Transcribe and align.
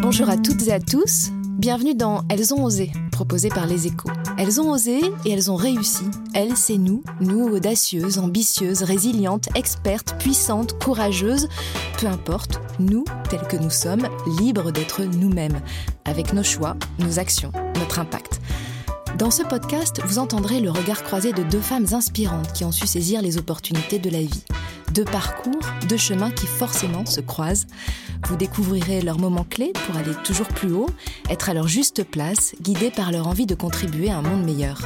Bonjour 0.00 0.30
à 0.30 0.36
toutes 0.36 0.68
et 0.68 0.72
à 0.72 0.78
tous. 0.78 1.30
Bienvenue 1.58 1.94
dans 1.94 2.22
Elles 2.28 2.54
ont 2.54 2.64
osé, 2.64 2.92
proposé 3.10 3.48
par 3.48 3.66
les 3.66 3.88
échos. 3.88 4.10
Elles 4.38 4.60
ont 4.60 4.70
osé 4.70 5.00
et 5.24 5.30
elles 5.30 5.50
ont 5.50 5.56
réussi. 5.56 6.04
Elles, 6.34 6.56
c'est 6.56 6.78
nous, 6.78 7.02
nous 7.20 7.48
audacieuses, 7.48 8.18
ambitieuses, 8.18 8.82
résilientes, 8.82 9.48
expertes, 9.56 10.14
puissantes, 10.20 10.78
courageuses. 10.78 11.48
Peu 11.98 12.06
importe, 12.06 12.60
nous, 12.78 13.04
tels 13.28 13.46
que 13.48 13.56
nous 13.56 13.70
sommes, 13.70 14.08
libres 14.38 14.70
d'être 14.70 15.02
nous-mêmes, 15.02 15.60
avec 16.04 16.32
nos 16.32 16.44
choix, 16.44 16.76
nos 17.00 17.18
actions, 17.18 17.50
notre 17.80 17.98
impact. 17.98 18.40
Dans 19.18 19.32
ce 19.32 19.42
podcast, 19.42 20.00
vous 20.04 20.20
entendrez 20.20 20.60
le 20.60 20.70
regard 20.70 21.02
croisé 21.02 21.32
de 21.32 21.42
deux 21.42 21.60
femmes 21.60 21.86
inspirantes 21.90 22.52
qui 22.52 22.64
ont 22.64 22.70
su 22.70 22.86
saisir 22.86 23.20
les 23.20 23.36
opportunités 23.36 23.98
de 23.98 24.10
la 24.10 24.20
vie. 24.20 24.44
Deux 24.92 25.04
parcours, 25.04 25.58
deux 25.88 25.96
chemins 25.96 26.30
qui 26.30 26.46
forcément 26.46 27.04
se 27.04 27.20
croisent. 27.20 27.66
Vous 28.28 28.36
découvrirez 28.36 29.00
leurs 29.00 29.18
moments 29.18 29.46
clés 29.48 29.72
pour 29.86 29.96
aller 29.96 30.14
toujours 30.22 30.46
plus 30.46 30.72
haut, 30.72 30.90
être 31.30 31.50
à 31.50 31.54
leur 31.54 31.66
juste 31.66 32.04
place, 32.04 32.54
guidés 32.62 32.92
par 32.92 33.10
leur 33.10 33.26
envie 33.26 33.46
de 33.46 33.56
contribuer 33.56 34.08
à 34.08 34.18
un 34.18 34.22
monde 34.22 34.44
meilleur. 34.44 34.82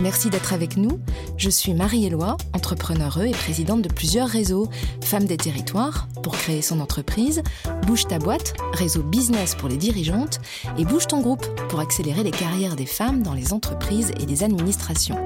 Merci 0.00 0.28
d'être 0.28 0.52
avec 0.52 0.76
nous. 0.76 1.00
Je 1.38 1.48
suis 1.48 1.72
Marie-Éloi, 1.72 2.36
entrepreneure 2.52 3.22
et 3.22 3.30
présidente 3.30 3.80
de 3.80 3.88
plusieurs 3.88 4.28
réseaux. 4.28 4.68
Femme 5.02 5.24
des 5.24 5.38
territoires, 5.38 6.06
pour 6.22 6.36
créer 6.36 6.60
son 6.60 6.80
entreprise, 6.80 7.42
Bouge 7.86 8.06
ta 8.06 8.18
boîte, 8.18 8.54
réseau 8.74 9.02
business 9.02 9.54
pour 9.54 9.70
les 9.70 9.78
dirigeantes, 9.78 10.40
et 10.76 10.84
Bouge 10.84 11.06
ton 11.06 11.22
groupe, 11.22 11.46
pour 11.68 11.80
accélérer 11.80 12.24
les 12.24 12.30
carrières 12.30 12.76
des 12.76 12.84
femmes 12.84 13.22
dans 13.22 13.32
les 13.32 13.54
entreprises 13.54 13.65
et 13.90 14.26
les 14.26 14.42
administrations. 14.44 15.16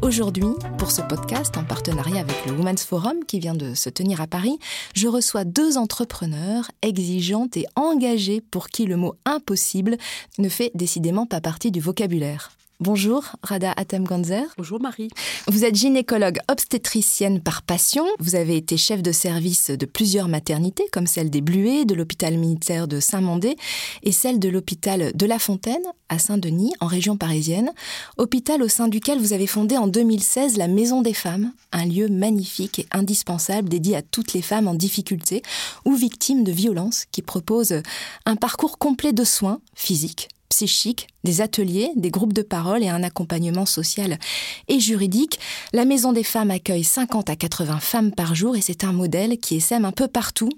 Aujourd'hui, 0.00 0.48
pour 0.78 0.90
ce 0.90 1.00
podcast 1.00 1.56
en 1.56 1.64
partenariat 1.64 2.20
avec 2.20 2.44
le 2.46 2.52
Women's 2.52 2.84
Forum 2.84 3.24
qui 3.26 3.38
vient 3.38 3.54
de 3.54 3.74
se 3.74 3.88
tenir 3.88 4.20
à 4.20 4.26
Paris, 4.26 4.58
je 4.94 5.06
reçois 5.06 5.44
deux 5.44 5.78
entrepreneurs 5.78 6.70
exigeantes 6.82 7.56
et 7.56 7.66
engagées 7.76 8.40
pour 8.40 8.68
qui 8.68 8.84
le 8.84 8.96
mot 8.96 9.14
impossible 9.24 9.96
ne 10.38 10.48
fait 10.48 10.72
décidément 10.74 11.26
pas 11.26 11.40
partie 11.40 11.70
du 11.70 11.80
vocabulaire. 11.80 12.50
Bonjour, 12.84 13.22
Rada 13.44 13.70
Atem-Ganzer. 13.76 14.42
Bonjour, 14.58 14.80
Marie. 14.80 15.08
Vous 15.46 15.64
êtes 15.64 15.76
gynécologue 15.76 16.40
obstétricienne 16.50 17.40
par 17.40 17.62
passion. 17.62 18.04
Vous 18.18 18.34
avez 18.34 18.56
été 18.56 18.76
chef 18.76 19.04
de 19.04 19.12
service 19.12 19.70
de 19.70 19.86
plusieurs 19.86 20.26
maternités, 20.26 20.88
comme 20.90 21.06
celle 21.06 21.30
des 21.30 21.42
Bluets, 21.42 21.84
de 21.84 21.94
l'hôpital 21.94 22.36
militaire 22.36 22.88
de 22.88 22.98
Saint-Mandé 22.98 23.56
et 24.02 24.10
celle 24.10 24.40
de 24.40 24.48
l'hôpital 24.48 25.12
de 25.14 25.26
La 25.26 25.38
Fontaine, 25.38 25.84
à 26.08 26.18
Saint-Denis, 26.18 26.72
en 26.80 26.86
région 26.88 27.16
parisienne. 27.16 27.70
Hôpital 28.18 28.60
au 28.64 28.68
sein 28.68 28.88
duquel 28.88 29.20
vous 29.20 29.32
avez 29.32 29.46
fondé 29.46 29.76
en 29.76 29.86
2016 29.86 30.56
la 30.56 30.66
Maison 30.66 31.02
des 31.02 31.14
Femmes, 31.14 31.52
un 31.70 31.86
lieu 31.86 32.08
magnifique 32.08 32.80
et 32.80 32.86
indispensable 32.90 33.68
dédié 33.68 33.94
à 33.94 34.02
toutes 34.02 34.32
les 34.32 34.42
femmes 34.42 34.66
en 34.66 34.74
difficulté 34.74 35.42
ou 35.84 35.94
victimes 35.94 36.42
de 36.42 36.50
violences 36.50 37.04
qui 37.12 37.22
propose 37.22 37.80
un 38.26 38.34
parcours 38.34 38.78
complet 38.78 39.12
de 39.12 39.22
soins 39.22 39.60
physiques, 39.76 40.30
psychique, 40.52 41.08
des 41.24 41.40
ateliers, 41.40 41.90
des 41.96 42.10
groupes 42.10 42.34
de 42.34 42.42
parole 42.42 42.82
et 42.82 42.90
un 42.90 43.02
accompagnement 43.02 43.64
social 43.64 44.18
et 44.68 44.80
juridique. 44.80 45.40
La 45.72 45.86
Maison 45.86 46.12
des 46.12 46.24
Femmes 46.24 46.50
accueille 46.50 46.84
50 46.84 47.30
à 47.30 47.36
80 47.36 47.78
femmes 47.80 48.12
par 48.12 48.34
jour 48.34 48.54
et 48.54 48.60
c'est 48.60 48.84
un 48.84 48.92
modèle 48.92 49.38
qui 49.38 49.56
essaime 49.56 49.86
un 49.86 49.92
peu 49.92 50.08
partout. 50.08 50.50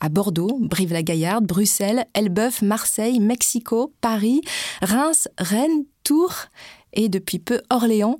À 0.00 0.08
Bordeaux, 0.08 0.58
Brive-la-Gaillarde, 0.62 1.44
Bruxelles, 1.44 2.06
Elbeuf, 2.14 2.62
Marseille, 2.62 3.20
Mexico, 3.20 3.92
Paris, 4.00 4.40
Reims, 4.80 5.28
Rennes, 5.36 5.84
Tours 6.04 6.46
et 6.94 7.10
depuis 7.10 7.38
peu 7.38 7.60
Orléans. 7.68 8.18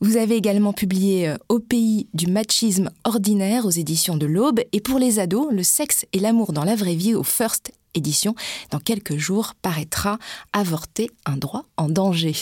Vous 0.00 0.16
avez 0.16 0.36
également 0.36 0.72
publié 0.72 1.30
euh, 1.30 1.36
Au 1.48 1.58
pays 1.58 2.06
du 2.14 2.28
machisme 2.28 2.90
ordinaire 3.02 3.66
aux 3.66 3.70
éditions 3.70 4.16
de 4.16 4.26
l'Aube 4.26 4.60
et 4.72 4.80
pour 4.80 5.00
les 5.00 5.18
ados, 5.18 5.48
Le 5.50 5.64
sexe 5.64 6.06
et 6.12 6.20
l'amour 6.20 6.52
dans 6.52 6.64
la 6.64 6.76
vraie 6.76 6.94
vie 6.94 7.14
au 7.16 7.24
First 7.24 7.72
édition. 7.94 8.34
Dans 8.70 8.80
quelques 8.80 9.16
jours 9.16 9.54
paraîtra 9.62 10.18
Avorter 10.52 11.10
un 11.26 11.36
droit 11.36 11.64
en 11.76 11.88
danger. 11.88 12.34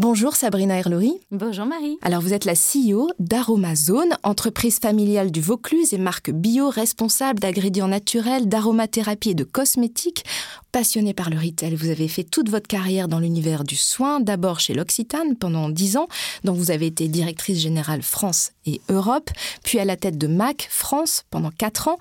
Bonjour 0.00 0.34
Sabrina 0.34 0.78
Erloury. 0.78 1.20
Bonjour 1.30 1.66
Marie. 1.66 1.98
Alors 2.00 2.22
vous 2.22 2.32
êtes 2.32 2.46
la 2.46 2.54
CEO 2.54 3.10
d'Aromazone, 3.18 4.16
entreprise 4.22 4.78
familiale 4.78 5.30
du 5.30 5.42
Vaucluse 5.42 5.92
et 5.92 5.98
marque 5.98 6.30
bio 6.30 6.70
responsable 6.70 7.38
d'ingrédients 7.38 7.86
naturels, 7.86 8.48
d'aromathérapie 8.48 9.32
et 9.32 9.34
de 9.34 9.44
cosmétiques. 9.44 10.24
Passionnée 10.72 11.12
par 11.12 11.28
le 11.28 11.36
retail, 11.36 11.74
vous 11.74 11.90
avez 11.90 12.08
fait 12.08 12.24
toute 12.24 12.48
votre 12.48 12.66
carrière 12.66 13.08
dans 13.08 13.18
l'univers 13.18 13.62
du 13.62 13.76
soin, 13.76 14.20
d'abord 14.20 14.58
chez 14.58 14.72
l'Occitane 14.72 15.36
pendant 15.36 15.68
10 15.68 15.98
ans, 15.98 16.08
dont 16.44 16.54
vous 16.54 16.70
avez 16.70 16.86
été 16.86 17.06
directrice 17.06 17.58
générale 17.58 18.00
France 18.00 18.52
et 18.64 18.80
Europe, 18.88 19.28
puis 19.64 19.80
à 19.80 19.84
la 19.84 19.96
tête 19.96 20.16
de 20.16 20.28
MAC 20.28 20.66
France 20.70 21.24
pendant 21.30 21.50
4 21.50 21.88
ans. 21.88 21.98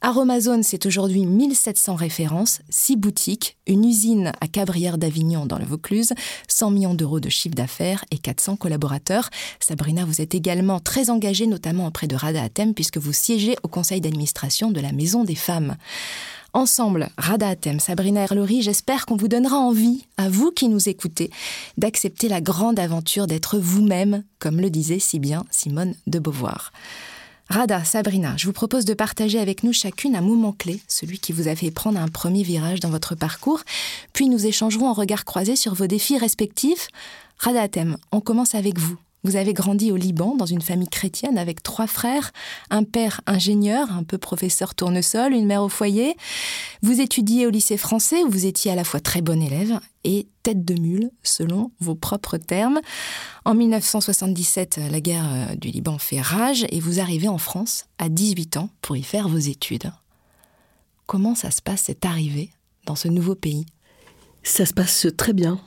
Aromazone, 0.00 0.62
c'est 0.62 0.86
aujourd'hui 0.86 1.26
1700 1.26 1.96
références, 1.96 2.60
6 2.70 2.96
boutiques, 2.96 3.56
une 3.66 3.84
usine 3.84 4.30
à 4.40 4.46
Cabrières 4.46 4.96
d'Avignon 4.96 5.44
dans 5.44 5.58
le 5.58 5.64
Vaucluse, 5.64 6.12
100 6.46 6.70
millions 6.70 6.94
d'euros 6.94 7.18
de 7.18 7.28
chiffre 7.28 7.56
d'affaires 7.56 8.04
et 8.12 8.18
400 8.18 8.54
collaborateurs. 8.56 9.28
Sabrina, 9.58 10.04
vous 10.04 10.20
êtes 10.20 10.36
également 10.36 10.78
très 10.78 11.10
engagée, 11.10 11.48
notamment 11.48 11.88
auprès 11.88 12.06
de 12.06 12.14
Rada 12.14 12.44
Atem, 12.44 12.74
puisque 12.74 12.98
vous 12.98 13.12
siégez 13.12 13.56
au 13.64 13.68
conseil 13.68 14.00
d'administration 14.00 14.70
de 14.70 14.80
la 14.80 14.92
Maison 14.92 15.24
des 15.24 15.34
Femmes. 15.34 15.76
Ensemble, 16.52 17.08
Rada 17.18 17.48
Atem, 17.48 17.80
Sabrina 17.80 18.22
Erlori, 18.22 18.62
j'espère 18.62 19.04
qu'on 19.04 19.16
vous 19.16 19.28
donnera 19.28 19.56
envie, 19.56 20.06
à 20.16 20.28
vous 20.28 20.52
qui 20.52 20.68
nous 20.68 20.88
écoutez, 20.88 21.30
d'accepter 21.76 22.28
la 22.28 22.40
grande 22.40 22.78
aventure 22.78 23.26
d'être 23.26 23.58
vous-même, 23.58 24.22
comme 24.38 24.60
le 24.60 24.70
disait 24.70 25.00
si 25.00 25.18
bien 25.18 25.44
Simone 25.50 25.94
de 26.06 26.20
Beauvoir. 26.20 26.72
Rada, 27.50 27.82
Sabrina, 27.82 28.36
je 28.36 28.44
vous 28.44 28.52
propose 28.52 28.84
de 28.84 28.92
partager 28.92 29.38
avec 29.38 29.62
nous 29.62 29.72
chacune 29.72 30.14
un 30.14 30.20
moment 30.20 30.52
clé, 30.52 30.82
celui 30.86 31.18
qui 31.18 31.32
vous 31.32 31.48
a 31.48 31.56
fait 31.56 31.70
prendre 31.70 31.98
un 31.98 32.08
premier 32.08 32.42
virage 32.42 32.80
dans 32.80 32.90
votre 32.90 33.14
parcours, 33.14 33.62
puis 34.12 34.28
nous 34.28 34.46
échangerons 34.46 34.86
en 34.86 34.92
regard 34.92 35.24
croisé 35.24 35.56
sur 35.56 35.72
vos 35.72 35.86
défis 35.86 36.18
respectifs. 36.18 36.88
Rada 37.38 37.62
Atem, 37.62 37.96
on 38.12 38.20
commence 38.20 38.54
avec 38.54 38.78
vous. 38.78 38.98
Vous 39.24 39.34
avez 39.34 39.52
grandi 39.52 39.90
au 39.90 39.96
Liban 39.96 40.36
dans 40.36 40.46
une 40.46 40.60
famille 40.60 40.88
chrétienne 40.88 41.38
avec 41.38 41.62
trois 41.62 41.88
frères, 41.88 42.32
un 42.70 42.84
père 42.84 43.20
ingénieur, 43.26 43.90
un 43.92 44.04
peu 44.04 44.16
professeur 44.16 44.76
tournesol, 44.76 45.32
une 45.32 45.46
mère 45.46 45.62
au 45.62 45.68
foyer. 45.68 46.16
Vous 46.82 47.00
étudiez 47.00 47.46
au 47.46 47.50
lycée 47.50 47.76
français 47.76 48.22
où 48.22 48.30
vous 48.30 48.46
étiez 48.46 48.70
à 48.70 48.76
la 48.76 48.84
fois 48.84 49.00
très 49.00 49.20
bon 49.20 49.42
élève 49.42 49.80
et 50.04 50.28
tête 50.44 50.64
de 50.64 50.80
mule, 50.80 51.10
selon 51.24 51.72
vos 51.80 51.96
propres 51.96 52.38
termes. 52.38 52.80
En 53.44 53.54
1977, 53.54 54.80
la 54.90 55.00
guerre 55.00 55.26
euh, 55.28 55.54
du 55.56 55.68
Liban 55.68 55.98
fait 55.98 56.20
rage 56.20 56.64
et 56.70 56.78
vous 56.78 57.00
arrivez 57.00 57.28
en 57.28 57.38
France 57.38 57.86
à 57.98 58.08
18 58.08 58.56
ans 58.56 58.70
pour 58.82 58.96
y 58.96 59.02
faire 59.02 59.28
vos 59.28 59.36
études. 59.36 59.92
Comment 61.06 61.34
ça 61.34 61.50
se 61.50 61.60
passe 61.60 61.82
cette 61.82 62.04
arrivée 62.04 62.50
dans 62.86 62.94
ce 62.94 63.08
nouveau 63.08 63.34
pays? 63.34 63.66
Ça 64.44 64.64
se 64.64 64.72
passe 64.72 65.08
très 65.16 65.32
bien 65.32 65.60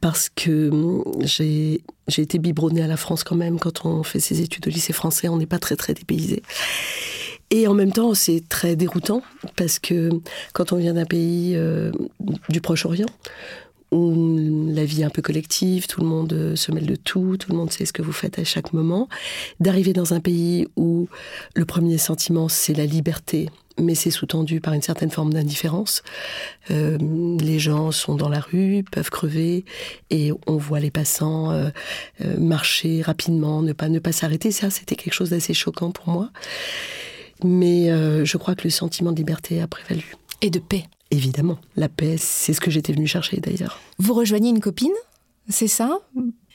parce 0.00 0.28
que 0.28 0.70
hum, 0.70 1.04
j'ai 1.24 1.82
été 2.16 2.38
biberonnée 2.38 2.82
à 2.82 2.86
la 2.86 2.96
France 2.96 3.24
quand 3.24 3.36
même. 3.36 3.58
Quand 3.58 3.84
on 3.84 4.02
fait 4.02 4.20
ses 4.20 4.40
études 4.40 4.66
au 4.66 4.70
lycée 4.70 4.92
français, 4.92 5.28
on 5.28 5.36
n'est 5.36 5.46
pas 5.46 5.58
très 5.58 5.76
très 5.76 5.94
dépaysé. 5.94 6.42
Et 7.50 7.66
en 7.66 7.74
même 7.74 7.92
temps, 7.92 8.12
c'est 8.14 8.42
très 8.48 8.76
déroutant 8.76 9.22
parce 9.56 9.78
que 9.78 10.10
quand 10.52 10.72
on 10.72 10.76
vient 10.76 10.94
d'un 10.94 11.06
pays 11.06 11.54
euh, 11.56 11.90
du 12.50 12.60
Proche-Orient, 12.60 13.08
où 13.90 14.68
la 14.70 14.84
vie 14.84 15.00
est 15.00 15.04
un 15.04 15.10
peu 15.10 15.22
collective, 15.22 15.86
tout 15.86 16.02
le 16.02 16.06
monde 16.06 16.32
euh, 16.34 16.56
se 16.56 16.70
mêle 16.72 16.84
de 16.84 16.96
tout, 16.96 17.38
tout 17.38 17.50
le 17.50 17.56
monde 17.56 17.72
sait 17.72 17.86
ce 17.86 17.92
que 17.94 18.02
vous 18.02 18.12
faites 18.12 18.38
à 18.38 18.44
chaque 18.44 18.74
moment, 18.74 19.08
d'arriver 19.60 19.94
dans 19.94 20.12
un 20.12 20.20
pays 20.20 20.68
où 20.76 21.08
le 21.54 21.64
premier 21.64 21.96
sentiment 21.96 22.48
c'est 22.48 22.74
la 22.74 22.84
liberté, 22.84 23.48
mais 23.78 23.94
c'est 23.94 24.10
sous-tendu 24.10 24.60
par 24.60 24.74
une 24.74 24.82
certaine 24.82 25.10
forme 25.10 25.32
d'indifférence. 25.32 26.02
Euh, 26.70 26.98
les 27.40 27.58
gens 27.58 27.90
sont 27.92 28.14
dans 28.14 28.28
la 28.28 28.40
rue, 28.40 28.84
peuvent 28.90 29.10
crever, 29.10 29.64
et 30.10 30.32
on 30.46 30.56
voit 30.56 30.80
les 30.80 30.90
passants 30.90 31.50
euh, 31.50 31.70
marcher 32.38 33.02
rapidement, 33.02 33.62
ne 33.62 33.72
pas 33.72 33.88
ne 33.88 33.98
pas 33.98 34.12
s'arrêter. 34.12 34.50
Ça, 34.50 34.70
c'était 34.70 34.96
quelque 34.96 35.14
chose 35.14 35.30
d'assez 35.30 35.54
choquant 35.54 35.90
pour 35.90 36.08
moi. 36.08 36.30
Mais 37.44 37.88
je 38.24 38.36
crois 38.36 38.56
que 38.56 38.64
le 38.64 38.70
sentiment 38.70 39.12
de 39.12 39.16
liberté 39.16 39.60
a 39.60 39.68
prévalu. 39.68 40.16
Et 40.42 40.50
de 40.50 40.58
paix. 40.58 40.84
Évidemment, 41.10 41.58
la 41.76 41.88
paix, 41.88 42.16
c'est 42.18 42.52
ce 42.52 42.60
que 42.60 42.70
j'étais 42.70 42.92
venue 42.92 43.06
chercher 43.06 43.38
d'ailleurs. 43.38 43.80
Vous 43.98 44.12
rejoignez 44.12 44.50
une 44.50 44.60
copine, 44.60 44.92
c'est 45.48 45.68
ça? 45.68 46.00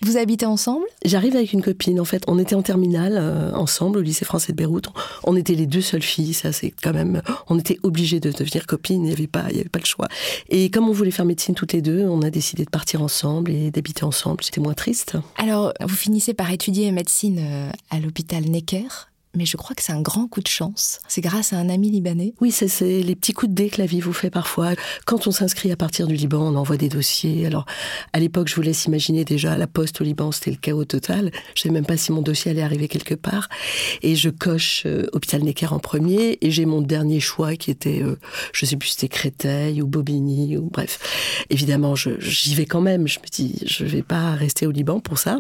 Vous 0.03 0.17
habitez 0.17 0.45
ensemble? 0.45 0.85
J'arrive 1.05 1.35
avec 1.37 1.53
une 1.53 1.61
copine. 1.61 1.97
En 1.97 2.03
fait, 2.03 2.23
on 2.27 2.37
était 2.37 2.55
en 2.55 2.61
terminale 2.61 3.17
euh, 3.17 3.53
ensemble 3.53 3.99
au 3.99 4.01
lycée 4.01 4.25
français 4.25 4.51
de 4.51 4.57
Beyrouth. 4.57 4.87
On 5.23 5.37
était 5.37 5.53
les 5.53 5.65
deux 5.65 5.81
seules 5.81 6.01
filles. 6.01 6.33
Ça, 6.33 6.51
c'est 6.51 6.71
quand 6.71 6.91
même. 6.91 7.21
On 7.47 7.57
était 7.57 7.79
obligés 7.83 8.19
de 8.19 8.29
devenir 8.29 8.67
copines. 8.67 9.05
Il 9.05 9.07
n'y 9.07 9.13
avait 9.13 9.27
pas, 9.27 9.45
il 9.49 9.55
y 9.55 9.59
avait 9.61 9.69
pas 9.69 9.79
le 9.79 9.85
choix. 9.85 10.09
Et 10.49 10.69
comme 10.69 10.89
on 10.89 10.91
voulait 10.91 11.11
faire 11.11 11.23
médecine 11.23 11.55
toutes 11.55 11.71
les 11.71 11.81
deux, 11.81 12.01
on 12.01 12.21
a 12.21 12.29
décidé 12.29 12.65
de 12.65 12.69
partir 12.69 13.01
ensemble 13.01 13.51
et 13.51 13.71
d'habiter 13.71 14.03
ensemble. 14.03 14.43
C'était 14.43 14.59
moins 14.59 14.73
triste. 14.73 15.15
Alors, 15.37 15.73
vous 15.79 15.95
finissez 15.95 16.33
par 16.33 16.51
étudier 16.51 16.91
médecine 16.91 17.39
euh, 17.39 17.69
à 17.89 17.99
l'hôpital 18.01 18.43
Necker 18.43 18.87
mais 19.35 19.45
je 19.45 19.57
crois 19.57 19.75
que 19.75 19.81
c'est 19.81 19.91
un 19.91 20.01
grand 20.01 20.27
coup 20.27 20.41
de 20.41 20.47
chance. 20.47 20.99
C'est 21.07 21.21
grâce 21.21 21.53
à 21.53 21.57
un 21.57 21.69
ami 21.69 21.89
libanais. 21.89 22.33
Oui, 22.39 22.51
c'est 22.51 23.01
les 23.01 23.15
petits 23.15 23.33
coups 23.33 23.49
de 23.49 23.55
dé 23.55 23.69
que 23.69 23.79
la 23.81 23.87
vie 23.87 23.99
vous 23.99 24.13
fait 24.13 24.29
parfois. 24.29 24.73
Quand 25.05 25.27
on 25.27 25.31
s'inscrit 25.31 25.71
à 25.71 25.75
partir 25.75 26.07
du 26.07 26.15
Liban, 26.15 26.41
on 26.41 26.55
envoie 26.55 26.77
des 26.77 26.89
dossiers. 26.89 27.45
Alors, 27.45 27.65
à 28.13 28.19
l'époque, 28.19 28.47
je 28.47 28.55
vous 28.55 28.61
laisse 28.61 28.85
imaginer 28.85 29.25
déjà 29.25 29.57
la 29.57 29.67
poste 29.67 30.01
au 30.01 30.03
Liban, 30.03 30.31
c'était 30.31 30.51
le 30.51 30.57
chaos 30.57 30.85
total. 30.85 31.31
Je 31.55 31.61
ne 31.61 31.63
sais 31.63 31.69
même 31.69 31.85
pas 31.85 31.97
si 31.97 32.11
mon 32.11 32.21
dossier 32.21 32.51
allait 32.51 32.61
arriver 32.61 32.87
quelque 32.87 33.15
part. 33.15 33.49
Et 34.01 34.15
je 34.15 34.29
coche 34.29 34.83
euh, 34.85 35.07
Hôpital 35.13 35.41
Necker 35.41 35.73
en 35.73 35.79
premier, 35.79 36.37
et 36.41 36.51
j'ai 36.51 36.65
mon 36.65 36.81
dernier 36.81 37.19
choix 37.19 37.55
qui 37.55 37.71
était, 37.71 38.03
euh, 38.03 38.17
je 38.53 38.65
sais 38.65 38.75
plus, 38.75 38.89
c'était 38.89 39.07
Créteil 39.07 39.81
ou 39.81 39.87
Bobigny, 39.87 40.57
ou 40.57 40.69
bref. 40.69 41.45
Évidemment, 41.49 41.95
j'y 41.95 42.55
vais 42.55 42.65
quand 42.65 42.81
même. 42.81 43.07
Je 43.07 43.19
me 43.19 43.27
dis, 43.27 43.63
je 43.65 43.85
vais 43.85 44.03
pas 44.03 44.33
rester 44.33 44.67
au 44.67 44.71
Liban 44.71 44.99
pour 44.99 45.17
ça. 45.17 45.39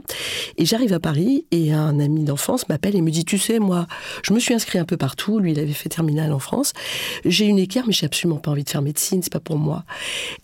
Et 0.57 0.65
j'arrive 0.65 0.93
à 0.93 0.99
Paris, 0.99 1.45
et 1.51 1.73
un 1.73 1.99
ami 1.99 2.23
d'enfance 2.23 2.67
m'appelle 2.69 2.95
et 2.95 3.01
me 3.01 3.11
dit, 3.11 3.25
tu 3.25 3.37
sais, 3.37 3.59
moi, 3.59 3.82
je 4.23 4.33
me 4.33 4.39
suis 4.39 4.53
inscrit 4.53 4.79
un 4.79 4.85
peu 4.85 4.97
partout. 4.97 5.39
Lui, 5.39 5.51
il 5.51 5.59
avait 5.59 5.73
fait 5.73 5.89
terminale 5.89 6.31
en 6.31 6.39
France. 6.39 6.73
J'ai 7.25 7.45
une 7.45 7.59
équerre, 7.59 7.83
mais 7.87 7.93
j'ai 7.93 8.05
absolument 8.05 8.39
pas 8.39 8.51
envie 8.51 8.63
de 8.63 8.69
faire 8.69 8.81
médecine. 8.81 9.21
C'est 9.21 9.33
pas 9.33 9.39
pour 9.39 9.57
moi. 9.57 9.83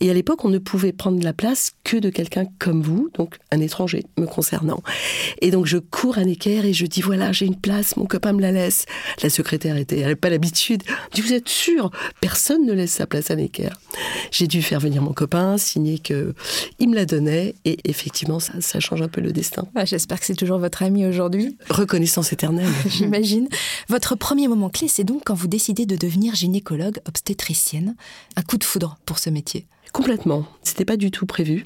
Et 0.00 0.10
à 0.10 0.14
l'époque, 0.14 0.44
on 0.44 0.48
ne 0.48 0.58
pouvait 0.58 0.92
prendre 0.92 1.22
la 1.22 1.32
place 1.32 1.72
que 1.84 1.96
de 1.96 2.10
quelqu'un 2.10 2.44
comme 2.58 2.82
vous, 2.82 3.10
donc 3.14 3.36
un 3.50 3.60
étranger 3.60 4.04
me 4.18 4.26
concernant. 4.26 4.82
Et 5.40 5.50
donc, 5.50 5.66
je 5.66 5.78
cours 5.78 6.18
à 6.18 6.24
Necker 6.24 6.66
et 6.66 6.72
je 6.72 6.86
dis 6.86 7.00
voilà, 7.00 7.32
j'ai 7.32 7.46
une 7.46 7.56
place, 7.56 7.96
mon 7.96 8.06
copain 8.06 8.32
me 8.32 8.40
la 8.40 8.52
laisse. 8.52 8.86
La 9.22 9.30
secrétaire 9.30 9.76
était, 9.76 9.96
elle 9.96 10.02
n'avait 10.02 10.16
pas 10.16 10.30
l'habitude. 10.30 10.82
Je 11.10 11.16
dis 11.16 11.20
vous 11.20 11.32
êtes 11.32 11.48
sûr? 11.48 11.90
Personne 12.20 12.64
ne 12.66 12.72
laisse 12.72 12.92
sa 12.92 13.06
place 13.06 13.30
à 13.30 13.36
Necker. 13.36 13.70
J'ai 14.30 14.46
dû 14.46 14.62
faire 14.62 14.80
venir 14.80 15.02
mon 15.02 15.12
copain, 15.12 15.58
signer 15.58 15.98
que 15.98 16.34
il 16.78 16.88
me 16.88 16.94
la 16.94 17.06
donnait 17.06 17.54
et 17.64 17.78
effectivement, 17.84 18.40
ça, 18.40 18.54
ça 18.60 18.80
change 18.80 19.02
un 19.02 19.08
peu 19.08 19.20
le 19.20 19.32
destin. 19.32 19.66
Ah, 19.74 19.84
j'espère 19.84 20.20
que 20.20 20.26
c'est 20.26 20.34
toujours 20.34 20.58
votre 20.58 20.82
ami 20.82 21.06
aujourd'hui. 21.06 21.56
Reconnaissance 21.68 22.32
éternelle. 22.32 22.68
J'imagine. 22.88 23.29
Votre 23.88 24.14
premier 24.14 24.48
moment 24.48 24.70
clé, 24.70 24.88
c'est 24.88 25.04
donc 25.04 25.22
quand 25.26 25.34
vous 25.34 25.48
décidez 25.48 25.86
de 25.86 25.96
devenir 25.96 26.34
gynécologue 26.34 26.98
obstétricienne. 27.06 27.94
Un 28.36 28.42
coup 28.42 28.58
de 28.58 28.64
foudre 28.64 28.98
pour 29.06 29.18
ce 29.18 29.30
métier. 29.30 29.66
Complètement. 29.92 30.46
C'était 30.62 30.84
pas 30.84 30.96
du 30.96 31.10
tout 31.10 31.26
prévu. 31.26 31.64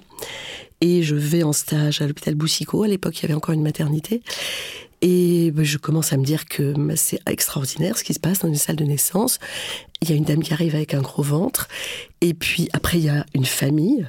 Et 0.81 1.02
je 1.02 1.14
vais 1.14 1.43
en 1.43 1.52
stage 1.52 2.00
à 2.00 2.06
l'hôpital 2.06 2.34
Boussico. 2.34 2.82
À 2.82 2.88
l'époque, 2.88 3.19
il 3.19 3.22
y 3.22 3.25
avait 3.26 3.34
encore 3.34 3.55
une 3.55 3.62
maternité. 3.62 4.22
Et 5.02 5.50
ben, 5.50 5.64
je 5.64 5.76
commence 5.76 6.12
à 6.12 6.16
me 6.16 6.25
dire 6.25 6.46
que 6.46 6.72
ben, 6.72 6.96
c'est 6.96 7.20
extraordinaire 7.28 7.99
ce 7.99 8.05
qui 8.05 8.14
se 8.14 8.20
passe 8.20 8.38
dans 8.38 8.49
une 8.49 8.55
salle 8.55 8.76
de 8.76 8.84
naissance. 8.84 9.38
Il 10.00 10.08
y 10.08 10.12
a 10.12 10.16
une 10.16 10.25
dame 10.25 10.43
qui 10.43 10.52
arrive 10.52 10.75
avec 10.75 10.94
un 10.94 11.02
gros 11.02 11.22
ventre. 11.22 11.69
Et 12.20 12.32
puis 12.32 12.69
après, 12.72 12.99
il 12.99 13.05
y 13.05 13.08
a 13.11 13.26
une 13.34 13.44
famille. 13.44 14.06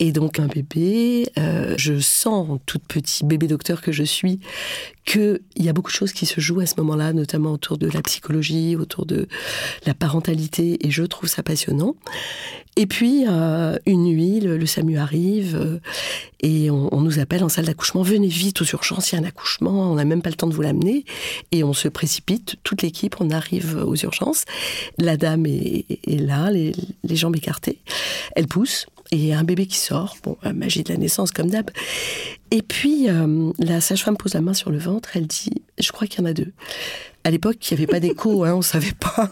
Et 0.00 0.12
donc 0.12 0.40
un 0.40 0.46
bébé. 0.46 1.28
Euh, 1.38 1.74
je 1.78 1.98
sens, 2.00 2.58
toute 2.66 2.84
petit 2.86 3.24
bébé 3.24 3.46
docteur 3.46 3.80
que 3.80 3.92
je 3.92 4.02
suis, 4.02 4.40
qu'il 5.04 5.40
y 5.56 5.68
a 5.68 5.72
beaucoup 5.72 5.90
de 5.90 5.96
choses 5.96 6.12
qui 6.12 6.26
se 6.26 6.40
jouent 6.40 6.60
à 6.60 6.66
ce 6.66 6.74
moment-là, 6.78 7.12
notamment 7.12 7.52
autour 7.52 7.78
de 7.78 7.88
la 7.88 8.02
psychologie, 8.02 8.76
autour 8.76 9.06
de 9.06 9.28
la 9.86 9.94
parentalité. 9.94 10.84
Et 10.86 10.90
je 10.90 11.02
trouve 11.04 11.28
ça 11.28 11.42
passionnant. 11.42 11.94
Et 12.76 12.86
puis, 12.86 13.24
une 13.86 14.04
nuit, 14.04 14.40
le, 14.40 14.66
SAMU 14.66 14.98
arrive 14.98 15.54
euh, 15.54 15.78
et 16.40 16.70
on, 16.70 17.00
nous 17.00 17.20
appelle 17.20 17.44
en 17.44 17.48
salle 17.48 17.66
d'accouchement. 17.66 18.02
Venez 18.02 18.26
vite 18.26 18.60
aux 18.62 18.64
urgences, 18.64 19.12
il 19.12 19.14
y 19.14 19.18
a 19.18 19.22
un 19.22 19.24
accouchement, 19.24 19.92
on 19.92 19.94
n'a 19.94 20.04
même 20.04 20.22
pas 20.22 20.30
le 20.30 20.34
temps 20.34 20.48
de 20.48 20.54
vous 20.54 20.62
l'amener. 20.62 21.04
Et 21.52 21.62
on 21.62 21.72
se 21.72 21.86
précipite, 21.86 22.56
toute 22.64 22.82
l'équipe, 22.82 23.16
on 23.20 23.30
arrive 23.30 23.76
aux 23.86 23.94
urgences. 23.94 24.44
La 24.98 25.16
dame 25.16 25.46
est, 25.46 25.86
là, 26.06 26.50
les, 26.50 26.74
jambes 27.34 27.36
écartées. 27.36 27.80
Elle 28.36 28.46
pousse 28.46 28.86
et 29.10 29.16
il 29.16 29.24
y 29.26 29.32
a 29.32 29.38
un 29.38 29.44
bébé 29.44 29.66
qui 29.66 29.78
sort. 29.78 30.16
Bon, 30.22 30.36
la 30.42 30.52
magie 30.52 30.82
de 30.82 30.92
la 30.92 30.98
naissance, 30.98 31.30
comme 31.30 31.50
d'hab. 31.50 31.70
Et 32.50 32.62
puis, 32.62 33.08
euh, 33.08 33.52
la 33.58 33.80
sage-femme 33.80 34.16
pose 34.16 34.34
la 34.34 34.40
main 34.40 34.54
sur 34.54 34.70
le 34.70 34.78
ventre, 34.78 35.10
elle 35.14 35.26
dit 35.26 35.50
Je 35.78 35.92
crois 35.92 36.06
qu'il 36.06 36.20
y 36.20 36.22
en 36.22 36.26
a 36.26 36.32
deux. 36.32 36.52
À 37.24 37.30
l'époque, 37.30 37.56
il 37.70 37.74
n'y 37.74 37.82
avait 37.82 37.90
pas 37.90 38.00
d'écho, 38.00 38.44
hein, 38.44 38.54
on 38.54 38.58
ne 38.58 38.62
savait 38.62 38.92
pas. 38.98 39.30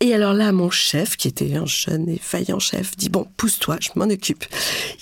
Et 0.00 0.12
alors 0.12 0.34
là, 0.34 0.52
mon 0.52 0.70
chef, 0.70 1.16
qui 1.16 1.28
était 1.28 1.54
un 1.54 1.64
jeune 1.64 2.08
et 2.08 2.20
vaillant 2.30 2.58
chef, 2.58 2.96
dit 2.96 3.08
Bon, 3.08 3.26
pousse-toi, 3.36 3.78
je 3.80 3.90
m'en 3.96 4.04
occupe. 4.04 4.44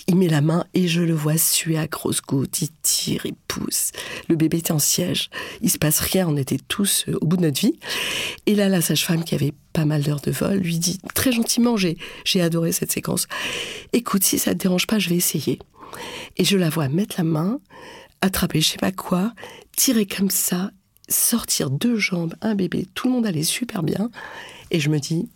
Il 0.07 0.15
met 0.15 0.29
la 0.29 0.41
main 0.41 0.65
et 0.73 0.87
je 0.87 1.01
le 1.01 1.13
vois 1.13 1.37
suer 1.37 1.77
à 1.77 1.87
grosses 1.87 2.21
gouttes. 2.21 2.61
Il 2.61 2.69
tire, 2.81 3.25
il 3.25 3.35
pousse. 3.47 3.80
Le 4.31 4.37
bébé 4.37 4.59
était 4.59 4.71
en 4.71 4.79
siège. 4.79 5.29
Il 5.59 5.69
se 5.69 5.77
passe 5.77 5.99
rien, 5.99 6.25
on 6.25 6.37
était 6.37 6.57
tous 6.69 7.03
euh, 7.09 7.17
au 7.19 7.25
bout 7.25 7.35
de 7.35 7.41
notre 7.41 7.59
vie. 7.59 7.77
Et 8.45 8.55
là, 8.55 8.69
la 8.69 8.79
sage-femme, 8.79 9.25
qui 9.25 9.35
avait 9.35 9.51
pas 9.73 9.83
mal 9.83 10.03
d'heures 10.03 10.21
de 10.21 10.31
vol, 10.31 10.59
lui 10.59 10.79
dit 10.79 10.99
très 11.13 11.33
gentiment 11.33 11.75
J'ai, 11.75 11.97
j'ai 12.23 12.41
adoré 12.41 12.71
cette 12.71 12.93
séquence. 12.93 13.27
Écoute, 13.91 14.23
si 14.23 14.39
ça 14.39 14.53
te 14.53 14.59
dérange 14.59 14.87
pas, 14.87 14.99
je 14.99 15.09
vais 15.09 15.17
essayer. 15.17 15.59
Et 16.37 16.45
je 16.45 16.55
la 16.55 16.69
vois 16.69 16.87
mettre 16.87 17.15
la 17.17 17.25
main, 17.25 17.59
attraper 18.21 18.61
je 18.61 18.69
sais 18.69 18.77
pas 18.77 18.93
quoi, 18.93 19.33
tirer 19.75 20.05
comme 20.05 20.29
ça 20.29 20.71
sortir 21.09 21.69
deux 21.69 21.97
jambes, 21.97 22.35
un 22.39 22.55
bébé, 22.55 22.87
tout 22.95 23.07
le 23.07 23.13
monde 23.13 23.25
allait 23.25 23.43
super 23.43 23.83
bien. 23.83 24.09
Et 24.69 24.79
je 24.79 24.89
me 24.89 24.99
dis, 24.99 25.27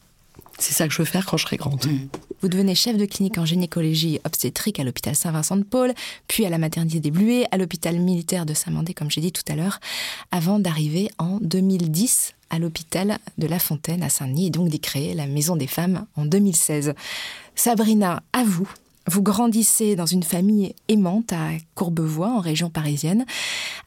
c'est 0.57 0.73
ça 0.73 0.87
que 0.87 0.93
je 0.93 0.99
veux 0.99 1.05
faire 1.05 1.25
quand 1.25 1.37
je 1.37 1.45
serai 1.45 1.57
grande. 1.57 1.85
Mmh. 1.85 2.07
Vous 2.41 2.47
devenez 2.47 2.75
chef 2.75 2.97
de 2.97 3.05
clinique 3.05 3.37
en 3.37 3.45
gynécologie 3.45 4.19
obstétrique 4.23 4.79
à 4.79 4.83
l'hôpital 4.83 5.15
Saint-Vincent-de-Paul, 5.15 5.93
puis 6.27 6.45
à 6.45 6.49
la 6.49 6.57
maternité 6.57 6.99
des 6.99 7.11
Bluets, 7.11 7.45
à 7.51 7.57
l'hôpital 7.57 7.99
militaire 7.99 8.45
de 8.45 8.53
Saint-Mandé, 8.53 8.93
comme 8.93 9.09
j'ai 9.09 9.21
dit 9.21 9.31
tout 9.31 9.43
à 9.47 9.55
l'heure, 9.55 9.79
avant 10.31 10.59
d'arriver 10.59 11.09
en 11.17 11.39
2010 11.41 12.33
à 12.49 12.59
l'hôpital 12.59 13.17
de 13.37 13.47
La 13.47 13.59
Fontaine 13.59 14.03
à 14.03 14.09
Saint-Denis 14.09 14.47
et 14.47 14.49
donc 14.49 14.69
d'y 14.69 14.79
créer 14.79 15.13
la 15.13 15.27
Maison 15.27 15.55
des 15.55 15.67
Femmes 15.67 16.05
en 16.15 16.25
2016. 16.25 16.93
Sabrina, 17.55 18.21
à 18.33 18.43
vous, 18.43 18.69
vous 19.07 19.21
grandissez 19.21 19.95
dans 19.95 20.05
une 20.05 20.23
famille 20.23 20.73
aimante 20.87 21.31
à 21.33 21.49
Courbevoie, 21.75 22.29
en 22.29 22.39
région 22.39 22.69
parisienne, 22.69 23.25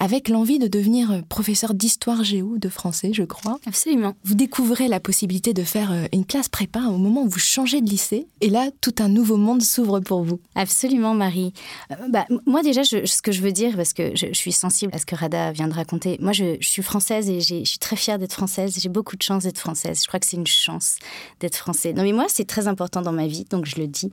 avec 0.01 0.29
l'envie 0.29 0.59
de 0.59 0.69
devenir 0.69 1.23
professeur 1.29 1.75
d'histoire 1.75 2.23
géo 2.25 2.59
de 2.59 2.69
français, 2.69 3.11
je 3.13 3.25
crois. 3.25 3.59
Absolument. 3.67 4.15
Vous 4.25 4.35
découvrez 4.35 4.89
la 4.89 5.01
possibilité 5.01 5.55
de 5.55 5.65
faire 5.65 5.91
euh, 5.93 6.07
une 6.13 6.25
classe 6.25 6.49
prépa 6.49 6.81
au 6.83 6.99
moment 6.99 7.23
où 7.23 7.29
vous 7.29 7.39
changez 7.39 7.81
de 7.81 7.89
lycée, 7.89 8.27
et 8.41 8.49
là, 8.49 8.71
tout 8.81 8.95
un 9.01 9.09
nouveau 9.09 9.37
monde 9.37 9.63
s'ouvre 9.63 10.01
pour 10.01 10.23
vous. 10.23 10.41
Absolument, 10.55 11.15
Marie. 11.15 11.53
Euh, 11.91 11.95
bah, 12.09 12.27
moi, 12.47 12.63
déjà, 12.63 12.85
ce 12.85 13.23
que 13.23 13.33
je 13.33 13.41
veux 13.41 13.53
dire, 13.53 13.77
parce 13.77 13.93
que 13.93 14.15
je, 14.15 14.33
suis 14.33 14.53
sensible 14.53 14.93
à 14.95 14.99
ce 14.99 15.07
que 15.07 15.17
Rada 15.17 15.53
vient 15.53 15.69
de 15.69 15.75
raconter, 15.75 16.17
moi, 16.21 16.33
je, 16.33 16.57
suis 16.61 16.83
française 16.83 17.29
et 17.29 17.41
je 17.41 17.65
suis 17.65 17.79
très 17.79 17.97
fière 17.97 18.19
d'être 18.19 18.35
française. 18.35 18.79
J'ai 18.79 18.89
beaucoup 18.89 19.17
de 19.17 19.23
chance 19.23 19.45
d'être 19.45 19.59
française. 19.59 20.03
Je 20.03 20.09
crois 20.09 20.21
que 20.21 20.27
c'est 20.27 20.37
une 20.37 20.47
chance 20.47 20.97
d'être 21.41 21.57
français. 21.57 21.93
Non, 21.93 22.03
mais 22.03 22.13
moi, 22.13 22.27
c'est 22.29 22.47
très 22.47 22.69
important 22.69 23.03
dans 23.03 23.13
ma 23.13 23.27
vie, 23.27 23.45
donc 23.51 23.67
je 23.67 23.77
le 23.77 23.87
dis. 23.87 24.13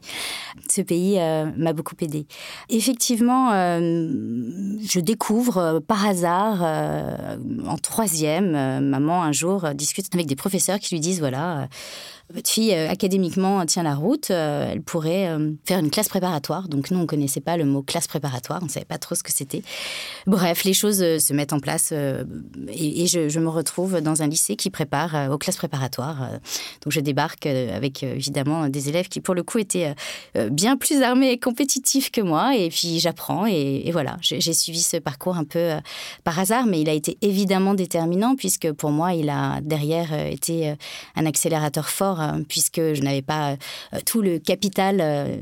Ce 0.69 0.81
pays 0.81 0.94
euh, 1.17 1.51
m'a 1.57 1.73
beaucoup 1.73 1.95
aidé. 2.01 2.27
Effectivement, 2.69 3.51
euh, 3.51 3.79
je 4.87 4.99
découvre 4.99 5.57
euh, 5.57 5.79
par 5.79 6.05
hasard, 6.05 6.63
en 7.67 7.77
troisième, 7.77 8.51
maman 8.81 9.23
un 9.23 9.31
jour 9.31 9.69
discute 9.73 10.13
avec 10.13 10.27
des 10.27 10.35
professeurs 10.35 10.79
qui 10.79 10.95
lui 10.95 10.99
disent, 10.99 11.19
voilà, 11.19 11.67
votre 12.33 12.49
fille, 12.49 12.73
euh, 12.73 12.89
académiquement, 12.89 13.63
tient 13.67 13.83
la 13.83 13.93
route, 13.93 14.31
euh, 14.31 14.71
elle 14.71 14.81
pourrait 14.81 15.27
euh, 15.27 15.51
faire 15.65 15.77
une 15.77 15.91
classe 15.91 16.09
préparatoire. 16.09 16.67
Donc 16.67 16.89
nous, 16.89 16.97
on 16.97 17.03
ne 17.03 17.07
connaissait 17.07 17.39
pas 17.39 17.55
le 17.55 17.65
mot 17.65 17.83
classe 17.83 18.07
préparatoire, 18.07 18.59
on 18.63 18.65
ne 18.65 18.69
savait 18.69 18.85
pas 18.85 18.97
trop 18.97 19.13
ce 19.13 19.21
que 19.21 19.31
c'était. 19.31 19.61
Bref, 20.25 20.63
les 20.63 20.73
choses 20.73 20.97
se 20.97 21.33
mettent 21.33 21.53
en 21.53 21.59
place 21.59 21.91
et, 21.91 23.07
je, 23.07 23.39
me 23.39 23.49
retrouve 23.49 24.01
dans 24.01 24.23
un 24.23 24.27
lycée 24.27 24.55
qui 24.55 24.71
prépare 24.71 25.29
aux 25.31 25.37
classes 25.37 25.57
préparatoires. 25.57 26.29
Donc 26.83 26.91
je 26.91 26.99
débarque 26.99 27.45
avec 27.45 28.01
évidemment 28.01 28.69
des 28.69 28.89
élèves 28.89 29.07
qui, 29.07 29.21
pour 29.21 29.35
le 29.35 29.43
coup, 29.43 29.59
étaient 29.59 29.93
bien 30.49 30.77
plus 30.77 31.03
armés 31.03 31.31
et 31.31 31.39
compétitifs 31.39 32.09
que 32.11 32.21
moi. 32.21 32.55
Et 32.55 32.69
puis 32.69 32.99
j'apprends 32.99 33.45
et, 33.45 33.89
voilà, 33.91 34.17
j'ai 34.21 34.53
suivi 34.53 34.81
ce 34.81 34.97
parcours 34.97 35.37
un 35.37 35.43
peu 35.43 35.73
par 36.23 36.39
hasard, 36.39 36.65
mais 36.65 36.81
il 36.81 36.89
a 36.89 36.93
été 36.93 37.17
évidemment 37.21 37.75
déterminant 37.75 38.35
puisque 38.35 38.71
pour 38.71 38.89
moi, 38.89 39.13
il 39.13 39.29
a 39.29 39.59
derrière 39.61 40.13
été 40.13 40.73
un 41.15 41.25
accélérateur 41.25 41.89
fort 41.89 42.14
euh, 42.19 42.41
puisque 42.47 42.79
je 42.79 43.01
n'avais 43.01 43.21
pas 43.21 43.51
euh, 43.51 43.99
tout 44.05 44.21
le 44.21 44.39
capital 44.39 44.99
euh, 45.01 45.37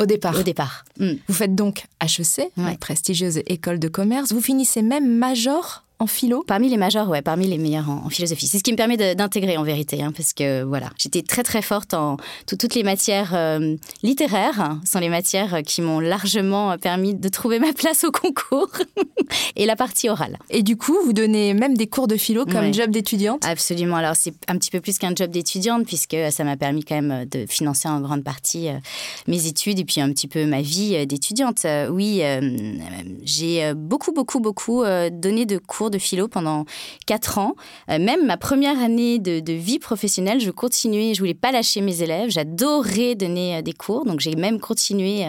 au 0.00 0.06
départ. 0.06 0.38
Au 0.38 0.42
départ. 0.42 0.84
Mm. 0.98 1.12
Vous 1.26 1.34
faites 1.34 1.54
donc 1.54 1.84
HEC, 2.00 2.50
la 2.56 2.76
prestigieuse 2.76 3.38
école 3.46 3.78
de 3.78 3.88
commerce. 3.88 4.32
Vous 4.32 4.40
finissez 4.40 4.82
même 4.82 5.18
major 5.18 5.84
en 6.00 6.06
philo 6.06 6.44
Parmi 6.46 6.68
les 6.68 6.76
majors, 6.76 7.08
ouais, 7.08 7.22
parmi 7.22 7.46
les 7.46 7.58
meilleurs 7.58 7.90
en, 7.90 8.08
philosophie. 8.08 8.46
C'est 8.46 8.58
ce 8.58 8.62
qui 8.62 8.72
me 8.72 8.76
permet 8.76 8.96
d'intégrer 9.14 9.56
en 9.56 9.64
vérité, 9.64 10.02
hein, 10.02 10.12
parce 10.16 10.32
que 10.32 10.62
voilà, 10.62 10.90
j'étais 10.96 11.22
très 11.22 11.42
très 11.42 11.60
forte 11.60 11.92
en 11.92 12.16
toutes 12.46 12.74
les 12.74 12.84
matières 12.84 13.34
euh, 13.34 13.76
littéraires, 14.02 14.60
hein, 14.60 14.80
sont 14.84 15.00
les 15.00 15.08
matières 15.08 15.62
qui 15.64 15.82
m'ont 15.82 16.00
largement 16.00 16.76
permis 16.78 17.14
de 17.14 17.28
trouver 17.28 17.58
ma 17.58 17.72
place 17.72 18.04
au 18.04 18.12
concours, 18.12 18.70
et 19.56 19.66
la 19.66 19.74
partie 19.74 20.08
orale. 20.08 20.38
Et 20.50 20.62
du 20.62 20.76
coup, 20.76 20.96
vous 21.04 21.12
donnez 21.12 21.52
même 21.54 21.76
des 21.76 21.88
cours 21.88 22.06
de 22.06 22.16
philo 22.16 22.46
comme 22.46 22.72
job 22.72 22.90
d'étudiante? 22.90 23.44
Absolument. 23.44 23.96
Alors 23.96 24.14
c'est 24.14 24.34
un 24.46 24.56
petit 24.56 24.70
peu 24.70 24.80
plus 24.80 24.98
qu'un 24.98 25.14
job 25.14 25.30
d'étudiante, 25.30 25.84
puisque 25.84 26.16
ça 26.30 26.44
m'a 26.44 26.56
permis 26.56 26.84
quand 26.84 27.00
même 27.00 27.24
de 27.26 27.44
financer 27.46 27.88
en 27.88 28.00
grande 28.00 28.22
partie 28.22 28.68
euh, 28.68 28.78
mes 29.26 29.46
études 29.46 29.80
et 29.80 29.84
puis 29.84 30.00
un 30.00 30.10
petit 30.12 30.28
peu 30.28 30.46
ma 30.46 30.62
vie 30.62 30.94
euh, 30.94 31.06
d'étudiante. 31.06 31.66
Oui, 31.90 32.22
j'ai 33.24 33.72
beaucoup 33.74 34.12
beaucoup 34.12 34.40
beaucoup 34.40 34.84
donné 35.10 35.46
de 35.46 35.58
cours 35.58 35.87
de 35.90 35.98
philo 35.98 36.28
pendant 36.28 36.64
quatre 37.06 37.38
ans. 37.38 37.54
Euh, 37.90 37.98
même 37.98 38.26
ma 38.26 38.36
première 38.36 38.80
année 38.80 39.18
de, 39.18 39.52
vie 39.52 39.78
professionnelle, 39.78 40.40
je 40.40 40.50
continuais, 40.50 41.14
je 41.14 41.20
voulais 41.20 41.34
pas 41.34 41.52
lâcher 41.52 41.80
mes 41.80 42.02
élèves. 42.02 42.30
J'adorais 42.30 43.14
donner 43.14 43.56
euh, 43.56 43.62
des 43.62 43.72
cours, 43.72 44.04
donc 44.04 44.20
j'ai 44.20 44.34
même 44.36 44.60
continué 44.60 45.26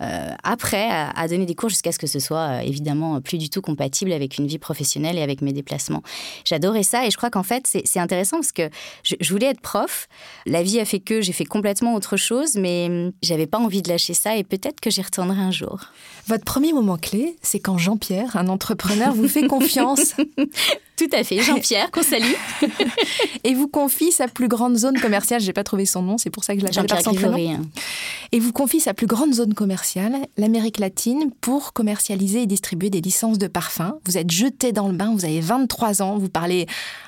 euh, 0.00 0.30
après 0.42 0.88
à, 0.90 1.28
donner 1.28 1.46
des 1.46 1.54
cours 1.54 1.68
jusqu'à 1.68 1.92
ce 1.92 1.98
que 1.98 2.06
ce 2.06 2.18
soit 2.18 2.64
évidemment 2.64 3.20
plus 3.20 3.38
du 3.38 3.48
tout 3.48 3.60
compatible 3.60 4.12
avec 4.12 4.38
une 4.38 4.46
vie 4.46 4.58
professionnelle 4.58 5.18
et 5.18 5.22
avec 5.22 5.42
mes 5.42 5.52
déplacements. 5.52 6.02
J'adorais 6.44 6.82
ça 6.82 7.06
et 7.06 7.10
je 7.10 7.16
crois 7.16 7.30
qu'en 7.30 7.42
fait 7.42 7.66
c'est 7.66 8.00
intéressant 8.00 8.38
parce 8.38 8.52
que 8.52 8.68
je, 9.02 9.16
voulais 9.30 9.46
être 9.46 9.60
prof. 9.60 10.08
La 10.46 10.62
vie 10.62 10.80
a 10.80 10.84
fait 10.84 11.00
que 11.00 11.20
j'ai 11.20 11.32
fait 11.32 11.44
complètement 11.44 11.94
autre 11.94 12.16
chose, 12.16 12.56
mais 12.56 12.86
hum, 12.88 13.12
j'avais 13.22 13.46
pas 13.46 13.58
envie 13.58 13.82
de 13.82 13.88
lâcher 13.88 14.14
ça 14.14 14.36
et 14.36 14.44
peut-être 14.44 14.80
que 14.80 14.90
j'y 14.90 15.02
retournerai 15.02 15.40
un 15.40 15.50
jour. 15.50 15.80
Votre 16.26 16.44
premier 16.44 16.72
moment 16.72 16.96
clé, 16.96 17.36
c'est 17.42 17.60
quand 17.60 17.78
Jean-Pierre, 17.78 18.36
un 18.36 18.48
entrepreneur, 18.48 19.12
vous 19.14 19.28
fait 19.28 19.46
confiance 19.46 19.99
us. 20.00 20.14
Tout 21.00 21.16
à 21.16 21.24
fait, 21.24 21.40
Jean-Pierre, 21.40 21.90
qu'on 21.90 22.02
salue. 22.02 22.34
et 23.44 23.54
vous 23.54 23.68
confie 23.68 24.12
sa 24.12 24.28
plus 24.28 24.48
grande 24.48 24.76
zone 24.76 25.00
commerciale, 25.00 25.40
j'ai 25.40 25.54
pas 25.54 25.64
trouvé 25.64 25.86
son 25.86 26.02
nom, 26.02 26.18
c'est 26.18 26.28
pour 26.28 26.44
ça 26.44 26.52
que 26.52 26.60
je 26.60 26.66
l'appelle 26.66 26.84
par 26.84 27.00
son 27.00 27.14
prénom. 27.14 27.62
Et 28.32 28.38
vous 28.38 28.52
confie 28.52 28.80
sa 28.80 28.92
plus 28.92 29.06
grande 29.06 29.32
zone 29.32 29.54
commerciale, 29.54 30.14
l'Amérique 30.36 30.78
latine, 30.78 31.30
pour 31.40 31.72
commercialiser 31.72 32.42
et 32.42 32.46
distribuer 32.46 32.90
des 32.90 33.00
licences 33.00 33.38
de 33.38 33.46
parfums. 33.46 33.94
Vous 34.04 34.18
êtes 34.18 34.30
jeté 34.30 34.72
dans 34.72 34.88
le 34.88 34.94
bain, 34.94 35.10
vous 35.14 35.24
avez 35.24 35.40
23 35.40 36.02
ans, 36.02 36.18
vous 36.18 36.28
parlez 36.28 36.66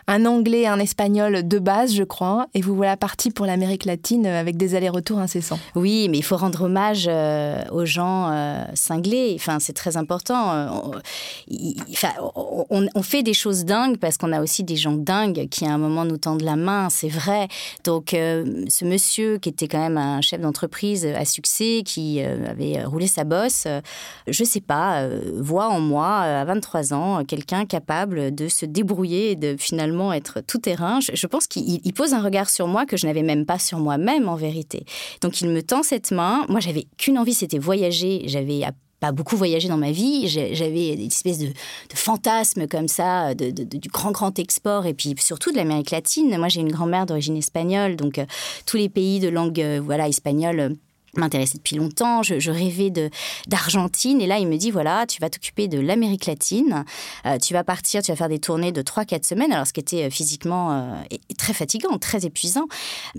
un 0.08 0.26
anglais, 0.26 0.66
un 0.66 0.78
espagnol 0.78 1.46
de 1.46 1.58
base, 1.58 1.94
je 1.94 2.02
crois, 2.02 2.46
et 2.54 2.61
vous 2.61 2.75
voilà 2.75 2.96
parti 2.96 3.30
pour 3.30 3.46
l'Amérique 3.46 3.84
latine 3.84 4.26
avec 4.26 4.56
des 4.56 4.75
allers-retours 4.75 5.18
incessants. 5.18 5.58
Oui, 5.75 6.08
mais 6.11 6.18
il 6.18 6.25
faut 6.25 6.37
rendre 6.37 6.62
hommage 6.62 7.06
euh, 7.08 7.62
aux 7.70 7.84
gens 7.84 8.30
euh, 8.32 8.64
cinglés. 8.75 9.32
Enfin, 9.37 9.58
c'est 9.61 9.72
très 9.75 9.96
important. 9.96 10.52
Euh, 10.52 10.68
on, 12.70 12.88
on, 12.94 13.02
fait 13.02 13.22
des 13.22 13.34
choses 13.34 13.64
dingues 13.64 13.81
parce 13.98 14.16
qu'on 14.16 14.32
a 14.32 14.40
aussi 14.40 14.64
des 14.64 14.76
gens 14.76 14.92
dingues 14.92 15.48
qui, 15.50 15.66
à 15.66 15.72
un 15.72 15.78
moment, 15.78 16.04
nous 16.04 16.16
tendent 16.16 16.42
la 16.42 16.56
main. 16.56 16.88
C'est 16.90 17.08
vrai. 17.08 17.48
Donc, 17.84 18.10
ce 18.10 18.84
monsieur 18.84 19.38
qui 19.38 19.48
était 19.48 19.68
quand 19.68 19.80
même 19.80 19.98
un 19.98 20.20
chef 20.20 20.40
d'entreprise 20.40 21.06
à 21.06 21.24
succès, 21.24 21.82
qui 21.84 22.20
avait 22.20 22.84
roulé 22.84 23.06
sa 23.06 23.24
bosse, 23.24 23.66
je 24.26 24.44
sais 24.44 24.60
pas, 24.60 25.06
voit 25.36 25.68
en 25.68 25.80
moi, 25.80 26.18
à 26.18 26.44
23 26.44 26.94
ans, 26.94 27.24
quelqu'un 27.24 27.66
capable 27.66 28.34
de 28.34 28.48
se 28.48 28.66
débrouiller 28.66 29.32
et 29.32 29.36
de 29.36 29.56
finalement 29.58 30.12
être 30.12 30.40
tout 30.40 30.58
terrain. 30.58 31.00
Je, 31.00 31.26
pense 31.26 31.46
qu'il 31.46 31.92
pose 31.94 32.14
un 32.14 32.22
regard 32.22 32.50
sur 32.50 32.66
moi 32.66 32.86
que 32.86 32.96
je 32.96 33.06
n'avais 33.06 33.22
même 33.22 33.46
pas 33.46 33.58
sur 33.58 33.78
moi-même 33.78 34.28
en 34.28 34.36
vérité. 34.36 34.84
Donc 35.20 35.40
il 35.40 35.48
me 35.48 35.62
tend 35.62 35.82
cette 35.82 36.10
main. 36.10 36.44
Moi, 36.48 36.60
j'avais 36.60 36.86
qu'une 36.98 37.18
envie, 37.18 37.34
c'était 37.34 37.58
voyager. 37.58 38.22
J'avais 38.26 38.64
pas 39.02 39.11
beaucoup 39.11 39.37
voyagé 39.37 39.68
dans 39.68 39.76
ma 39.76 39.90
vie. 39.90 40.28
J'avais 40.28 40.94
des 40.94 41.06
espèces 41.06 41.38
de, 41.38 41.49
de 41.49 41.97
fantasmes 41.97 42.68
comme 42.68 42.87
ça, 42.87 43.35
de, 43.35 43.50
du 43.50 43.88
grand, 43.88 44.12
grand 44.12 44.38
export, 44.38 44.87
et 44.87 44.94
puis 44.94 45.16
surtout 45.18 45.50
de 45.50 45.56
l'Amérique 45.56 45.90
latine. 45.90 46.38
Moi, 46.38 46.47
j'ai 46.47 46.61
une 46.61 46.71
grand-mère 46.71 47.04
d'origine 47.04 47.37
espagnole, 47.37 47.97
donc 47.97 48.18
euh, 48.18 48.26
tous 48.64 48.76
les 48.76 48.88
pays 48.88 49.18
de 49.18 49.28
langue 49.28 49.61
euh, 49.61 49.80
voilà, 49.85 50.06
espagnole 50.06 50.76
m'intéressait 51.16 51.59
depuis 51.59 51.76
longtemps, 51.76 52.23
je, 52.23 52.50
rêvais 52.50 52.90
d'Argentine. 53.47 54.21
Et 54.21 54.26
là 54.26 54.38
il 54.38 54.47
me 54.47 54.57
dit 54.57 54.71
voilà 54.71 55.07
tu 55.07 55.21
vas 55.21 55.28
t'occuper 55.28 55.69
de 55.69 55.78
l'Amérique 55.78 56.26
latine, 56.26 56.85
euh, 57.26 57.38
tu 57.38 57.52
vas 57.52 57.64
partir, 57.64 58.02
tu 58.02 58.11
vas 58.11 58.16
faire 58.16 58.28
des 58.28 58.38
tournées 58.38 58.73
de 58.73 58.83
3-4 58.83 59.26
semaines. 59.26 59.52
Alors 59.52 59.66
ce 59.66 59.73
qui 59.73 59.81
était 59.81 60.04
euh, 60.04 60.11
physiquement 60.11 60.73
euh, 60.73 61.16
très 61.37 61.52
fatigant, 61.52 61.99
très 61.99 62.25
épuisant. 62.25 62.66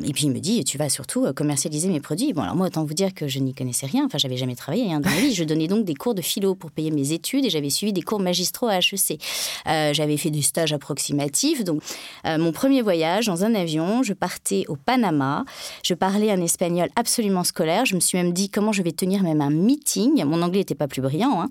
Et 0.04 0.12
puis 0.12 0.24
il 0.26 0.32
me 0.32 0.40
dit 0.40 0.64
tu 0.64 0.78
vas 0.78 0.90
surtout 0.90 1.32
commercialiser 1.34 1.88
mes 1.90 2.00
produits. 2.00 2.34
Bon 2.34 2.42
alors 2.42 2.56
moi 2.56 2.68
autant 2.68 2.84
vous 2.84 2.94
dire 2.94 3.14
que 3.14 3.28
je 3.28 3.40
n'y 3.40 3.54
connaissais 3.54 3.86
rien, 3.86 4.06
enfin 4.06 4.18
j'avais 4.18 4.38
jamais 4.38 4.56
travaillé 4.56 4.92
hein, 4.92 5.00
dans 5.00 5.10
ma 5.10 5.18
vie, 5.18 5.34
je 5.34 5.44
donnais 5.44 5.68
donc 5.68 5.86
des 5.86 5.96
cours 5.96 6.16
de 6.16 6.22
philo 6.22 6.56
pour 6.56 6.72
payer 6.72 6.92
mes 6.92 7.12
études 7.12 7.46
et 7.46 7.50
j'avais 7.50 7.70
suivi 7.70 7.94
des 7.94 8.02
cours 8.02 8.20
magistraux 8.20 8.68
à 8.68 8.78
HEC. 8.78 9.20
j'avais 9.66 10.18
fait 10.18 10.32
des 10.32 10.42
stages 10.42 10.74
approximatifs. 10.74 11.64
Donc 11.64 11.82
mon 12.26 12.52
premier 12.52 12.82
voyage 12.82 13.28
dans 13.28 13.44
un 13.44 13.54
avion, 13.54 14.04
je 14.04 14.14
partais 14.14 14.66
au 14.68 14.76
Panama, 14.76 15.46
je 15.84 15.94
parlais 15.94 16.32
un 16.32 16.42
espagnol 16.42 16.90
absolument 16.96 17.44
scolaire 17.44 17.83
je 17.86 17.96
me 17.96 18.00
suis 18.00 18.18
même 18.18 18.34
dit 18.34 18.50
comment 18.50 18.72
je 18.72 18.82
vais 18.82 18.92
tenir 18.92 19.24
même 19.24 19.42
un 19.42 19.50
meeting. 19.50 20.24
Mon 20.26 20.42
anglais 20.42 20.60
n'était 20.60 20.76
pas 20.76 20.88
plus 20.88 21.02
brillant. 21.02 21.42
Hein. 21.42 21.50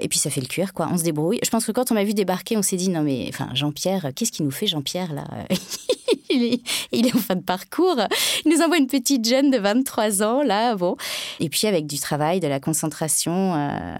Et 0.00 0.08
puis 0.08 0.18
ça 0.18 0.30
fait 0.30 0.40
le 0.40 0.46
cuir, 0.46 0.72
quoi. 0.72 0.88
On 0.90 0.98
se 0.98 1.04
débrouille. 1.04 1.38
Je 1.42 1.50
pense 1.50 1.64
que 1.64 1.72
quand 1.72 1.90
on 1.90 1.94
m'a 1.94 2.04
vu 2.04 2.14
débarquer, 2.14 2.56
on 2.56 2.62
s'est 2.62 2.76
dit 2.76 2.88
non 2.88 3.02
mais, 3.02 3.26
enfin 3.28 3.48
Jean-Pierre, 3.54 4.10
qu'est-ce 4.14 4.32
qu'il 4.32 4.44
nous 4.44 4.50
fait 4.50 4.66
Jean-Pierre 4.66 5.12
là 5.12 5.24
il, 6.92 7.06
est, 7.06 7.14
en 7.14 7.18
fin 7.18 7.36
de 7.36 7.42
parcours. 7.42 7.96
Il 8.44 8.52
nous 8.52 8.62
envoie 8.62 8.78
une 8.78 8.86
petite 8.86 9.26
jeune 9.26 9.50
de 9.50 9.58
23 9.58 10.22
ans 10.22 10.42
là, 10.42 10.74
bon. 10.76 10.96
Et 11.40 11.48
puis 11.48 11.66
avec 11.66 11.86
du 11.86 11.98
travail, 11.98 12.40
de 12.40 12.48
la 12.48 12.60
concentration, 12.60 13.54
euh, 13.54 13.96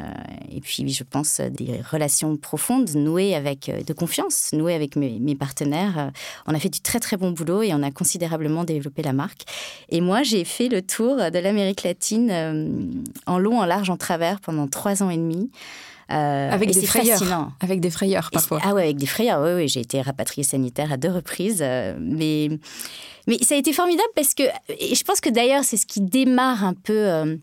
et 0.50 0.60
puis 0.60 0.88
je 0.88 1.04
pense 1.04 1.40
des 1.40 1.80
relations 1.90 2.36
profondes 2.36 2.90
nouées 2.94 3.34
avec 3.34 3.68
euh, 3.68 3.82
de 3.82 3.92
confiance, 3.92 4.50
nouées 4.52 4.74
avec 4.74 4.96
mes, 4.96 5.34
partenaires. 5.34 5.98
Euh, 5.98 6.10
on 6.46 6.54
a 6.54 6.58
fait 6.58 6.68
du 6.68 6.80
très 6.80 7.00
très 7.00 7.16
bon 7.16 7.30
boulot 7.30 7.62
et 7.62 7.74
on 7.74 7.82
a 7.82 7.90
considérablement 7.90 8.64
développé 8.64 9.02
la 9.02 9.12
marque. 9.12 9.42
Et 9.88 10.00
moi 10.00 10.22
j'ai 10.22 10.44
fait 10.44 10.68
le 10.68 10.82
tour 10.82 11.16
de 11.16 11.38
l'Amérique 11.38 11.82
latine 11.82 13.02
en 13.26 13.38
long, 13.38 13.60
en 13.60 13.64
large, 13.64 13.90
en 13.90 13.96
travers 13.96 14.40
pendant 14.40 14.68
trois 14.68 15.02
ans 15.02 15.10
et 15.10 15.16
demi. 15.16 15.50
Euh, 16.12 16.50
avec 16.50 16.70
des 16.70 16.86
frayeurs. 16.86 17.52
Avec 17.60 17.80
des 17.80 17.90
frayeurs 17.90 18.30
parfois. 18.30 18.60
Ah 18.62 18.74
ouais, 18.74 18.84
avec 18.84 18.96
des 18.96 19.06
frayeurs. 19.06 19.40
Oui, 19.42 19.52
oui. 19.54 19.68
J'ai 19.68 19.80
été 19.80 20.00
rapatriée 20.00 20.44
sanitaire 20.44 20.92
à 20.92 20.96
deux 20.96 21.10
reprises, 21.10 21.60
euh, 21.62 21.96
mais 22.00 22.50
mais 23.26 23.38
ça 23.42 23.54
a 23.54 23.58
été 23.58 23.72
formidable 23.72 24.08
parce 24.14 24.34
que 24.34 24.42
et 24.68 24.94
je 24.94 25.04
pense 25.04 25.20
que 25.20 25.30
d'ailleurs 25.30 25.64
c'est 25.64 25.76
ce 25.76 25.86
qui 25.86 26.00
démarre 26.00 26.64
un 26.64 26.74
peu. 26.74 27.38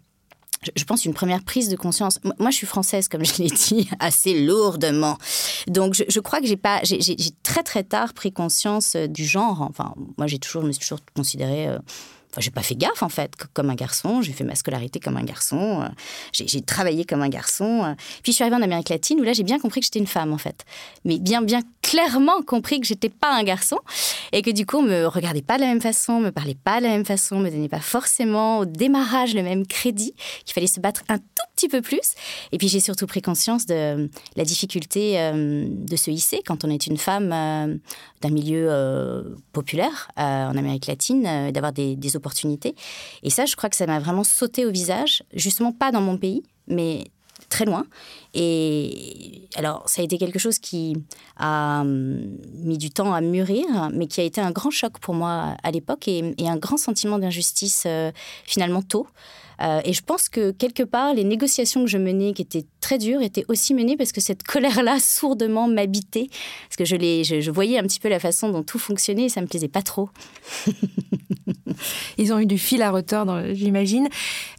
je 0.75 0.83
pense 0.83 1.05
une 1.05 1.13
première 1.13 1.43
prise 1.43 1.69
de 1.69 1.75
conscience. 1.75 2.19
Moi, 2.37 2.51
je 2.51 2.57
suis 2.57 2.67
française, 2.67 3.07
comme 3.07 3.25
je 3.25 3.41
l'ai 3.41 3.49
dit, 3.49 3.89
assez 3.99 4.45
lourdement. 4.45 5.17
Donc, 5.67 5.93
je, 5.93 6.19
crois 6.19 6.41
que 6.41 6.47
j'ai 6.47 6.57
pas, 6.57 6.81
j'ai 6.83 6.99
très 7.43 7.63
très 7.63 7.83
tard 7.83 8.13
pris 8.13 8.31
conscience 8.31 8.95
du 8.95 9.25
genre. 9.25 9.61
Enfin, 9.61 9.93
moi, 10.17 10.27
j'ai 10.27 10.37
toujours, 10.37 10.63
me 10.63 10.71
suis 10.73 10.81
toujours 10.81 10.99
considérée 11.15 11.69
Enfin, 12.31 12.41
j'ai 12.41 12.51
pas 12.51 12.61
fait 12.61 12.75
gaffe 12.75 13.01
en 13.01 13.09
fait, 13.09 13.33
comme 13.53 13.71
un 13.71 13.75
garçon. 13.75 14.21
J'ai 14.21 14.33
fait 14.33 14.43
ma 14.43 14.53
scolarité 14.53 14.99
comme 14.99 15.17
un 15.17 15.23
garçon. 15.23 15.81
Euh, 15.81 15.87
j'ai 16.31 16.61
travaillé 16.61 17.03
comme 17.03 17.23
un 17.23 17.29
garçon. 17.29 17.83
Euh. 17.83 17.93
Puis 18.21 18.31
je 18.31 18.35
suis 18.35 18.43
arrivée 18.43 18.57
en 18.57 18.61
Amérique 18.61 18.89
latine 18.89 19.19
où 19.19 19.23
là 19.23 19.33
j'ai 19.33 19.43
bien 19.43 19.57
compris 19.57 19.79
que 19.79 19.85
j'étais 19.85 19.97
une 19.97 20.07
femme 20.07 20.31
en 20.31 20.37
fait, 20.37 20.63
mais 21.05 21.17
bien 21.17 21.41
bien 21.41 21.61
clairement 21.81 22.41
compris 22.45 22.79
que 22.79 22.85
j'étais 22.85 23.09
pas 23.09 23.35
un 23.35 23.41
garçon 23.41 23.79
et 24.31 24.43
que 24.43 24.51
du 24.51 24.67
coup 24.67 24.77
on 24.77 24.83
me 24.83 25.07
regardait 25.07 25.41
pas 25.41 25.55
de 25.55 25.61
la 25.61 25.69
même 25.69 25.81
façon, 25.81 26.19
me 26.19 26.29
parlait 26.29 26.57
pas 26.63 26.79
de 26.79 26.85
la 26.85 26.91
même 26.91 27.05
façon, 27.05 27.39
me 27.39 27.49
donnait 27.49 27.67
pas 27.67 27.79
forcément 27.79 28.59
au 28.59 28.65
démarrage 28.65 29.33
le 29.33 29.41
même 29.41 29.65
crédit, 29.65 30.13
qu'il 30.45 30.53
fallait 30.53 30.67
se 30.67 30.79
battre 30.79 31.01
un 31.09 31.17
tout 31.17 31.23
petit 31.55 31.67
peu 31.67 31.81
plus. 31.81 32.13
Et 32.51 32.59
puis 32.59 32.67
j'ai 32.67 32.79
surtout 32.79 33.07
pris 33.07 33.23
conscience 33.23 33.65
de 33.65 34.07
la 34.35 34.43
difficulté 34.43 35.19
euh, 35.19 35.65
de 35.67 35.95
se 35.95 36.11
hisser 36.11 36.41
quand 36.45 36.63
on 36.63 36.69
est 36.69 36.85
une 36.85 36.97
femme 36.97 37.29
d'un 38.21 38.29
milieu 38.29 39.35
populaire 39.51 40.09
en 40.15 40.55
Amérique 40.55 40.85
latine, 40.85 41.51
d'avoir 41.51 41.71
des, 41.71 41.95
des 41.95 42.15
Et 43.23 43.29
ça, 43.29 43.45
je 43.45 43.55
crois 43.55 43.69
que 43.69 43.75
ça 43.75 43.85
m'a 43.85 43.99
vraiment 43.99 44.23
sauté 44.23 44.65
au 44.65 44.71
visage, 44.71 45.23
justement 45.33 45.71
pas 45.71 45.91
dans 45.91 46.01
mon 46.01 46.17
pays, 46.17 46.43
mais 46.67 47.05
très 47.49 47.65
loin. 47.65 47.85
Et 48.33 49.47
alors, 49.55 49.83
ça 49.87 50.01
a 50.01 50.05
été 50.05 50.17
quelque 50.17 50.39
chose 50.39 50.59
qui 50.59 50.95
a 51.37 51.81
hum, 51.81 52.37
mis 52.53 52.77
du 52.77 52.91
temps 52.91 53.13
à 53.13 53.21
mûrir, 53.21 53.65
mais 53.93 54.07
qui 54.07 54.21
a 54.21 54.23
été 54.23 54.39
un 54.41 54.51
grand 54.51 54.71
choc 54.71 54.99
pour 54.99 55.15
moi 55.15 55.55
à 55.63 55.71
l'époque 55.71 56.07
et, 56.07 56.35
un 56.39 56.57
grand 56.57 56.77
sentiment 56.77 57.19
d'injustice 57.19 57.83
euh, 57.85 58.11
finalement 58.45 58.81
tôt. 58.81 59.07
Euh, 59.61 59.81
et 59.83 59.93
je 59.93 60.01
pense 60.01 60.29
que 60.29 60.51
quelque 60.51 60.83
part, 60.83 61.13
les 61.13 61.23
négociations 61.23 61.83
que 61.83 61.89
je 61.89 61.97
menais, 61.97 62.33
qui 62.33 62.41
étaient 62.41 62.65
très 62.79 62.97
dures, 62.97 63.21
étaient 63.21 63.45
aussi 63.47 63.73
menées 63.73 63.97
parce 63.97 64.11
que 64.11 64.21
cette 64.21 64.43
colère-là 64.43 64.99
sourdement 64.99 65.67
m'habitait. 65.67 66.27
Parce 66.69 66.77
que 66.77 66.85
je, 66.85 66.95
je, 67.23 67.41
je, 67.41 67.51
voyais 67.51 67.77
un 67.77 67.83
petit 67.83 67.99
peu 67.99 68.09
la 68.09 68.19
façon 68.19 68.49
dont 68.49 68.63
tout 68.63 68.79
fonctionnait 68.79 69.25
et 69.25 69.29
ça 69.29 69.41
me 69.41 69.47
plaisait 69.47 69.67
pas 69.67 69.81
trop. 69.81 70.09
Ils 72.17 72.33
ont 72.33 72.39
eu 72.39 72.45
du 72.45 72.57
fil 72.57 72.81
à 72.81 72.91
retordre, 72.91 73.43
j'imagine. 73.53 74.07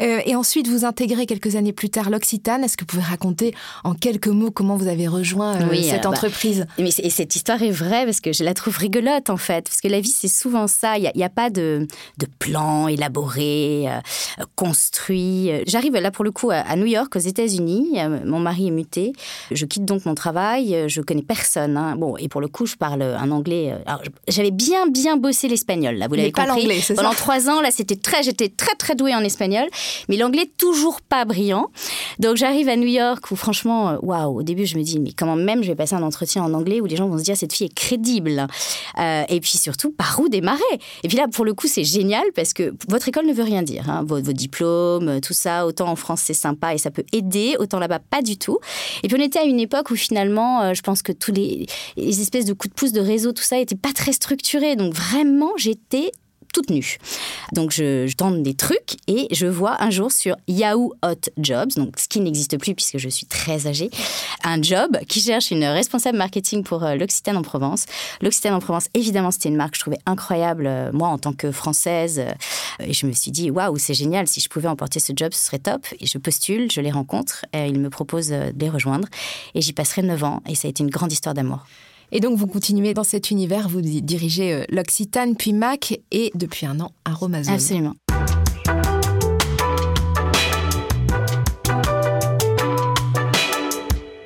Euh, 0.00 0.20
et 0.24 0.36
ensuite, 0.36 0.68
vous 0.68 0.84
intégrez 0.84 1.26
quelques 1.26 1.56
années 1.56 1.72
plus 1.72 1.90
tard 1.90 2.10
l'Occitane. 2.10 2.64
Est-ce 2.64 2.76
que 2.76 2.82
vous 2.82 2.86
pouvez 2.86 3.02
raconter 3.02 3.54
en 3.84 3.94
quelques 3.94 4.28
mots 4.28 4.50
comment 4.50 4.76
vous 4.76 4.88
avez 4.88 5.08
rejoint 5.08 5.60
euh, 5.60 5.82
cette 5.82 6.04
bah, 6.04 6.10
entreprise? 6.10 6.66
mais 6.78 6.90
Et 6.98 7.10
cette 7.10 7.36
histoire 7.36 7.62
est 7.62 7.70
vraie 7.70 8.04
parce 8.04 8.20
que 8.20 8.32
je 8.32 8.44
la 8.44 8.54
trouve 8.54 8.76
rigolote 8.76 9.30
en 9.30 9.36
fait. 9.36 9.64
Parce 9.64 9.80
que 9.80 9.88
la 9.88 10.00
vie, 10.00 10.10
c'est 10.10 10.28
souvent 10.28 10.66
ça. 10.66 10.98
Il 10.98 11.10
n'y 11.14 11.24
a, 11.24 11.28
pas 11.28 11.50
de, 11.50 11.86
de 12.18 12.26
plan 12.38 12.88
élaboré, 12.88 13.86
euh, 13.88 14.44
construit. 14.90 15.50
J'arrive 15.66 15.94
là 15.94 16.10
pour 16.10 16.24
le 16.24 16.32
coup 16.32 16.50
à, 16.50 16.74
New 16.74 16.86
York, 16.86 17.14
aux 17.14 17.20
États-Unis. 17.20 17.96
Mon 18.24 18.40
mari 18.40 18.68
est 18.68 18.72
muté. 18.72 19.12
Je 19.52 19.64
quitte 19.64 19.84
donc 19.84 20.04
mon 20.04 20.16
travail. 20.16 20.84
Je 20.88 21.00
connais 21.00 21.22
personne. 21.22 21.76
Hein. 21.76 21.94
Bon, 21.96 22.16
et 22.16 22.28
pour 22.28 22.40
le 22.40 22.48
coup, 22.48 22.66
je 22.66 22.74
parle 22.74 23.02
un 23.02 23.30
anglais. 23.30 23.72
J'avais 24.26 24.50
bien, 24.50 24.88
bien 24.88 25.16
bossé 25.16 25.46
l'espagnol. 25.46 25.94
Là, 25.94 26.08
vous 26.08 26.14
l'avez 26.14 26.32
compris. 26.32 26.82
Pendant 26.96 27.12
trois 27.12 27.48
ans, 27.48 27.60
là, 27.60 27.70
c'était 27.70 27.94
très, 27.94 28.24
j'étais 28.24 28.48
très, 28.48 28.74
très 28.74 28.96
douée 28.96 29.14
en 29.14 29.20
espagnol. 29.20 29.68
Mais 30.08 30.16
l'anglais, 30.16 30.50
toujours 30.56 31.00
pas 31.02 31.24
brillant. 31.24 31.68
Donc, 32.18 32.36
j'arrive 32.36 32.68
à 32.68 32.76
New 32.76 32.88
York 32.88 33.30
où, 33.30 33.36
franchement, 33.36 33.90
euh, 33.90 33.96
waouh, 34.02 34.40
au 34.40 34.42
début, 34.42 34.66
je 34.66 34.76
me 34.76 34.82
dis, 34.82 34.98
mais 34.98 35.12
comment 35.12 35.36
même 35.36 35.62
je 35.62 35.68
vais 35.68 35.76
passer 35.76 35.94
un 35.94 36.02
entretien 36.02 36.42
en 36.42 36.52
anglais 36.52 36.80
où 36.80 36.86
les 36.86 36.96
gens 36.96 37.08
vont 37.08 37.18
se 37.18 37.22
dire, 37.22 37.36
cette 37.36 37.52
fille 37.52 37.68
est 37.68 37.74
crédible. 37.74 38.48
Euh, 38.98 39.22
et 39.28 39.40
puis 39.40 39.56
surtout, 39.56 39.92
par 39.92 40.18
où 40.20 40.28
démarrer? 40.28 40.60
Et 41.04 41.08
puis 41.08 41.16
là, 41.16 41.28
pour 41.28 41.44
le 41.44 41.54
coup, 41.54 41.68
c'est 41.68 41.84
génial 41.84 42.24
parce 42.34 42.52
que 42.52 42.74
votre 42.88 43.08
école 43.08 43.26
ne 43.26 43.32
veut 43.32 43.44
rien 43.44 43.62
dire. 43.62 43.88
Hein. 43.88 44.04
Vos, 44.04 44.20
diplômes, 44.80 45.20
tout 45.20 45.32
ça, 45.32 45.66
autant 45.66 45.88
en 45.88 45.96
France, 45.96 46.22
c'est 46.24 46.34
sympa 46.34 46.74
et 46.74 46.78
ça 46.78 46.90
peut 46.90 47.04
aider, 47.12 47.56
autant 47.58 47.78
là-bas, 47.78 47.98
pas 47.98 48.22
du 48.22 48.36
tout. 48.36 48.58
Et 49.02 49.08
puis, 49.08 49.16
on 49.18 49.22
était 49.22 49.38
à 49.38 49.44
une 49.44 49.60
époque 49.60 49.90
où 49.90 49.96
finalement, 49.96 50.62
euh, 50.62 50.74
je 50.74 50.82
pense 50.82 51.02
que 51.02 51.12
tous 51.12 51.32
les, 51.32 51.66
les 51.96 52.20
espèces 52.20 52.44
de 52.44 52.52
coups 52.52 52.70
de 52.70 52.74
pouce 52.74 52.92
de 52.92 53.00
réseau, 53.00 53.32
tout 53.32 53.42
ça, 53.42 53.56
n'était 53.56 53.76
pas 53.76 53.92
très 53.92 54.12
structuré. 54.12 54.76
Donc, 54.76 54.94
vraiment, 54.94 55.52
j'étais 55.56 56.12
toute 56.52 56.70
nue. 56.70 56.98
Donc 57.52 57.72
je, 57.72 58.12
tente 58.14 58.42
des 58.42 58.54
trucs 58.54 58.96
et 59.06 59.28
je 59.32 59.46
vois 59.46 59.82
un 59.82 59.90
jour 59.90 60.12
sur 60.12 60.36
Yahoo 60.48 60.92
Hot 61.02 61.30
Jobs, 61.38 61.70
donc 61.76 61.98
ce 61.98 62.08
qui 62.08 62.20
n'existe 62.20 62.58
plus 62.58 62.74
puisque 62.74 62.98
je 62.98 63.08
suis 63.08 63.26
très 63.26 63.66
âgée, 63.66 63.90
un 64.44 64.60
job 64.60 64.98
qui 65.08 65.20
cherche 65.20 65.50
une 65.50 65.64
responsable 65.64 66.18
marketing 66.18 66.62
pour 66.62 66.84
euh, 66.84 66.94
l'Occitane 66.94 67.36
en 67.36 67.42
Provence. 67.42 67.86
L'Occitane 68.20 68.54
en 68.54 68.60
Provence, 68.60 68.88
évidemment, 68.94 69.30
c'était 69.30 69.48
une 69.48 69.56
marque 69.56 69.72
que 69.72 69.76
je 69.76 69.82
trouvais 69.82 69.98
incroyable, 70.06 70.66
euh, 70.66 70.90
moi 70.92 71.08
en 71.08 71.18
tant 71.18 71.32
que 71.32 71.52
française. 71.52 72.18
Euh, 72.18 72.32
et 72.80 72.92
je 72.92 73.06
me 73.06 73.12
suis 73.12 73.30
dit, 73.30 73.50
waouh, 73.50 73.78
c'est 73.78 73.94
génial, 73.94 74.26
si 74.26 74.40
je 74.40 74.48
pouvais 74.48 74.68
emporter 74.68 75.00
ce 75.00 75.12
job, 75.14 75.32
ce 75.32 75.44
serait 75.44 75.58
top. 75.58 75.86
Et 76.00 76.06
je 76.06 76.18
postule, 76.18 76.70
je 76.70 76.80
les 76.80 76.90
rencontre, 76.90 77.44
ils 77.54 77.78
me 77.78 77.90
proposent 77.90 78.28
de 78.28 78.52
les 78.58 78.70
rejoindre. 78.70 79.08
Et 79.54 79.60
j'y 79.60 79.72
passerai 79.72 80.02
9 80.02 80.24
ans 80.24 80.42
et 80.48 80.54
ça 80.54 80.68
a 80.68 80.70
été 80.70 80.82
une 80.82 80.90
grande 80.90 81.12
histoire 81.12 81.34
d'amour. 81.34 81.66
Et 82.12 82.20
donc, 82.20 82.36
vous 82.36 82.46
continuez 82.46 82.92
dans 82.92 83.04
cet 83.04 83.30
univers, 83.30 83.68
vous 83.68 83.80
dirigez 83.80 84.52
euh, 84.52 84.64
l'Occitane, 84.68 85.36
puis 85.36 85.52
Mac, 85.52 86.00
et 86.10 86.32
depuis 86.34 86.66
un 86.66 86.80
an, 86.80 86.90
Aromazone. 87.04 87.54
Absolument. 87.54 87.94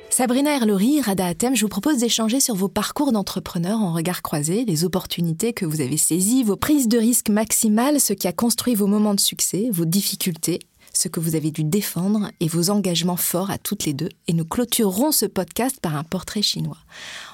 Sabrina 0.09 0.55
Erlori, 0.55 1.01
Rada 1.01 1.25
Atem, 1.25 1.55
je 1.55 1.61
vous 1.61 1.69
propose 1.69 1.97
d'échanger 1.97 2.39
sur 2.39 2.55
vos 2.55 2.69
parcours 2.69 3.11
d'entrepreneur 3.11 3.81
en 3.81 3.93
regard 3.93 4.21
croisé, 4.21 4.63
les 4.65 4.85
opportunités 4.85 5.51
que 5.51 5.65
vous 5.65 5.81
avez 5.81 5.97
saisies, 5.97 6.43
vos 6.43 6.55
prises 6.55 6.87
de 6.87 6.97
risques 6.97 7.29
maximales, 7.29 7.99
ce 7.99 8.13
qui 8.13 8.25
a 8.27 8.31
construit 8.31 8.75
vos 8.75 8.87
moments 8.87 9.13
de 9.13 9.19
succès, 9.19 9.69
vos 9.71 9.83
difficultés 9.83 10.59
ce 10.95 11.07
que 11.07 11.19
vous 11.19 11.35
avez 11.35 11.51
dû 11.51 11.63
défendre 11.63 12.31
et 12.39 12.47
vos 12.47 12.69
engagements 12.69 13.17
forts 13.17 13.51
à 13.51 13.57
toutes 13.57 13.85
les 13.85 13.93
deux. 13.93 14.09
Et 14.27 14.33
nous 14.33 14.45
clôturerons 14.45 15.11
ce 15.11 15.25
podcast 15.25 15.79
par 15.81 15.95
un 15.95 16.03
portrait 16.03 16.41
chinois. 16.41 16.77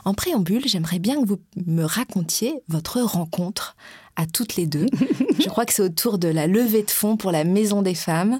En 0.05 0.13
préambule, 0.13 0.67
j'aimerais 0.67 0.99
bien 0.99 1.21
que 1.21 1.27
vous 1.27 1.39
me 1.65 1.83
racontiez 1.83 2.55
votre 2.67 3.01
rencontre 3.01 3.75
à 4.15 4.25
toutes 4.25 4.55
les 4.55 4.65
deux. 4.65 4.87
Je 5.39 5.47
crois 5.47 5.65
que 5.65 5.73
c'est 5.73 5.83
autour 5.83 6.17
de 6.17 6.27
la 6.27 6.47
levée 6.47 6.83
de 6.83 6.91
fonds 6.91 7.17
pour 7.17 7.31
la 7.31 7.43
Maison 7.43 7.81
des 7.81 7.95
Femmes. 7.95 8.39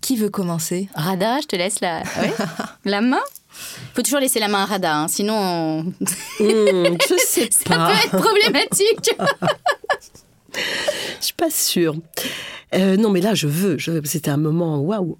Qui 0.00 0.16
veut 0.16 0.30
commencer? 0.30 0.88
Rada, 0.96 1.40
je 1.40 1.46
te 1.46 1.54
laisse 1.54 1.80
la, 1.80 2.02
la 2.84 3.00
main? 3.00 3.20
Il 3.52 3.94
faut 3.94 4.02
toujours 4.02 4.18
laisser 4.18 4.40
la 4.40 4.48
main 4.48 4.62
à 4.62 4.66
Rada, 4.66 4.96
hein, 4.96 5.06
sinon 5.06 5.82
hmm, 5.84 5.94
je 6.40 7.14
sais 7.24 7.48
pas. 7.64 7.74
Ça 7.74 7.86
peut 7.86 8.06
être 8.06 8.16
problématique. 8.20 9.14
Je 10.54 11.24
suis 11.24 11.34
pas 11.34 11.50
sûre. 11.50 11.94
Euh, 12.74 12.96
non, 12.96 13.10
mais 13.10 13.20
là, 13.20 13.34
je 13.34 13.46
veux. 13.46 13.78
Je 13.78 14.00
C'était 14.04 14.30
un 14.30 14.36
moment 14.36 14.78
waouh. 14.80 15.16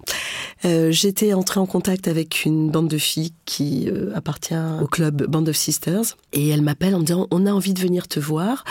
Euh, 0.65 0.91
j'étais 0.91 1.33
entrée 1.33 1.59
en 1.59 1.65
contact 1.65 2.07
avec 2.07 2.45
une 2.45 2.69
bande 2.69 2.87
de 2.87 2.97
filles 2.97 3.33
qui 3.45 3.89
euh, 3.89 4.11
appartient 4.15 4.55
au 4.81 4.87
club 4.87 5.25
Band 5.27 5.45
of 5.45 5.55
Sisters. 5.55 6.17
Et 6.31 6.49
elles 6.49 6.61
m'appellent 6.61 6.95
en 6.95 6.99
me 6.99 7.05
disant 7.05 7.27
On 7.31 7.45
a 7.45 7.51
envie 7.51 7.73
de 7.73 7.79
venir 7.79 8.07
te 8.07 8.19
voir. 8.19 8.63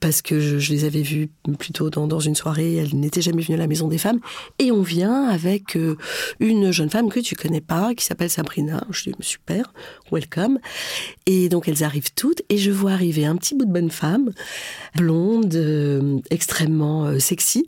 Parce 0.00 0.22
que 0.22 0.40
je, 0.40 0.72
les 0.72 0.84
avais 0.84 1.02
vues 1.02 1.30
plutôt 1.58 1.88
dans, 1.90 2.06
dans 2.06 2.20
une 2.20 2.34
soirée. 2.34 2.76
Elles 2.76 2.94
n'étaient 2.94 3.22
jamais 3.22 3.42
venues 3.42 3.56
à 3.56 3.60
la 3.60 3.66
Maison 3.66 3.88
des 3.88 3.98
Femmes. 3.98 4.20
Et 4.58 4.70
on 4.70 4.82
vient 4.82 5.24
avec 5.28 5.78
une 6.40 6.72
jeune 6.72 6.90
femme 6.90 7.08
que 7.08 7.20
tu 7.20 7.34
connais 7.36 7.60
pas, 7.60 7.94
qui 7.94 8.04
s'appelle 8.04 8.30
Sabrina. 8.30 8.84
Je 8.90 9.04
dis 9.04 9.16
Super, 9.20 9.72
welcome. 10.12 10.58
Et 11.26 11.48
donc, 11.48 11.68
elles 11.68 11.84
arrivent 11.84 12.12
toutes. 12.14 12.42
Et 12.50 12.58
je 12.58 12.70
vois 12.70 12.92
arriver 12.92 13.24
un 13.24 13.36
petit 13.36 13.54
bout 13.54 13.64
de 13.64 13.72
bonne 13.72 13.90
femme, 13.90 14.32
blonde, 14.96 16.22
extrêmement 16.30 17.18
sexy 17.18 17.66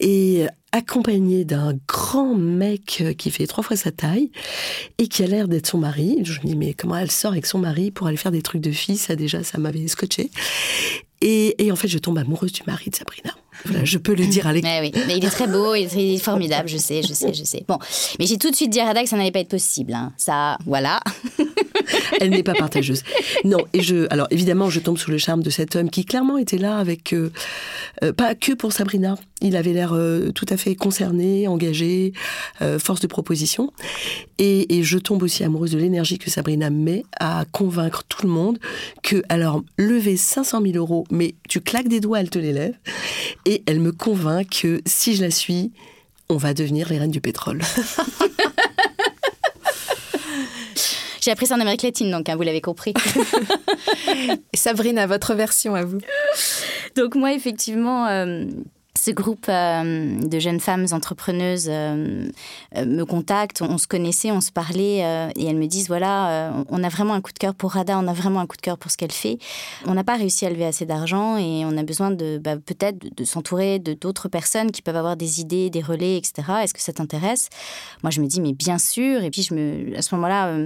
et 0.00 0.46
accompagné 0.72 1.44
d'un 1.44 1.74
grand 1.86 2.34
mec 2.34 2.98
euh, 3.00 3.14
qui 3.14 3.30
fait 3.30 3.46
trois 3.46 3.64
fois 3.64 3.76
sa 3.76 3.90
taille 3.90 4.30
et 4.98 5.08
qui 5.08 5.22
a 5.22 5.26
l'air 5.26 5.48
d'être 5.48 5.66
son 5.66 5.78
mari. 5.78 6.18
Je 6.24 6.40
me 6.40 6.46
dis 6.46 6.56
mais 6.56 6.74
comment 6.74 6.96
elle 6.96 7.10
sort 7.10 7.32
avec 7.32 7.46
son 7.46 7.58
mari 7.58 7.90
pour 7.90 8.06
aller 8.06 8.16
faire 8.16 8.32
des 8.32 8.42
trucs 8.42 8.60
de 8.60 8.70
fille? 8.70 8.98
Ça 8.98 9.16
déjà 9.16 9.42
ça 9.42 9.58
m'avait 9.58 9.86
scotché. 9.88 10.30
Et, 11.20 11.72
en 11.72 11.76
fait 11.76 11.88
je 11.88 11.98
tombe 11.98 12.18
amoureuse 12.18 12.52
du 12.52 12.62
mari 12.66 12.90
de 12.90 12.94
Sabrina. 12.94 13.34
Voilà, 13.64 13.84
je 13.84 13.98
peux 13.98 14.14
le 14.14 14.26
dire 14.26 14.46
à 14.46 14.52
l'écran. 14.52 14.80
oui, 14.80 14.92
mais 15.06 15.16
il 15.16 15.24
est 15.24 15.30
très 15.30 15.46
beau, 15.46 15.74
il 15.74 15.88
est 16.14 16.18
formidable, 16.18 16.68
je 16.68 16.76
sais, 16.76 17.02
je 17.02 17.12
sais, 17.12 17.32
je 17.34 17.44
sais. 17.44 17.64
Bon, 17.66 17.78
mais 18.18 18.26
j'ai 18.26 18.38
tout 18.38 18.50
de 18.50 18.56
suite 18.56 18.70
dit 18.70 18.80
à 18.80 18.86
Rada 18.86 19.02
que 19.02 19.08
ça 19.08 19.16
n'allait 19.16 19.30
pas 19.30 19.40
être 19.40 19.48
possible. 19.48 19.92
Hein. 19.92 20.12
Ça, 20.16 20.58
voilà. 20.66 21.00
Elle 22.20 22.30
n'est 22.30 22.42
pas 22.42 22.54
partageuse. 22.54 23.02
Non, 23.44 23.58
et 23.72 23.82
je, 23.82 24.06
alors 24.10 24.26
évidemment, 24.30 24.70
je 24.70 24.80
tombe 24.80 24.98
sous 24.98 25.10
le 25.10 25.18
charme 25.18 25.42
de 25.42 25.50
cet 25.50 25.76
homme 25.76 25.90
qui 25.90 26.04
clairement 26.04 26.38
était 26.38 26.58
là 26.58 26.78
avec, 26.78 27.12
euh, 27.12 27.30
euh, 28.02 28.12
pas 28.12 28.34
que 28.34 28.52
pour 28.52 28.72
Sabrina. 28.72 29.16
Il 29.40 29.54
avait 29.54 29.72
l'air 29.72 29.92
euh, 29.92 30.32
tout 30.32 30.46
à 30.48 30.56
fait 30.56 30.74
concerné, 30.74 31.46
engagé, 31.46 32.12
force 32.78 33.00
de 33.00 33.06
proposition. 33.06 33.72
Et, 34.38 34.76
et, 34.76 34.82
je 34.82 34.98
tombe 34.98 35.22
aussi 35.22 35.44
amoureuse 35.44 35.70
de 35.70 35.78
l'énergie 35.78 36.18
que 36.18 36.28
Sabrina 36.28 36.70
met 36.70 37.04
à 37.20 37.44
convaincre 37.52 38.02
tout 38.08 38.26
le 38.26 38.32
monde 38.32 38.58
que, 39.02 39.22
alors, 39.28 39.62
lever 39.76 40.16
500 40.16 40.62
000 40.62 40.76
euros, 40.76 41.04
mais 41.10 41.34
tu 41.48 41.60
claques 41.60 41.88
des 41.88 42.00
doigts, 42.00 42.20
elle 42.20 42.30
te 42.30 42.38
les 42.38 42.52
lève. 42.52 42.74
Et 43.48 43.62
elle 43.64 43.80
me 43.80 43.92
convainc 43.92 44.46
que 44.60 44.82
si 44.84 45.16
je 45.16 45.24
la 45.24 45.30
suis, 45.30 45.72
on 46.28 46.36
va 46.36 46.52
devenir 46.52 46.90
les 46.90 46.98
reines 46.98 47.10
du 47.10 47.22
pétrole. 47.22 47.62
J'ai 51.22 51.30
appris 51.30 51.46
ça 51.46 51.54
en 51.54 51.60
Amérique 51.60 51.80
latine, 51.82 52.10
donc 52.10 52.28
hein, 52.28 52.36
vous 52.36 52.42
l'avez 52.42 52.60
compris. 52.60 52.92
Sabrina, 54.54 55.06
votre 55.06 55.32
version 55.34 55.74
à 55.74 55.86
vous. 55.86 55.96
Donc 56.94 57.14
moi, 57.14 57.32
effectivement, 57.32 58.06
euh, 58.08 58.44
ce 58.98 59.10
groupe 59.12 59.46
euh, 59.48 60.20
de 60.20 60.38
jeunes 60.38 60.60
femmes 60.60 60.86
entrepreneuses 60.90 61.68
euh, 61.68 62.28
euh, 62.76 62.84
me 62.84 63.04
contacte, 63.04 63.62
on 63.62 63.78
se 63.78 63.86
connaissait, 63.86 64.30
on 64.30 64.40
se 64.40 64.50
parlait, 64.50 64.98
et 65.36 65.46
elles 65.46 65.56
me 65.56 65.66
disent 65.66 65.88
voilà, 65.88 66.52
on 66.68 66.82
a 66.82 66.88
vraiment 66.88 67.14
un 67.14 67.20
coup 67.20 67.32
de 67.32 67.38
cœur 67.38 67.54
pour 67.54 67.72
Rada, 67.72 67.98
on 67.98 68.08
a 68.08 68.12
vraiment 68.12 68.40
un 68.40 68.46
coup 68.46 68.56
de 68.56 68.62
cœur 68.62 68.76
pour 68.76 68.90
ce 68.90 68.96
qu'elle 68.96 69.12
fait. 69.12 69.38
On 69.86 69.94
n'a 69.94 70.04
pas 70.04 70.16
réussi 70.16 70.46
à 70.46 70.50
lever 70.50 70.64
assez 70.64 70.84
d'argent 70.84 71.36
et 71.36 71.64
on 71.64 71.76
a 71.76 71.82
besoin 71.82 72.10
de 72.10 72.38
bah, 72.38 72.56
peut-être 72.56 72.98
de, 73.16 73.24
s'entourer 73.24 73.78
d'autres 73.78 74.28
personnes 74.28 74.70
qui 74.70 74.82
peuvent 74.82 74.96
avoir 74.96 75.16
des 75.16 75.40
idées, 75.40 75.70
des 75.70 75.80
relais, 75.80 76.16
etc. 76.16 76.48
Est-ce 76.62 76.74
que 76.74 76.80
ça 76.80 76.92
t'intéresse? 76.92 77.48
Moi, 78.02 78.10
je 78.10 78.20
me 78.20 78.26
dis 78.26 78.40
mais 78.40 78.52
bien 78.52 78.78
sûr. 78.78 79.22
Et 79.22 79.30
puis 79.30 79.48
à 79.96 80.02
ce 80.02 80.14
moment-là, 80.16 80.56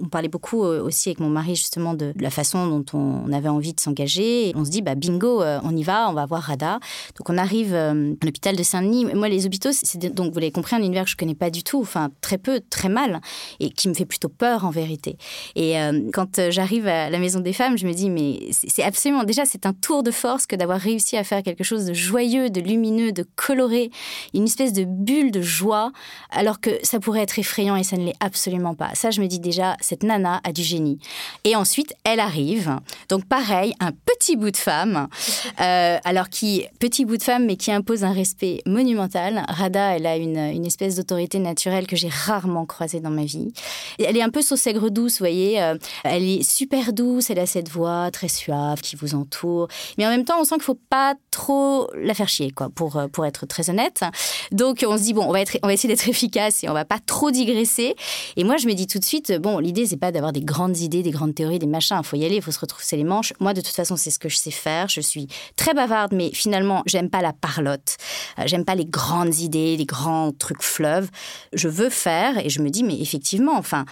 on 0.00 0.08
parlait 0.08 0.28
beaucoup 0.28 0.60
aussi 0.60 1.08
avec 1.08 1.20
mon 1.20 1.30
mari 1.30 1.56
justement 1.56 1.94
de, 1.94 2.12
la 2.18 2.30
façon 2.30 2.66
dont 2.66 2.84
on, 2.92 3.32
avait 3.32 3.48
envie 3.48 3.72
de 3.72 3.80
s'engager. 3.80 4.52
On 4.54 4.64
se 4.64 4.70
dit 4.70 4.82
bah 4.82 4.94
bingo, 4.94 5.42
on 5.42 5.76
y 5.76 5.82
va, 5.82 6.08
on 6.10 6.12
va 6.12 6.26
voir 6.26 6.42
Rada. 6.42 6.80
Donc 7.16 7.30
on 7.30 7.38
arrive 7.38 7.61
euh, 7.72 8.14
à 8.20 8.24
l'hôpital 8.24 8.56
de 8.56 8.62
Saint-Denis. 8.62 9.06
Moi, 9.14 9.28
les 9.28 9.46
hôpitaux, 9.46 9.70
donc 10.12 10.32
vous 10.32 10.38
l'avez 10.38 10.52
compris, 10.52 10.76
un 10.76 10.80
univers 10.80 11.04
que 11.04 11.10
je 11.10 11.16
connais 11.16 11.34
pas 11.34 11.50
du 11.50 11.62
tout, 11.62 11.80
enfin 11.80 12.10
très 12.20 12.38
peu, 12.38 12.60
très 12.70 12.88
mal, 12.88 13.20
et 13.60 13.70
qui 13.70 13.88
me 13.88 13.94
fait 13.94 14.04
plutôt 14.04 14.28
peur 14.28 14.64
en 14.64 14.70
vérité. 14.70 15.16
Et 15.54 15.78
euh, 15.78 16.10
quand 16.12 16.38
euh, 16.38 16.50
j'arrive 16.50 16.86
à 16.86 17.10
la 17.10 17.18
maison 17.18 17.40
des 17.40 17.52
femmes, 17.52 17.76
je 17.78 17.86
me 17.86 17.92
dis 17.92 18.10
mais 18.10 18.40
c'est 18.52 18.82
absolument 18.82 19.24
déjà 19.24 19.44
c'est 19.44 19.66
un 19.66 19.72
tour 19.72 20.02
de 20.02 20.10
force 20.10 20.46
que 20.46 20.56
d'avoir 20.56 20.78
réussi 20.78 21.16
à 21.16 21.24
faire 21.24 21.42
quelque 21.42 21.64
chose 21.64 21.84
de 21.84 21.94
joyeux, 21.94 22.50
de 22.50 22.60
lumineux, 22.60 23.12
de 23.12 23.24
coloré, 23.36 23.90
une 24.34 24.44
espèce 24.44 24.72
de 24.72 24.84
bulle 24.84 25.30
de 25.30 25.42
joie, 25.42 25.92
alors 26.30 26.60
que 26.60 26.70
ça 26.82 27.00
pourrait 27.00 27.22
être 27.22 27.38
effrayant 27.38 27.76
et 27.76 27.84
ça 27.84 27.96
ne 27.96 28.04
l'est 28.06 28.16
absolument 28.20 28.74
pas. 28.74 28.90
Ça, 28.94 29.10
je 29.10 29.20
me 29.20 29.26
dis 29.26 29.40
déjà 29.40 29.76
cette 29.80 30.02
nana 30.02 30.40
a 30.44 30.52
du 30.52 30.62
génie. 30.62 30.98
Et 31.44 31.56
ensuite, 31.56 31.94
elle 32.04 32.20
arrive, 32.20 32.76
donc 33.08 33.24
pareil, 33.26 33.74
un 33.80 33.92
petit 33.92 34.36
bout 34.36 34.50
de 34.50 34.56
femme, 34.56 35.08
alors 35.56 36.28
qui 36.28 36.64
petit 36.78 37.04
bout 37.04 37.16
de 37.16 37.22
femme 37.22 37.46
mais 37.52 37.56
qui 37.56 37.70
impose 37.70 38.02
un 38.02 38.14
respect 38.14 38.62
monumental. 38.64 39.44
Rada, 39.46 39.96
elle 39.96 40.06
a 40.06 40.16
une, 40.16 40.38
une 40.38 40.64
espèce 40.64 40.96
d'autorité 40.96 41.38
naturelle 41.38 41.86
que 41.86 41.96
j'ai 41.96 42.08
rarement 42.08 42.64
croisée 42.64 43.00
dans 43.00 43.10
ma 43.10 43.24
vie. 43.24 43.52
Elle 43.98 44.16
est 44.16 44.22
un 44.22 44.30
peu 44.30 44.40
sauce 44.40 44.66
douce, 44.90 45.12
vous 45.12 45.18
voyez. 45.18 45.62
Euh, 45.62 45.76
elle 46.02 46.22
est 46.22 46.42
super 46.42 46.94
douce, 46.94 47.28
elle 47.28 47.40
a 47.40 47.44
cette 47.44 47.68
voix 47.68 48.10
très 48.10 48.28
suave 48.28 48.80
qui 48.80 48.96
vous 48.96 49.14
entoure. 49.14 49.68
Mais 49.98 50.06
en 50.06 50.08
même 50.08 50.24
temps, 50.24 50.40
on 50.40 50.44
sent 50.44 50.54
qu'il 50.54 50.64
faut 50.64 50.78
pas 50.88 51.14
trop 51.30 51.90
la 51.94 52.14
faire 52.14 52.30
chier, 52.30 52.52
quoi, 52.52 52.70
pour, 52.70 52.96
euh, 52.96 53.08
pour 53.08 53.26
être 53.26 53.44
très 53.44 53.68
honnête. 53.68 54.00
Donc, 54.50 54.82
on 54.88 54.96
se 54.96 55.02
dit, 55.02 55.12
bon, 55.12 55.26
on 55.28 55.32
va, 55.32 55.42
être, 55.42 55.58
on 55.62 55.66
va 55.66 55.74
essayer 55.74 55.92
d'être 55.94 56.08
efficace 56.08 56.64
et 56.64 56.70
on 56.70 56.74
va 56.74 56.86
pas 56.86 57.00
trop 57.04 57.30
digresser. 57.30 57.96
Et 58.38 58.44
moi, 58.44 58.56
je 58.56 58.66
me 58.66 58.72
dis 58.72 58.86
tout 58.86 58.98
de 58.98 59.04
suite, 59.04 59.30
bon, 59.30 59.58
l'idée, 59.58 59.84
c'est 59.84 59.98
pas 59.98 60.10
d'avoir 60.10 60.32
des 60.32 60.40
grandes 60.40 60.78
idées, 60.78 61.02
des 61.02 61.10
grandes 61.10 61.34
théories, 61.34 61.58
des 61.58 61.66
machins. 61.66 61.98
Il 62.02 62.06
faut 62.06 62.16
y 62.16 62.24
aller, 62.24 62.36
il 62.36 62.42
faut 62.42 62.50
se 62.50 62.60
retrousser 62.60 62.96
les 62.96 63.04
manches. 63.04 63.34
Moi, 63.40 63.52
de 63.52 63.60
toute 63.60 63.74
façon, 63.74 63.96
c'est 63.96 64.10
ce 64.10 64.18
que 64.18 64.30
je 64.30 64.38
sais 64.38 64.50
faire. 64.50 64.88
Je 64.88 65.02
suis 65.02 65.28
très 65.56 65.74
bavarde, 65.74 66.14
mais 66.14 66.30
finalement, 66.32 66.82
j'aime 66.86 67.10
pas 67.10 67.20
la 67.20 67.34
parlotte. 67.42 67.96
Euh, 68.38 68.44
j'aime 68.46 68.64
pas 68.64 68.74
les 68.74 68.86
grandes 68.86 69.36
idées, 69.38 69.76
les 69.76 69.84
grands 69.84 70.32
trucs 70.32 70.62
fleuves. 70.62 71.10
Je 71.52 71.68
veux 71.68 71.90
faire 71.90 72.38
et 72.38 72.48
je 72.48 72.62
me 72.62 72.70
dis, 72.70 72.84
mais 72.84 72.98
effectivement, 72.98 73.56
enfin, 73.58 73.84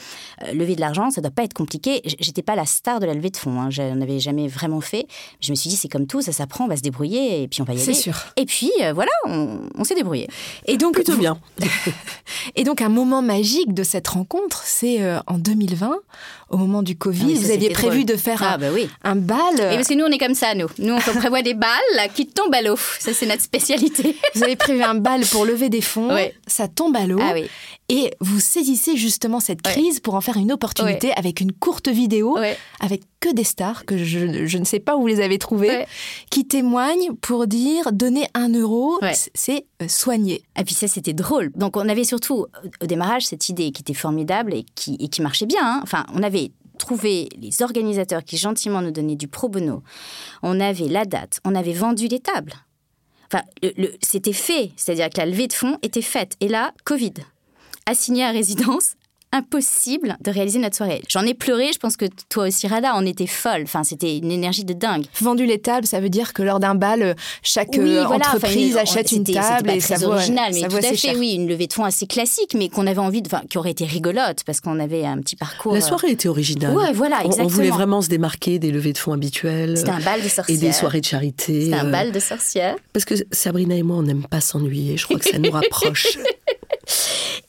euh, 0.43 0.53
lever 0.53 0.77
de 0.77 0.81
l'argent, 0.81 1.11
ça 1.11 1.21
doit 1.21 1.31
pas 1.31 1.43
être 1.43 1.53
compliqué. 1.53 2.01
J'étais 2.21 2.43
pas 2.43 2.55
la 2.55 2.65
star 2.65 3.01
de 3.01 3.07
la 3.07 3.13
levée 3.13 3.31
de 3.31 3.37
fonds. 3.37 3.61
Hein. 3.61 3.69
Je 3.69 3.83
n'en 3.83 4.01
avais 4.01 4.21
jamais 4.21 4.49
vraiment 4.49 4.81
fait. 4.81 5.07
Je 5.41 5.51
me 5.51 5.57
suis 5.57 5.69
dit, 5.69 5.77
c'est 5.77 5.89
comme 5.89 6.07
tout, 6.07 6.23
ça 6.23 6.33
s'apprend, 6.33 6.65
on 6.65 6.69
va 6.69 6.77
se 6.77 6.83
débrouiller 6.83 7.43
et 7.43 7.49
puis 7.49 7.61
on 7.61 7.65
va 7.65 7.75
y 7.75 7.77
aller. 7.77 7.85
C'est 7.85 8.01
sûr. 8.01 8.15
Et 8.37 8.47
puis, 8.47 8.71
euh, 8.81 8.93
voilà, 8.95 9.11
on, 9.27 9.85
s'est 9.85 9.97
débrouillé. 9.97 10.29
Et 10.67 10.77
donc, 10.77 10.95
plutôt 10.95 11.17
bien. 11.17 11.39
et 12.55 12.65
donc, 12.65 12.81
un 12.81 12.89
moment 12.89 13.21
magique 13.21 13.75
de 13.75 13.83
cette 13.83 14.07
rencontre, 14.07 14.63
c'est 14.65 15.01
en 15.27 15.39
2020, 15.39 15.97
au 16.51 16.57
moment 16.57 16.83
du 16.83 16.97
Covid. 16.97 17.35
Ah, 17.37 17.41
vous 17.41 17.51
aviez 17.51 17.71
prévu 17.71 18.05
de 18.05 18.17
faire 18.17 18.43
ah, 18.43 18.55
un, 18.55 18.59
bah 18.59 18.69
oui. 18.73 18.89
un 19.03 19.17
bal. 19.17 19.39
Et 19.55 19.75
parce 19.75 19.89
que 19.89 19.95
nous, 19.95 20.05
on 20.05 20.11
est 20.11 20.19
comme 20.19 20.35
ça, 20.35 20.55
nous. 20.55 20.69
Nous, 20.79 20.95
on 20.95 21.19
prévoit 21.19 21.43
des 21.43 21.55
balles 21.55 21.71
qui 22.15 22.27
tombent 22.27 22.55
à 22.55 22.63
l'eau. 22.63 22.77
Ça, 22.99 23.13
c'est 23.13 23.27
spécialité. 23.41 24.17
Vous 24.35 24.43
avez 24.43 24.57
prévu 24.57 24.83
un 24.83 24.95
bal 24.95 25.23
pour 25.27 25.45
lever 25.45 25.69
des 25.69 25.81
fonds. 25.81 26.17
Ça 26.47 26.69
tombe 26.69 26.97
à 26.97 27.07
l'eau. 27.07 27.19
Ah, 27.21 27.33
oui. 27.35 27.47
Et 27.89 28.13
vous 28.21 28.39
saisissez 28.39 28.97
justement 28.97 29.41
cette 29.41 29.63
crise 29.63 29.99
pour 29.99 30.15
en 30.15 30.21
faire 30.21 30.37
une 30.37 30.53
opportunité 30.53 31.13
avec 31.17 31.41
une 31.41 31.53
courte 31.53 31.89
vidéo, 31.89 32.39
avec 32.79 33.03
que 33.19 33.35
des 33.35 33.43
stars, 33.43 33.85
que 33.85 33.99
je, 33.99 34.47
je, 34.47 34.59
ne 34.59 34.65
sais 34.65 34.79
pas 34.79 34.97
où 34.97 35.01
vous 35.01 35.07
les 35.09 35.21
avez 35.21 35.39
trouvées, 35.39 35.85
qui 36.31 36.47
témoignent 36.47 37.15
pour 37.21 37.49
dire 37.49 37.93
donner 37.93 38.29
un 38.35 38.49
euro, 38.49 38.99
c'est 39.35 39.67
euh, 39.83 39.89
soigner. 39.89 40.43
Et 40.59 40.65
puis 40.65 40.75
ça, 40.75 40.89
c'était 40.89 41.13
drôle. 41.13 41.51
Donc 41.55 41.77
on 41.77 41.89
avait 41.89 42.05
surtout 42.05 42.47
au 42.81 42.87
démarrage 42.87 43.27
cette 43.27 43.49
idée 43.49 43.73
qui 43.73 43.83
était 43.83 43.95
formidable 43.95 44.55
et 44.55 44.65
qui, 44.75 44.97
et 45.01 45.09
qui 45.09 45.21
marchait 45.21 45.47
bien. 45.47 45.61
Hein. 45.63 45.81
Enfin, 45.83 46.07
on 46.15 46.23
avait 46.23 46.53
trouvé 46.79 47.29
les 47.39 47.63
organisateurs 47.63 48.25
qui 48.25 48.37
gentiment 48.37 48.83
nous 48.83 48.91
donnaient 48.91 49.17
du 49.17 49.29
pro 49.29 49.49
bono. 49.49 49.83
On 50.43 50.61
avait 50.61 50.89
la 50.89 51.05
date, 51.05 51.41
on 51.45 51.55
avait 51.55 51.73
vendu 51.73 52.09
les 52.09 52.21
tables. 52.21 52.55
Enfin, 53.33 53.45
c'était 54.03 54.33
fait, 54.33 54.73
c'est-à-dire 54.77 55.09
que 55.09 55.19
la 55.19 55.27
levée 55.27 55.47
de 55.47 55.53
fonds 55.53 55.79
était 55.83 56.03
faite. 56.03 56.37
Et 56.41 56.49
là, 56.49 56.75
Covid 56.85 57.15
assigné 57.87 58.25
à 58.25 58.31
résidence 58.31 58.95
impossible 59.33 60.17
de 60.21 60.31
réaliser 60.31 60.59
notre 60.59 60.77
soirée. 60.77 61.03
J'en 61.09 61.23
ai 61.23 61.35
pleuré, 61.35 61.71
je 61.73 61.79
pense 61.79 61.97
que 61.97 62.07
toi 62.29 62.49
aussi, 62.49 62.67
Rada, 62.67 62.93
on 62.97 63.07
était 63.07 63.27
folle. 63.27 63.63
Enfin, 63.63 63.85
c'était 63.85 64.19
une 64.19 64.31
énergie 64.31 64.65
de 64.65 64.73
dingue. 64.73 65.05
Vendu 65.21 65.47
les 65.47 65.59
tables, 65.59 65.87
ça 65.87 66.01
veut 66.01 66.09
dire 66.09 66.33
que 66.33 66.43
lors 66.43 66.59
d'un 66.59 66.75
bal, 66.75 67.15
chaque 67.43 67.79
euh, 67.79 68.05
entreprise 68.05 68.77
achète 68.77 69.13
une 69.13 69.25
table 69.25 69.71
et 69.71 69.81
ça 69.81 69.97
vaut 69.97 70.13
original, 70.13 70.53
mais 70.53 70.63
tout 70.63 70.77
à 70.77 70.95
fait, 70.95 71.17
oui, 71.17 71.35
une 71.35 71.49
levée 71.49 71.67
de 71.67 71.73
fonds 71.73 71.85
assez 71.85 72.07
classique, 72.07 72.55
mais 72.55 72.69
qu'on 72.69 72.87
avait 72.87 72.99
envie 72.99 73.23
de, 73.23 73.29
enfin, 73.29 73.43
qui 73.49 73.59
aurait 73.59 73.71
été 73.71 73.85
rigolote 73.85 74.43
parce 74.45 74.61
qu'on 74.61 74.81
avait 74.81 75.05
un 75.05 75.19
petit 75.19 75.37
parcours. 75.37 75.75
La 75.75 75.81
soirée 75.81 76.11
était 76.11 76.29
originale. 76.29 76.77
Ouais, 76.77 76.93
voilà, 76.93 77.19
exactement. 77.19 77.47
On, 77.47 77.49
voulait 77.49 77.71
vraiment 77.71 78.03
se 78.03 78.09
démarquer 78.09 78.59
des 78.59 78.73
levées 78.73 78.93
de 78.93 78.99
fonds 78.99 79.13
habituelles. 79.13 79.77
C'était 79.77 79.91
un 79.91 80.01
bal 80.01 80.23
de 80.23 80.29
sorcières. 80.29 80.57
Et 80.57 80.61
des 80.61 80.73
soirées 80.73 81.01
de 81.01 81.07
charité. 81.07 81.65
C'était 81.65 81.77
un 81.77 81.87
euh, 81.87 81.91
bal 81.91 82.13
de 82.13 82.21
sorcières. 82.21 82.77
Parce 82.93 83.05
que 83.05 83.15
Sabrina 83.31 83.77
et 83.77 83.83
moi, 83.83 83.97
on 83.97 84.03
n'aime 84.03 84.27
pas 84.27 84.41
s'ennuyer. 84.41 84.97
Je 84.97 85.05
crois 85.05 85.19
que 85.19 85.29
ça 85.29 85.39
nous 85.39 85.51
rapproche. 85.53 86.19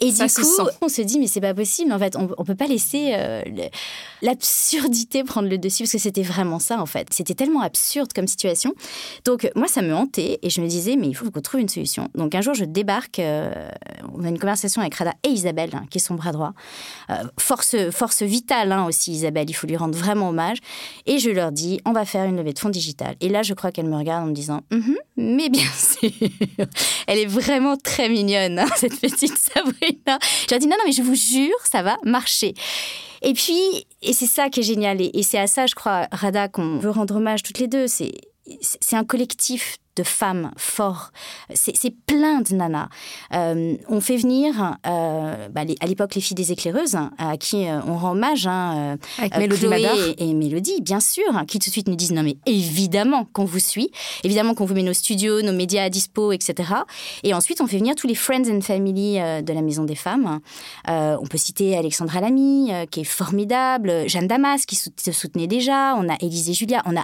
Et 0.02 0.12
du 0.12 0.18
coup, 0.18 0.68
on 0.82 0.90
se 0.90 1.02
dit, 1.04 1.20
mais 1.20 1.28
c'est 1.28 1.42
pas 1.42 1.54
possible. 1.54 1.94
En 1.94 2.00
fait, 2.00 2.16
on, 2.16 2.28
on 2.40 2.44
peut 2.44 2.56
pas 2.56 2.66
laisser 2.66 3.12
euh, 3.14 3.44
l'absurdité 4.24 5.24
prendre 5.24 5.48
le 5.48 5.60
dessus 5.60 5.84
parce 5.84 5.92
que 5.92 6.00
c'était 6.00 6.24
vraiment 6.24 6.58
ça, 6.58 6.82
en 6.82 6.88
fait. 6.88 7.08
C'était 7.12 7.36
tellement 7.36 7.62
absurde 7.62 8.12
comme 8.12 8.28
situation. 8.28 8.74
Donc, 9.26 9.50
moi, 9.56 9.68
ça 9.68 9.84
me 9.84 9.94
hantait 9.94 10.40
et 10.42 10.50
je 10.50 10.60
me 10.60 10.68
disais, 10.68 10.96
mais 10.96 11.08
il 11.08 11.14
faut 11.14 11.30
qu'on 11.30 11.42
trouve 11.42 11.62
une 11.62 11.70
solution. 11.70 12.10
Donc, 12.16 12.34
un 12.34 12.42
jour, 12.42 12.56
je 12.56 12.66
débarque. 12.66 13.20
Euh, 13.20 13.70
on 14.12 14.24
a 14.24 14.30
une 14.30 14.40
conversation 14.40 14.82
avec 14.82 14.96
Rada 14.96 15.14
et 15.24 15.30
Isabelle, 15.30 15.70
hein, 15.74 15.86
qui 15.92 16.00
est 16.00 16.02
son 16.02 16.16
bras 16.16 16.32
droit. 16.32 16.54
Euh, 17.12 17.24
force, 17.40 17.76
force 17.92 18.24
vitale 18.24 18.72
hein, 18.72 18.86
aussi, 18.86 19.12
Isabelle. 19.12 19.52
Il 19.52 19.54
faut 19.54 19.68
lui 19.68 19.78
rendre 19.78 19.96
vraiment 19.96 20.30
hommage. 20.30 20.58
Et 21.06 21.20
je 21.20 21.30
leur 21.30 21.52
dis, 21.52 21.80
on 21.86 21.92
va 21.92 22.06
faire 22.06 22.26
une 22.26 22.38
levée 22.38 22.54
de 22.54 22.60
fonds 22.60 22.70
digitale. 22.70 23.16
Et 23.22 23.30
là, 23.30 23.44
je 23.44 23.54
crois 23.54 23.72
qu'elle 23.72 23.88
me 23.88 23.98
regarde 23.98 24.24
en 24.24 24.28
me 24.28 24.34
disant, 24.34 24.62
mm-hmm, 24.72 24.96
mais 25.18 25.50
bien 25.50 25.70
sûr. 25.76 26.10
Elle 27.06 27.20
est 27.20 27.28
vraiment 27.28 27.78
très 27.78 28.10
mignonne, 28.10 28.58
hein, 28.58 28.68
cette 28.76 29.00
petite 29.00 29.38
Sabrina. 29.38 29.91
Je 30.08 30.52
leur 30.52 30.60
dis 30.60 30.68
non, 30.68 30.76
non, 30.78 30.84
mais 30.86 30.92
je 30.92 31.02
vous 31.02 31.16
jure, 31.16 31.56
ça 31.70 31.82
va 31.82 31.98
marcher. 32.04 32.54
Et 33.22 33.34
puis, 33.34 33.86
et 34.02 34.14
c'est 34.14 34.26
ça 34.26 34.50
qui 34.50 34.62
est 34.62 34.64
génial, 34.64 35.00
et, 35.02 35.24
c'est 35.24 35.38
à 35.38 35.48
ça, 35.48 35.68
je 35.68 35.76
crois, 35.76 36.08
Rada, 36.12 36.48
qu'on 36.48 36.80
veut 36.80 36.90
rendre 36.90 37.18
hommage 37.18 37.44
toutes 37.44 37.60
les 37.60 37.68
deux. 37.68 37.88
C'est 37.88 38.12
c'est 38.60 38.96
un 38.96 39.06
collectif 39.06 39.78
de 39.96 40.04
femmes 40.04 40.52
forts. 40.58 41.12
C'est 41.54 41.94
plein 42.06 42.42
de 42.42 42.56
nanas. 42.56 42.88
Euh, 43.34 43.76
on 43.90 44.00
fait 44.00 44.18
venir, 44.18 44.78
euh, 44.88 45.50
bah, 45.50 45.62
à 45.80 45.86
l'époque, 45.86 46.16
les 46.16 46.22
filles 46.22 46.36
des 46.36 46.52
éclaireuses, 46.52 46.96
hein, 46.96 47.12
à 47.18 47.38
qui 47.38 47.68
euh, 47.68 47.82
on 47.86 47.98
rend 47.98 48.12
hommage, 48.12 48.48
hein, 48.48 48.98
avec 49.18 49.38
Mélodie 49.38 49.68
et, 50.18 50.30
et, 50.30 50.34
Mélodie, 50.34 50.82
bien 50.82 51.00
sûr, 51.00 51.24
hein, 51.34 51.46
qui 51.46 51.60
tout 51.60 51.70
de 51.70 51.74
suite 51.74 51.88
nous 51.88 51.96
disent 51.96 52.12
non 52.12 52.24
mais 52.24 52.38
évidemment 52.46 53.26
qu'on 53.34 53.46
vous 53.46 53.60
suit, 53.60 53.92
évidemment 54.24 54.54
qu'on 54.54 54.66
vous 54.66 54.74
met 54.74 54.84
nos 54.84 54.94
studios, 54.94 55.42
nos 55.42 55.54
médias 55.54 55.84
à 55.84 55.90
dispo, 55.90 56.32
etc. 56.32 56.74
Et 57.24 57.34
ensuite, 57.34 57.62
on 57.62 57.68
fait 57.68 57.78
venir 57.78 57.96
tous 57.96 58.08
les 58.08 58.16
friends 58.16 58.50
and 58.50 58.62
family 58.62 59.16
de 59.16 59.54
la 59.54 59.62
Maison 59.62 59.84
des 59.84 59.96
Femmes. 59.96 60.40
on 60.88 61.26
peut 61.30 61.38
citer 61.38 61.78
Alexandra 61.78 62.22
Lamy, 62.22 62.72
qui 62.90 63.02
est 63.02 63.06
formidable, 63.06 64.08
Jeanne 64.08 64.28
Damas, 64.28 64.66
qui 64.66 64.76
se 64.76 65.12
soutenait 65.12 65.48
déjà, 65.48 65.96
on 65.96 66.10
a 66.10 66.16
Élisée 66.22 66.54
Julia, 66.54 66.82
on 66.86 66.96
a 66.96 67.04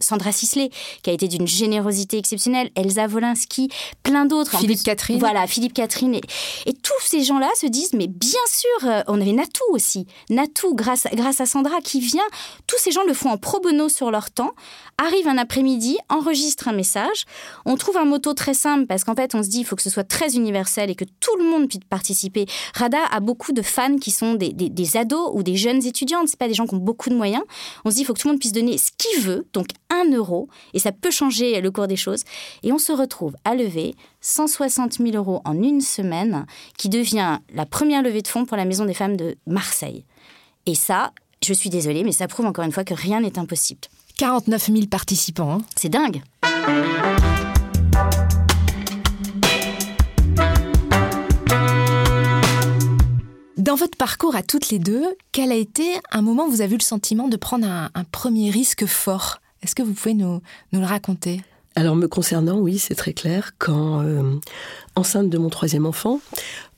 Sandra 0.00 0.32
Sisley, 0.32 0.70
qui 1.02 1.10
a 1.10 1.12
été 1.12 1.28
d'une 1.28 1.46
générosité 1.46 2.18
exceptionnelle, 2.26 2.70
Elsa 2.74 3.06
Wolinski, 3.06 3.68
plein 4.02 4.26
d'autres. 4.26 4.58
Philippe 4.58 4.82
Catherine. 4.82 5.18
Voilà, 5.18 5.46
Philippe 5.46 5.74
Catherine. 5.74 6.14
Et, 6.14 6.72
tous 6.82 6.92
ces 7.00 7.24
gens-là 7.24 7.48
se 7.60 7.66
disent, 7.66 7.94
mais 7.94 8.06
bien 8.06 8.40
sûr, 8.48 8.88
euh, 8.88 9.02
on 9.08 9.20
avait 9.20 9.32
Natou 9.32 9.64
aussi. 9.70 10.06
Natou, 10.30 10.74
grâce, 10.74 11.06
grâce 11.14 11.40
à 11.40 11.46
Sandra 11.46 11.80
qui 11.80 12.00
vient, 12.00 12.26
tous 12.66 12.78
ces 12.78 12.90
gens 12.90 13.02
le 13.04 13.14
font 13.14 13.30
en 13.30 13.38
pro 13.38 13.60
bono 13.60 13.88
sur 13.88 14.10
leur 14.10 14.30
temps, 14.30 14.52
arrivent 14.98 15.28
un 15.28 15.38
après-midi, 15.38 15.98
enregistrent 16.08 16.68
un 16.68 16.72
message. 16.72 17.24
On 17.64 17.76
trouve 17.76 17.96
un 17.96 18.04
motto 18.04 18.34
très 18.34 18.54
simple 18.54 18.86
parce 18.86 19.04
qu'en 19.04 19.14
fait, 19.14 19.34
on 19.34 19.42
se 19.42 19.48
dit, 19.48 19.60
il 19.60 19.64
faut 19.64 19.76
que 19.76 19.82
ce 19.82 19.90
soit 19.90 20.04
très 20.04 20.36
universel 20.36 20.90
et 20.90 20.94
que 20.94 21.04
tout 21.20 21.36
le 21.38 21.44
monde 21.44 21.68
puisse 21.68 21.80
participer. 21.88 22.46
Rada 22.74 23.04
a 23.10 23.20
beaucoup 23.20 23.52
de 23.52 23.62
fans 23.62 23.96
qui 23.96 24.10
sont 24.10 24.34
des, 24.34 24.52
des, 24.52 24.96
ados 24.96 25.30
ou 25.34 25.42
des 25.42 25.56
jeunes 25.56 25.84
étudiantes. 25.84 26.28
C'est 26.28 26.38
pas 26.38 26.48
des 26.48 26.54
gens 26.54 26.66
qui 26.66 26.74
ont 26.74 26.78
beaucoup 26.78 27.10
de 27.10 27.14
moyens. 27.14 27.42
On 27.84 27.90
se 27.90 27.96
dit, 27.96 28.02
il 28.02 28.04
faut 28.04 28.14
que 28.14 28.20
tout 28.20 28.28
le 28.28 28.32
monde 28.32 28.40
puisse 28.40 28.52
donner 28.52 28.78
ce 28.78 28.90
qu'il 28.96 29.20
veut, 29.20 29.46
donc 29.52 29.68
un 29.90 30.10
euro, 30.12 30.48
et 30.74 30.78
ça 30.78 30.92
peut 30.92 31.10
changer 31.10 31.60
le 31.60 31.70
cours 31.70 31.86
des 31.86 31.96
choses. 31.96 32.22
Et 32.62 32.72
on 32.72 32.78
se 32.78 32.92
retrouve 32.92 33.36
à 33.44 33.54
lever 33.54 33.94
160 34.20 34.94
000 34.94 35.10
euros 35.12 35.40
en 35.44 35.62
une 35.62 35.80
semaine, 35.80 36.46
qui 36.78 36.88
devient 36.88 37.38
la 37.54 37.66
première 37.66 38.02
levée 38.02 38.22
de 38.22 38.28
fonds 38.28 38.44
pour 38.44 38.56
la 38.56 38.64
Maison 38.64 38.84
des 38.84 38.94
femmes 38.94 39.16
de 39.16 39.36
Marseille. 39.46 40.04
Et 40.66 40.74
ça, 40.74 41.12
je 41.44 41.52
suis 41.52 41.70
désolée, 41.70 42.02
mais 42.02 42.12
ça 42.12 42.26
prouve 42.26 42.46
encore 42.46 42.64
une 42.64 42.72
fois 42.72 42.84
que 42.84 42.94
rien 42.94 43.20
n'est 43.20 43.38
impossible. 43.38 43.82
49 44.16 44.70
000 44.72 44.86
participants. 44.86 45.52
Hein. 45.52 45.62
C'est 45.76 45.90
dingue. 45.90 46.22
Dans 53.58 53.74
votre 53.74 53.96
parcours 53.98 54.36
à 54.36 54.42
toutes 54.42 54.70
les 54.70 54.78
deux, 54.78 55.04
quel 55.32 55.52
a 55.52 55.56
été 55.56 55.82
un 56.12 56.22
moment 56.22 56.46
où 56.46 56.50
vous 56.50 56.60
avez 56.62 56.74
eu 56.74 56.78
le 56.78 56.82
sentiment 56.82 57.28
de 57.28 57.36
prendre 57.36 57.66
un, 57.66 58.04
premier 58.10 58.50
risque 58.50 58.86
fort? 58.86 59.40
Est-ce 59.62 59.74
que 59.74 59.82
vous 59.82 59.92
pouvez 59.92 60.14
nous, 60.14 60.40
nous 60.72 60.80
le 60.80 60.86
raconter? 60.86 61.42
Alors 61.74 61.96
me 61.96 62.06
concernant, 62.06 62.58
oui, 62.58 62.78
c'est 62.78 62.94
très 62.94 63.12
clair. 63.12 63.52
Quand, 63.58 64.00
euh, 64.00 64.38
enceinte 64.94 65.28
de 65.28 65.36
mon 65.36 65.50
troisième 65.50 65.84
enfant, 65.84 66.20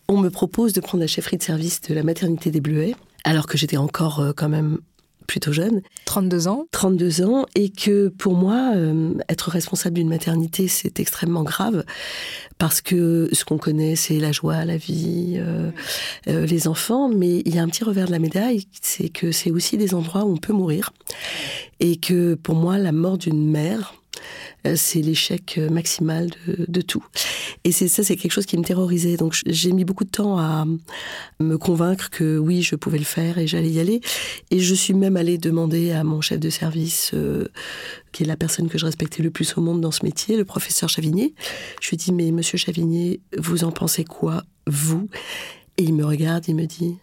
on 0.08 0.16
me 0.16 0.30
propose 0.30 0.72
de 0.72 0.80
prendre 0.80 1.02
la 1.02 1.06
chefferie 1.06 1.36
de 1.36 1.42
service 1.42 1.82
de 1.82 1.94
la 1.94 2.02
maternité 2.02 2.50
des 2.50 2.60
Bleuets, 2.60 2.96
alors 3.22 3.46
que 3.46 3.58
j'étais 3.58 3.76
encore 3.76 4.20
euh, 4.20 4.32
quand 4.34 4.48
même 4.48 4.78
plutôt 5.28 5.52
jeune. 5.52 5.82
32 6.06 6.48
ans 6.48 6.66
32 6.72 7.22
ans, 7.22 7.46
et 7.54 7.70
que 7.70 8.08
pour 8.08 8.34
moi, 8.34 8.72
euh, 8.74 9.14
être 9.28 9.50
responsable 9.50 9.94
d'une 9.94 10.08
maternité, 10.08 10.66
c'est 10.66 10.98
extrêmement 10.98 11.44
grave, 11.44 11.84
parce 12.58 12.80
que 12.80 13.28
ce 13.30 13.44
qu'on 13.44 13.58
connaît, 13.58 13.94
c'est 13.94 14.18
la 14.18 14.32
joie, 14.32 14.64
la 14.64 14.76
vie, 14.76 15.40
les 16.26 16.66
enfants, 16.66 17.08
mais 17.08 17.42
il 17.44 17.54
y 17.54 17.58
a 17.60 17.62
un 17.62 17.68
petit 17.68 17.84
revers 17.84 18.06
de 18.06 18.10
la 18.10 18.18
médaille, 18.18 18.66
c'est 18.82 19.08
que 19.08 19.30
c'est 19.30 19.52
aussi 19.52 19.76
des 19.76 19.94
endroits 19.94 20.24
où 20.24 20.32
on 20.32 20.36
peut 20.38 20.52
mourir, 20.52 20.90
et 21.78 21.96
que 21.96 22.34
pour 22.34 22.56
moi, 22.56 22.78
la 22.78 22.90
mort 22.90 23.18
d'une 23.18 23.48
mère, 23.48 23.94
euh, 23.94 23.97
c'est 24.76 25.00
l'échec 25.00 25.56
euh, 25.58 25.70
maximal 25.70 26.30
de, 26.46 26.80
tout. 26.80 27.04
Et 27.64 27.72
c'est 27.72 27.88
ça, 27.88 28.02
c'est 28.02 28.16
quelque 28.16 28.32
chose 28.32 28.46
qui 28.46 28.56
me 28.56 28.64
terrorisait. 28.64 29.16
Donc 29.16 29.38
j'ai 29.46 29.72
mis 29.72 29.84
beaucoup 29.84 30.04
de 30.04 30.10
temps 30.10 30.38
à 30.38 30.66
me 31.40 31.58
convaincre 31.58 32.10
que 32.10 32.38
oui, 32.38 32.62
je 32.62 32.76
pouvais 32.76 32.98
le 32.98 33.04
faire 33.04 33.38
et 33.38 33.46
j'allais 33.46 33.70
y 33.70 33.80
aller. 33.80 34.00
Et 34.50 34.60
je 34.60 34.74
suis 34.74 34.94
même 34.94 35.16
allée 35.16 35.38
demander 35.38 35.92
à 35.92 36.04
mon 36.04 36.20
chef 36.20 36.40
de 36.40 36.50
service, 36.50 37.12
euh, 37.14 37.48
qui 38.12 38.22
est 38.22 38.26
la 38.26 38.36
personne 38.36 38.68
que 38.68 38.78
je 38.78 38.86
respectais 38.86 39.22
le 39.22 39.30
plus 39.30 39.56
au 39.56 39.60
monde 39.60 39.80
dans 39.80 39.90
ce 39.92 40.04
métier, 40.04 40.36
le 40.36 40.44
professeur 40.44 40.88
Chavigné. 40.88 41.34
Je 41.80 41.88
lui 41.88 41.94
ai 41.94 41.98
dit, 41.98 42.12
mais 42.12 42.30
monsieur 42.30 42.58
Chavigné, 42.58 43.20
vous 43.36 43.64
en 43.64 43.72
pensez 43.72 44.04
quoi, 44.04 44.44
vous? 44.66 45.08
Et 45.76 45.84
il 45.84 45.94
me 45.94 46.04
regarde, 46.04 46.44
il 46.48 46.56
me 46.56 46.66
dit, 46.66 46.96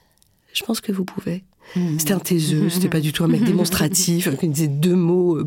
je 0.54 0.63
pense 0.63 0.82
que 0.82 0.91
vous 0.91 1.06
pouvez. 1.06 1.43
Mmh. 1.75 1.99
C'était 1.99 2.13
un 2.13 2.19
taiseux, 2.19 2.69
c'était 2.69 2.89
pas 2.89 3.01
du 3.01 3.12
tout 3.12 3.23
un 3.23 3.28
mec 3.28 3.43
démonstratif, 3.43 4.30
il 4.41 4.51
disait 4.51 4.67
deux 4.67 4.95
mots 4.95 5.38
euh, 5.38 5.43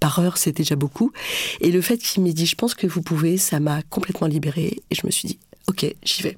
par 0.00 0.18
heure, 0.18 0.36
c'était 0.36 0.62
déjà 0.62 0.76
beaucoup. 0.76 1.12
Et 1.60 1.70
le 1.70 1.80
fait 1.80 1.98
qu'il 1.98 2.22
m'ait 2.22 2.32
dit, 2.32 2.46
je 2.46 2.54
pense 2.54 2.74
que 2.74 2.86
vous 2.86 3.02
pouvez, 3.02 3.38
ça 3.38 3.60
m'a 3.60 3.82
complètement 3.82 4.26
libérée. 4.26 4.82
Et 4.90 4.94
je 4.94 5.06
me 5.06 5.10
suis 5.10 5.28
dit, 5.28 5.38
ok, 5.66 5.94
j'y 6.02 6.22
vais. 6.22 6.36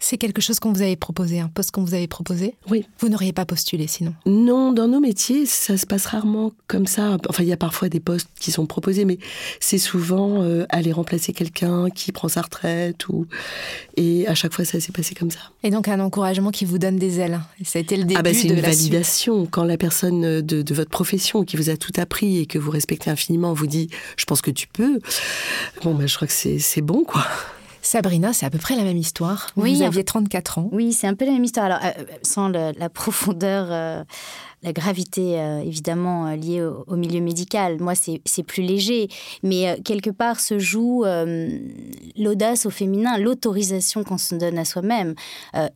C'est 0.00 0.18
quelque 0.18 0.40
chose 0.40 0.60
qu'on 0.60 0.72
vous 0.72 0.82
avait 0.82 0.96
proposé, 0.96 1.40
un 1.40 1.48
poste 1.48 1.70
qu'on 1.70 1.82
vous 1.82 1.94
avait 1.94 2.06
proposé 2.06 2.54
Oui. 2.70 2.84
Vous 3.00 3.08
n'auriez 3.08 3.32
pas 3.32 3.44
postulé 3.44 3.86
sinon 3.86 4.14
Non, 4.26 4.72
dans 4.72 4.88
nos 4.88 5.00
métiers, 5.00 5.46
ça 5.46 5.76
se 5.76 5.86
passe 5.86 6.06
rarement 6.06 6.52
comme 6.66 6.86
ça. 6.86 7.16
Enfin, 7.28 7.42
il 7.42 7.48
y 7.48 7.52
a 7.52 7.56
parfois 7.56 7.88
des 7.88 8.00
postes 8.00 8.28
qui 8.38 8.52
sont 8.52 8.66
proposés, 8.66 9.04
mais 9.04 9.18
c'est 9.60 9.78
souvent 9.78 10.42
euh, 10.42 10.66
aller 10.68 10.92
remplacer 10.92 11.32
quelqu'un 11.32 11.88
qui 11.90 12.12
prend 12.12 12.28
sa 12.28 12.42
retraite. 12.42 13.08
Ou... 13.08 13.26
Et 13.96 14.28
à 14.28 14.34
chaque 14.34 14.52
fois, 14.52 14.64
ça 14.64 14.78
s'est 14.80 14.92
passé 14.92 15.14
comme 15.14 15.30
ça. 15.30 15.40
Et 15.62 15.70
donc 15.70 15.88
un 15.88 16.00
encouragement 16.00 16.50
qui 16.50 16.64
vous 16.64 16.78
donne 16.78 16.96
des 16.96 17.18
ailes. 17.18 17.40
ça 17.64 17.78
a 17.78 17.82
été 17.82 17.96
le 17.96 18.04
début 18.04 18.20
ah 18.20 18.22
bah, 18.22 18.34
c'est 18.34 18.48
une 18.48 18.60
validation. 18.60 19.46
Quand 19.46 19.64
la 19.64 19.78
personne 19.78 20.42
de, 20.42 20.74
votre 20.74 20.90
profession 20.90 21.44
qui 21.44 21.56
vous 21.56 21.70
a 21.70 21.76
tout 21.76 21.92
appris 21.96 22.38
et 22.38 22.46
que 22.46 22.58
vous 22.58 22.70
respectez 22.70 23.10
infiniment 23.10 23.54
vous 23.54 23.66
dit 23.66 23.88
«je 24.16 24.24
pense 24.26 24.42
que 24.42 24.50
tu 24.50 24.68
peux», 24.68 25.00
bon, 25.82 25.94
bah, 25.94 26.06
je 26.06 26.14
crois 26.14 26.28
que 26.28 26.34
c'est 26.34 26.80
bon, 26.82 27.04
quoi. 27.04 27.24
Sabrina, 27.86 28.32
c'est 28.32 28.44
à 28.44 28.50
peu 28.50 28.58
près 28.58 28.74
la 28.74 28.82
même 28.82 28.96
histoire. 28.96 29.46
Oui, 29.56 29.76
vous 29.76 29.82
aviez 29.82 30.02
34 30.02 30.58
ans. 30.58 30.68
Oui, 30.72 30.92
c'est 30.92 31.06
un 31.06 31.14
peu 31.14 31.24
la 31.24 31.30
même 31.30 31.44
histoire. 31.44 31.66
Alors, 31.66 31.78
euh, 31.84 32.04
sans 32.22 32.48
la 32.48 32.88
profondeur 32.92 33.68
euh, 33.70 34.02
la 34.62 34.72
gravité 34.72 35.38
euh, 35.38 35.60
évidemment 35.60 36.26
euh, 36.26 36.36
liée 36.36 36.62
au, 36.62 36.96
milieu 36.96 37.20
médical. 37.20 37.78
Moi, 37.80 37.94
c'est 37.94 38.42
plus 38.42 38.62
léger, 38.62 39.08
mais 39.42 39.68
euh, 39.68 39.76
quelque 39.84 40.10
part 40.10 40.40
se 40.40 40.58
joue 40.58 41.04
l'audace 42.16 42.66
au 42.66 42.70
féminin, 42.70 43.18
l'autorisation 43.18 44.02
qu'on 44.04 44.18
se 44.18 44.34
donne 44.34 44.58
à 44.58 44.64
soi-même. 44.64 45.14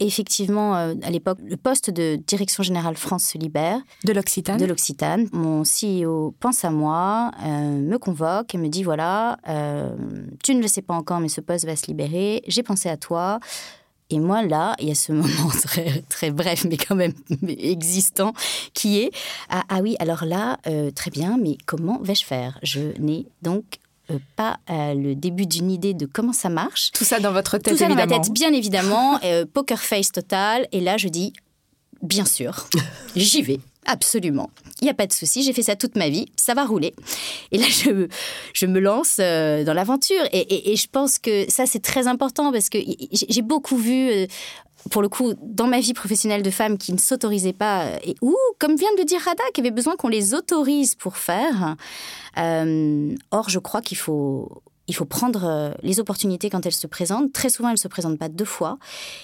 effectivement, 0.00 0.74
à 0.74 1.10
l'époque, 1.10 1.38
le 1.44 1.56
poste 1.56 1.90
de 1.90 2.16
direction 2.26 2.62
générale 2.62 2.96
France 2.96 3.24
se 3.24 3.38
libère. 3.38 3.80
De 4.04 4.12
l'Occitane 4.12 4.58
De 4.58 4.64
l'Occitane. 4.64 5.28
Mon 5.32 5.62
CEO 5.62 6.34
pense 6.40 6.64
à 6.64 6.70
moi, 6.70 7.30
me 7.42 7.96
convoque 7.98 8.54
et 8.54 8.58
me 8.58 8.68
dit 8.68 8.82
voilà, 8.82 9.38
tu 10.42 10.54
ne 10.54 10.60
le 10.60 10.68
sais 10.68 10.82
pas 10.82 10.94
encore, 10.94 11.20
mais 11.20 11.28
ce 11.28 11.40
poste 11.40 11.66
va 11.66 11.76
se 11.76 11.86
libérer. 11.86 12.42
J'ai 12.46 12.62
pensé 12.62 12.88
à 12.88 12.96
toi. 12.96 13.40
Et 14.10 14.18
moi, 14.18 14.42
là, 14.42 14.74
il 14.80 14.88
y 14.88 14.90
a 14.90 14.94
ce 14.94 15.12
moment 15.12 15.48
très, 15.62 16.02
très 16.08 16.30
bref, 16.30 16.66
mais 16.68 16.76
quand 16.76 16.96
même 16.96 17.12
existant, 17.48 18.34
qui 18.74 18.98
est 18.98 19.10
ah, 19.48 19.62
ah 19.68 19.80
oui, 19.80 19.96
alors 20.00 20.24
là, 20.24 20.58
euh, 20.66 20.90
très 20.90 21.10
bien, 21.10 21.38
mais 21.40 21.56
comment 21.66 22.00
vais-je 22.02 22.24
faire? 22.24 22.58
Je 22.62 22.80
n'ai 22.98 23.26
donc 23.42 23.64
euh, 24.10 24.18
pas 24.36 24.58
euh, 24.68 24.94
le 24.94 25.14
début 25.14 25.46
d'une 25.46 25.70
idée 25.70 25.94
de 25.94 26.06
comment 26.06 26.32
ça 26.32 26.48
marche. 26.48 26.90
Tout 26.92 27.04
ça 27.04 27.20
dans 27.20 27.32
votre 27.32 27.58
tête, 27.58 27.72
Tout 27.72 27.78
ça 27.78 27.86
évidemment. 27.86 28.06
dans 28.10 28.16
ma 28.18 28.22
tête, 28.24 28.32
bien 28.32 28.52
évidemment. 28.52 29.20
poker 29.52 29.80
face 29.80 30.10
total. 30.10 30.66
Et 30.72 30.80
là, 30.80 30.96
je 30.96 31.08
dis, 31.08 31.32
bien 32.02 32.24
sûr, 32.24 32.68
j'y 33.16 33.42
vais. 33.42 33.60
Absolument. 33.86 34.50
Il 34.80 34.84
n'y 34.84 34.90
a 34.90 34.94
pas 34.94 35.06
de 35.06 35.12
souci, 35.12 35.42
j'ai 35.42 35.52
fait 35.52 35.62
ça 35.62 35.74
toute 35.74 35.96
ma 35.96 36.08
vie, 36.08 36.26
ça 36.36 36.54
va 36.54 36.64
rouler. 36.64 36.94
Et 37.50 37.58
là, 37.58 37.66
je, 37.68 38.66
me 38.66 38.78
lance 38.78 39.16
euh, 39.20 39.64
dans 39.64 39.74
l'aventure. 39.74 40.22
Et, 40.32 40.76
je 40.76 40.86
pense 40.86 41.18
que 41.18 41.50
ça, 41.50 41.66
c'est 41.66 41.80
très 41.80 42.06
important 42.06 42.52
parce 42.52 42.68
que 42.68 42.78
j'ai 43.12 43.42
beaucoup 43.42 43.76
vu, 43.76 44.10
euh, 44.10 44.26
pour 44.90 45.02
le 45.02 45.08
coup, 45.08 45.32
dans 45.42 45.66
ma 45.66 45.80
vie 45.80 45.94
professionnelle 45.94 46.42
de 46.42 46.50
femme 46.50 46.76
qui 46.78 46.92
ne 46.92 46.98
s'autorisaient 46.98 47.54
pas, 47.54 47.84
euh, 47.84 47.98
et, 48.04 48.14
ou, 48.20 48.36
comme 48.58 48.76
vient 48.76 48.92
de 48.94 48.98
le 48.98 49.04
dire 49.04 49.20
Rada, 49.20 49.44
qui 49.54 49.60
avait 49.60 49.70
besoin 49.70 49.96
qu'on 49.96 50.08
les 50.08 50.34
autorise 50.34 50.94
pour 50.94 51.16
faire. 51.16 51.76
or, 52.36 53.48
je 53.48 53.58
crois 53.58 53.80
qu'il 53.80 53.98
faut 53.98 54.62
il 54.90 54.92
faut 54.92 55.04
prendre 55.04 55.44
euh, 55.44 55.70
les 55.82 56.00
opportunités 56.00 56.50
quand 56.50 56.66
elles 56.66 56.72
se 56.72 56.88
présentent. 56.88 57.32
Très 57.32 57.48
souvent, 57.48 57.68
elles 57.68 57.74
ne 57.74 57.78
se 57.78 57.86
présentent 57.86 58.18
pas 58.18 58.28
deux 58.28 58.44
fois. 58.44 58.76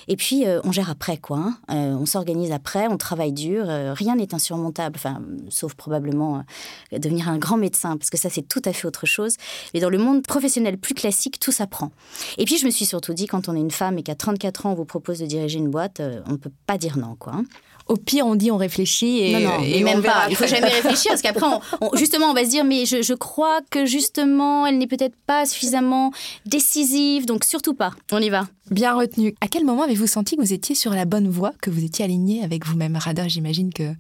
Et 0.07 0.15
puis, 0.15 0.47
euh, 0.47 0.61
on 0.63 0.71
gère 0.71 0.91
après, 0.91 1.17
quoi. 1.17 1.39
Hein. 1.39 1.59
Euh, 1.71 1.97
on 1.97 2.07
s'organise 2.07 2.53
après, 2.53 2.87
on 2.87 2.97
travaille 2.97 3.33
dur. 3.33 3.67
rien 3.67 4.15
n'est 4.15 4.33
insurmontable, 4.33 4.95
enfin, 4.97 5.21
sauf 5.49 5.75
probablement 5.75 6.45
devenir 6.93 7.29
un 7.29 7.39
grand 7.39 7.57
médecin, 7.57 7.97
parce 7.97 8.11
que 8.11 8.17
ça, 8.17 8.31
c'est 8.31 8.47
tout 8.47 8.63
à 8.65 8.73
fait 8.73 8.87
autre 8.87 9.07
chose. 9.07 9.37
Mais 9.75 9.81
dans 9.81 9.91
le 9.91 9.99
monde 9.99 10.25
professionnel 10.25 10.79
plus 10.79 10.95
classique, 10.95 11.41
tout 11.41 11.53
s'apprend. 11.53 11.91
Et 12.39 12.45
puis, 12.45 12.59
je 12.59 12.65
me 12.65 12.71
suis 12.71 12.87
surtout 12.87 13.13
dit, 13.13 13.27
quand 13.27 13.49
on 13.49 13.57
est 13.57 13.61
une 13.61 13.73
femme 13.73 13.99
et 13.99 14.05
qu'à 14.05 14.15
34 14.15 14.67
ans, 14.67 14.73
on 14.73 14.75
vous 14.75 14.85
propose 14.85 15.19
de 15.19 15.27
diriger 15.27 15.59
une 15.59 15.71
boîte, 15.71 16.01
on 16.27 16.33
ne 16.33 16.37
peut 16.37 16.53
pas 16.67 16.79
dire 16.79 16.97
non, 16.97 17.17
quoi. 17.17 17.43
Au 17.87 17.97
pire, 17.97 18.27
on 18.27 18.35
dit 18.35 18.51
on 18.51 18.57
réfléchit 18.57 19.21
et, 19.21 19.33
non, 19.33 19.41
non, 19.41 19.63
et 19.63 19.83
même 19.85 20.03
pas. 20.03 20.27
Il 20.29 20.37
faut 20.37 20.47
jamais 20.47 20.69
réfléchir 20.69 21.11
parce 21.13 21.23
qu'après, 21.23 21.47
justement, 21.95 22.27
on 22.27 22.35
va 22.35 22.45
se 22.45 22.51
dire 22.51 22.65
mais 22.65 22.85
je, 22.85 23.03
je 23.03 23.15
crois 23.15 23.61
que 23.71 23.87
justement, 23.87 24.67
elle 24.67 24.79
n'est 24.79 24.87
peut-être 24.87 25.15
pas 25.27 25.47
suffisamment 25.47 26.11
décisive, 26.47 27.27
donc 27.27 27.45
surtout 27.45 27.75
pas. 27.75 27.93
On 28.11 28.21
y 28.21 28.29
va. 28.29 28.49
Bien 28.71 28.95
retenu. 28.95 29.35
À 29.41 29.49
quel 29.49 29.65
moment 29.65 29.85
avez-vous 29.85 30.07
senti 30.09 30.37
que 30.37 30.41
vous 30.41 30.53
étiez 30.53 30.75
sur 30.75 30.93
la 30.93 31.05
bonne 31.05 31.29
voie, 31.29 31.53
que 31.63 31.71
vous 31.71 31.85
étiez 31.85 32.05
aligné 32.05 32.43
avec 32.43 32.67
vous-même, 32.67 32.97
Rada 32.97 33.29
J'imagine 33.29 33.73
que 33.73 33.93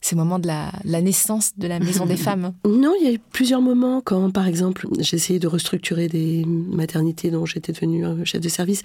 ces 0.00 0.16
moments 0.16 0.38
de 0.38 0.46
la, 0.46 0.72
naissance 1.02 1.52
de 1.56 1.66
la 1.66 1.78
Maison 1.78 2.06
des 2.06 2.16
Femmes 2.18 2.52
Non, 2.66 2.94
il 3.00 3.06
y 3.06 3.08
a 3.08 3.12
eu 3.12 3.18
plusieurs 3.18 3.60
moments 3.60 4.00
quand, 4.00 4.30
par 4.30 4.46
exemple, 4.46 4.86
j'ai 4.98 5.16
essayé 5.16 5.38
de 5.38 5.46
restructurer 5.46 6.08
des 6.08 6.44
maternités 6.46 7.30
dont 7.30 7.44
j'étais 7.44 7.72
devenue 7.72 8.04
chef 8.24 8.40
de 8.40 8.48
service. 8.48 8.82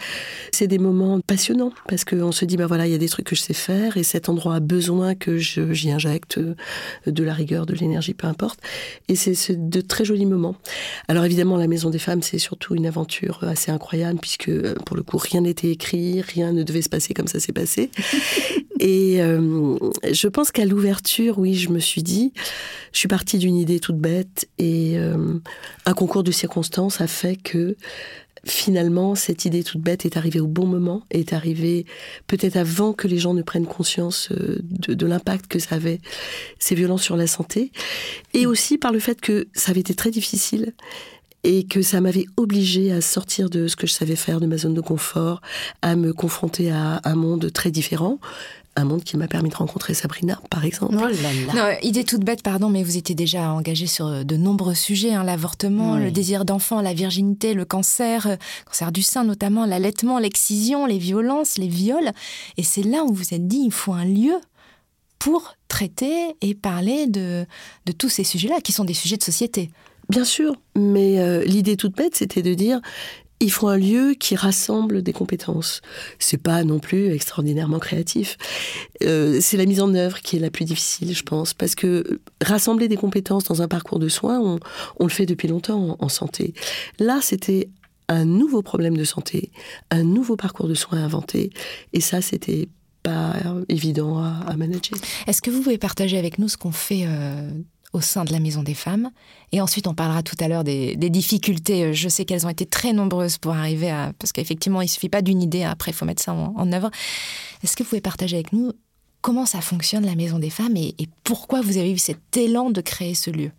C'est 0.51 0.67
des 0.67 0.77
moments 0.77 1.19
passionnants 1.21 1.71
parce 1.87 2.03
qu'on 2.03 2.31
se 2.31 2.45
dit, 2.45 2.57
ben 2.57 2.67
voilà, 2.67 2.85
il 2.85 2.91
y 2.91 2.95
a 2.95 2.97
des 2.97 3.09
trucs 3.09 3.27
que 3.27 3.35
je 3.35 3.41
sais 3.41 3.53
faire 3.53 3.97
et 3.97 4.03
cet 4.03 4.29
endroit 4.29 4.55
a 4.55 4.59
besoin 4.59 5.15
que 5.15 5.37
j'y 5.37 5.91
injecte 5.91 6.39
de 7.07 7.23
la 7.23 7.33
rigueur, 7.33 7.65
de 7.65 7.73
l'énergie, 7.73 8.13
peu 8.13 8.27
importe. 8.27 8.59
Et 9.07 9.15
c'est 9.15 9.35
de 9.69 9.81
très 9.81 10.03
jolis 10.03 10.25
moments. 10.25 10.55
Alors 11.07 11.25
évidemment, 11.25 11.57
la 11.57 11.67
Maison 11.67 11.89
des 11.89 11.99
Femmes, 11.99 12.21
c'est 12.21 12.39
surtout 12.39 12.75
une 12.75 12.85
aventure 12.85 13.43
assez 13.43 13.71
incroyable 13.71 14.19
puisque, 14.19 14.51
pour 14.85 14.97
le 14.97 15.03
coup, 15.03 15.17
rien 15.17 15.41
n'était 15.41 15.69
écrit, 15.69 16.21
rien 16.21 16.51
ne 16.51 16.63
devait 16.63 16.81
se 16.81 16.89
passer 16.89 17.13
comme 17.13 17.27
ça 17.27 17.39
s'est 17.39 17.53
passé. 17.53 17.89
Et 18.79 19.21
euh, 19.21 19.77
je 20.11 20.27
pense 20.27 20.51
qu'à 20.51 20.65
l'ouverture, 20.65 21.39
oui, 21.39 21.55
je 21.55 21.69
me 21.69 21.79
suis 21.79 22.03
dit, 22.03 22.33
je 22.91 22.99
suis 22.99 23.07
partie 23.07 23.37
d'une 23.37 23.55
idée 23.55 23.79
toute 23.79 23.97
bête 23.97 24.49
et 24.57 24.97
euh, 24.97 25.39
un 25.85 25.93
concours 25.93 26.23
de 26.23 26.31
circonstances 26.31 26.99
a 26.99 27.07
fait 27.07 27.37
que 27.37 27.77
finalement, 28.45 29.15
cette 29.15 29.45
idée 29.45 29.63
toute 29.63 29.81
bête 29.81 30.05
est 30.05 30.17
arrivée 30.17 30.39
au 30.39 30.47
bon 30.47 30.67
moment, 30.67 31.03
est 31.09 31.33
arrivée 31.33 31.85
peut-être 32.27 32.57
avant 32.57 32.93
que 32.93 33.07
les 33.07 33.17
gens 33.17 33.33
ne 33.33 33.41
prennent 33.41 33.65
conscience 33.65 34.29
euh, 34.31 34.59
de, 34.61 35.05
l'impact 35.05 35.47
que 35.47 35.59
ça 35.59 35.75
avait, 35.75 35.99
ces 36.59 36.75
violences 36.75 37.01
sur 37.01 37.17
la 37.17 37.27
santé, 37.27 37.71
et 38.33 38.45
aussi 38.45 38.77
par 38.77 38.91
le 38.91 38.99
fait 38.99 39.19
que 39.19 39.47
ça 39.53 39.71
avait 39.71 39.79
été 39.79 39.95
très 39.95 40.11
difficile 40.11 40.73
et 41.43 41.65
que 41.65 41.81
ça 41.81 42.01
m'avait 42.01 42.25
obligée 42.37 42.91
à 42.91 43.01
sortir 43.01 43.49
de 43.49 43.67
ce 43.67 43.75
que 43.75 43.85
je 43.85 43.93
savais 43.93 44.15
faire, 44.15 44.39
de 44.39 44.47
ma 44.47 44.57
zone 44.57 44.73
de 44.73 44.81
confort, 44.81 45.41
à 45.81 45.95
me 45.95 46.11
confronter 46.11 46.71
à 46.71 47.01
un 47.03 47.15
monde 47.15 47.51
très 47.53 47.69
différent, 47.69 48.19
un 48.75 48.83
monde 48.83 49.03
qui 49.03 49.17
m'a 49.17 49.27
permis 49.27 49.49
de 49.49 49.55
rencontrer 49.55 49.93
Sabrina, 49.93 50.41
par 50.49 50.65
exemple. 50.65 50.95
Oh 50.99 51.59
idée 51.81 52.03
toute 52.03 52.23
bête, 52.23 52.43
pardon, 52.43 52.69
mais 52.69 52.83
vous 52.83 52.97
étiez 52.97 53.15
déjà 53.15 53.51
engagée 53.51 53.87
sur 53.87 54.25
de 54.25 54.35
nombreux 54.37 54.73
sujets, 54.73 55.13
hein, 55.13 55.23
l'avortement, 55.23 55.97
le 55.97 56.11
désir 56.11 56.45
d'enfant, 56.45 56.81
la 56.81 56.93
virginité, 56.93 57.53
le 57.53 57.65
cancer, 57.65 58.27
euh, 58.27 58.35
cancer 58.65 58.91
du 58.91 59.01
sein 59.01 59.23
notamment, 59.23 59.65
l'allaitement, 59.65 60.19
l'excision, 60.19 60.85
les 60.85 60.97
violences, 60.97 61.57
les 61.57 61.67
viols. 61.67 62.11
Et 62.57 62.63
c'est 62.63 62.83
là 62.83 63.03
où 63.03 63.07
vous 63.07 63.15
vous 63.15 63.33
êtes 63.33 63.47
dit, 63.47 63.63
il 63.65 63.71
faut 63.71 63.93
un 63.93 64.05
lieu 64.05 64.35
pour 65.19 65.55
traiter 65.67 66.35
et 66.41 66.53
parler 66.53 67.07
de, 67.07 67.45
de 67.85 67.91
tous 67.91 68.09
ces 68.09 68.23
sujets-là, 68.23 68.61
qui 68.61 68.71
sont 68.71 68.83
des 68.83 68.93
sujets 68.93 69.17
de 69.17 69.23
société. 69.23 69.71
Bien 70.09 70.23
sûr, 70.23 70.55
mais 70.75 71.19
euh, 71.19 71.43
l'idée 71.45 71.77
toute 71.77 71.95
bête, 71.95 72.15
c'était 72.15 72.43
de 72.43 72.53
dire 72.53 72.79
il 73.39 73.51
faut 73.51 73.67
un 73.67 73.77
lieu 73.77 74.15
qui 74.17 74.35
rassemble 74.35 75.01
des 75.01 75.13
compétences. 75.13 75.81
C'est 76.19 76.41
pas 76.41 76.63
non 76.63 76.79
plus 76.79 77.11
extraordinairement 77.11 77.79
créatif. 77.79 78.37
Euh, 79.03 79.39
c'est 79.41 79.57
la 79.57 79.65
mise 79.65 79.81
en 79.81 79.93
œuvre 79.93 80.21
qui 80.21 80.37
est 80.37 80.39
la 80.39 80.49
plus 80.49 80.65
difficile, 80.65 81.15
je 81.15 81.23
pense, 81.23 81.53
parce 81.53 81.75
que 81.75 82.21
rassembler 82.41 82.87
des 82.87 82.97
compétences 82.97 83.43
dans 83.45 83.61
un 83.61 83.67
parcours 83.67 83.99
de 83.99 84.07
soins, 84.07 84.59
on, 84.99 85.03
le 85.03 85.09
fait 85.09 85.25
depuis 85.25 85.47
longtemps 85.47 85.97
en, 85.99 86.09
santé. 86.09 86.53
Là, 86.99 87.19
c'était 87.21 87.69
un 88.07 88.25
nouveau 88.25 88.61
problème 88.61 88.95
de 88.95 89.03
santé, 89.03 89.51
un 89.91 90.03
nouveau 90.03 90.37
parcours 90.37 90.67
de 90.67 90.73
soins 90.73 91.03
inventé, 91.03 91.49
et 91.93 92.01
ça, 92.01 92.21
c'était 92.21 92.69
pas 93.03 93.35
évident 93.69 94.17
à, 94.17 94.55
manager. 94.57 94.97
Est-ce 95.27 95.41
que 95.41 95.51
vous 95.51 95.61
pouvez 95.61 95.77
partager 95.77 96.17
avec 96.17 96.39
nous 96.39 96.47
ce 96.47 96.57
qu'on 96.57 96.71
fait 96.71 97.03
euh, 97.05 97.49
au 97.95 98.01
sein 98.01 98.25
de 98.25 98.33
la 98.33 98.39
Maison 98.39 98.61
des 98.61 98.73
Femmes. 98.73 99.09
Et 99.53 99.61
ensuite, 99.61 99.87
on 99.87 99.95
parlera 99.95 100.21
tout 100.21 100.35
à 100.41 100.49
l'heure 100.49 100.65
des, 100.65 100.95
difficultés. 100.97 101.93
Je 101.93 102.09
sais 102.09 102.25
qu'elles 102.25 102.45
ont 102.45 102.49
été 102.49 102.65
très 102.65 102.91
nombreuses 102.91 103.37
pour 103.37 103.53
arriver 103.53 103.89
à... 103.89 104.11
Parce 104.19 104.33
qu'effectivement, 104.33 104.81
il 104.81 104.85
ne 104.85 104.89
suffit 104.89 105.09
pas 105.09 105.21
d'une 105.21 105.41
idée, 105.41 105.63
après, 105.63 105.91
il 105.91 105.93
faut 105.93 106.05
mettre 106.05 106.21
ça 106.21 106.33
en, 106.33 106.71
œuvre. 106.73 106.91
Est-ce 107.63 107.77
que 107.77 107.83
vous 107.83 107.89
pouvez 107.89 108.01
partager 108.01 108.35
avec 108.35 108.51
nous 108.51 108.73
comment 109.21 109.45
ça 109.45 109.61
fonctionne, 109.61 110.05
la 110.05 110.15
Maison 110.15 110.39
des 110.39 110.49
Femmes, 110.49 110.75
et, 110.75 110.93
pourquoi 111.23 111.61
vous 111.61 111.77
avez 111.77 111.91
eu 111.91 111.97
cet 111.97 112.35
élan 112.37 112.69
de 112.69 112.81
créer 112.81 113.15
ce 113.15 113.31
lieu? 113.31 113.51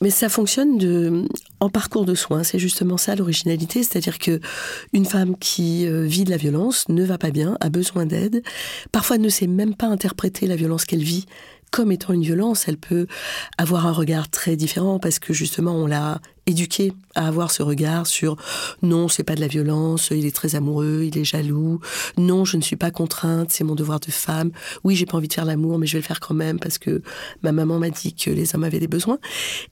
Mais 0.00 0.10
ça 0.10 0.28
fonctionne 0.28 1.28
en 1.60 1.70
parcours 1.70 2.04
de 2.04 2.14
soins. 2.14 2.42
C'est 2.42 2.58
justement 2.58 2.96
ça 2.96 3.14
l'originalité, 3.14 3.82
c'est-à-dire 3.84 4.18
que 4.18 4.40
une 4.92 5.06
femme 5.06 5.38
qui 5.38 5.86
euh, 5.86 6.02
vit 6.02 6.24
de 6.24 6.30
la 6.30 6.36
violence 6.36 6.88
ne 6.88 7.04
va 7.04 7.16
pas 7.16 7.30
bien, 7.30 7.56
a 7.60 7.70
besoin 7.70 8.04
d'aide, 8.04 8.42
parfois 8.90 9.16
ne 9.16 9.28
sait 9.28 9.46
même 9.46 9.74
pas 9.74 9.86
interpréter 9.86 10.46
la 10.46 10.56
violence 10.56 10.84
qu'elle 10.84 11.04
vit 11.04 11.24
comme 11.74 11.90
étant 11.90 12.12
une 12.12 12.22
violence, 12.22 12.68
elle 12.68 12.76
peut 12.76 13.08
avoir 13.58 13.88
un 13.88 13.90
regard 13.90 14.30
très 14.30 14.54
différent 14.54 15.00
parce 15.00 15.18
que 15.18 15.32
justement 15.32 15.74
on 15.74 15.88
l'a 15.88 16.20
éduqué 16.46 16.92
à 17.16 17.26
avoir 17.26 17.50
ce 17.50 17.64
regard 17.64 18.06
sur 18.06 18.36
non, 18.82 19.08
c'est 19.08 19.24
pas 19.24 19.34
de 19.34 19.40
la 19.40 19.48
violence, 19.48 20.10
il 20.12 20.24
est 20.24 20.36
très 20.36 20.54
amoureux, 20.54 21.02
il 21.02 21.18
est 21.18 21.24
jaloux, 21.24 21.80
non, 22.16 22.44
je 22.44 22.58
ne 22.58 22.62
suis 22.62 22.76
pas 22.76 22.92
contrainte, 22.92 23.50
c'est 23.50 23.64
mon 23.64 23.74
devoir 23.74 23.98
de 23.98 24.12
femme. 24.12 24.52
Oui, 24.84 24.94
j'ai 24.94 25.04
pas 25.04 25.16
envie 25.16 25.26
de 25.26 25.32
faire 25.32 25.44
l'amour, 25.44 25.80
mais 25.80 25.88
je 25.88 25.94
vais 25.94 25.98
le 25.98 26.06
faire 26.06 26.20
quand 26.20 26.34
même 26.34 26.60
parce 26.60 26.78
que 26.78 27.02
ma 27.42 27.50
maman 27.50 27.80
m'a 27.80 27.90
dit 27.90 28.14
que 28.14 28.30
les 28.30 28.54
hommes 28.54 28.62
avaient 28.62 28.78
des 28.78 28.86
besoins. 28.86 29.18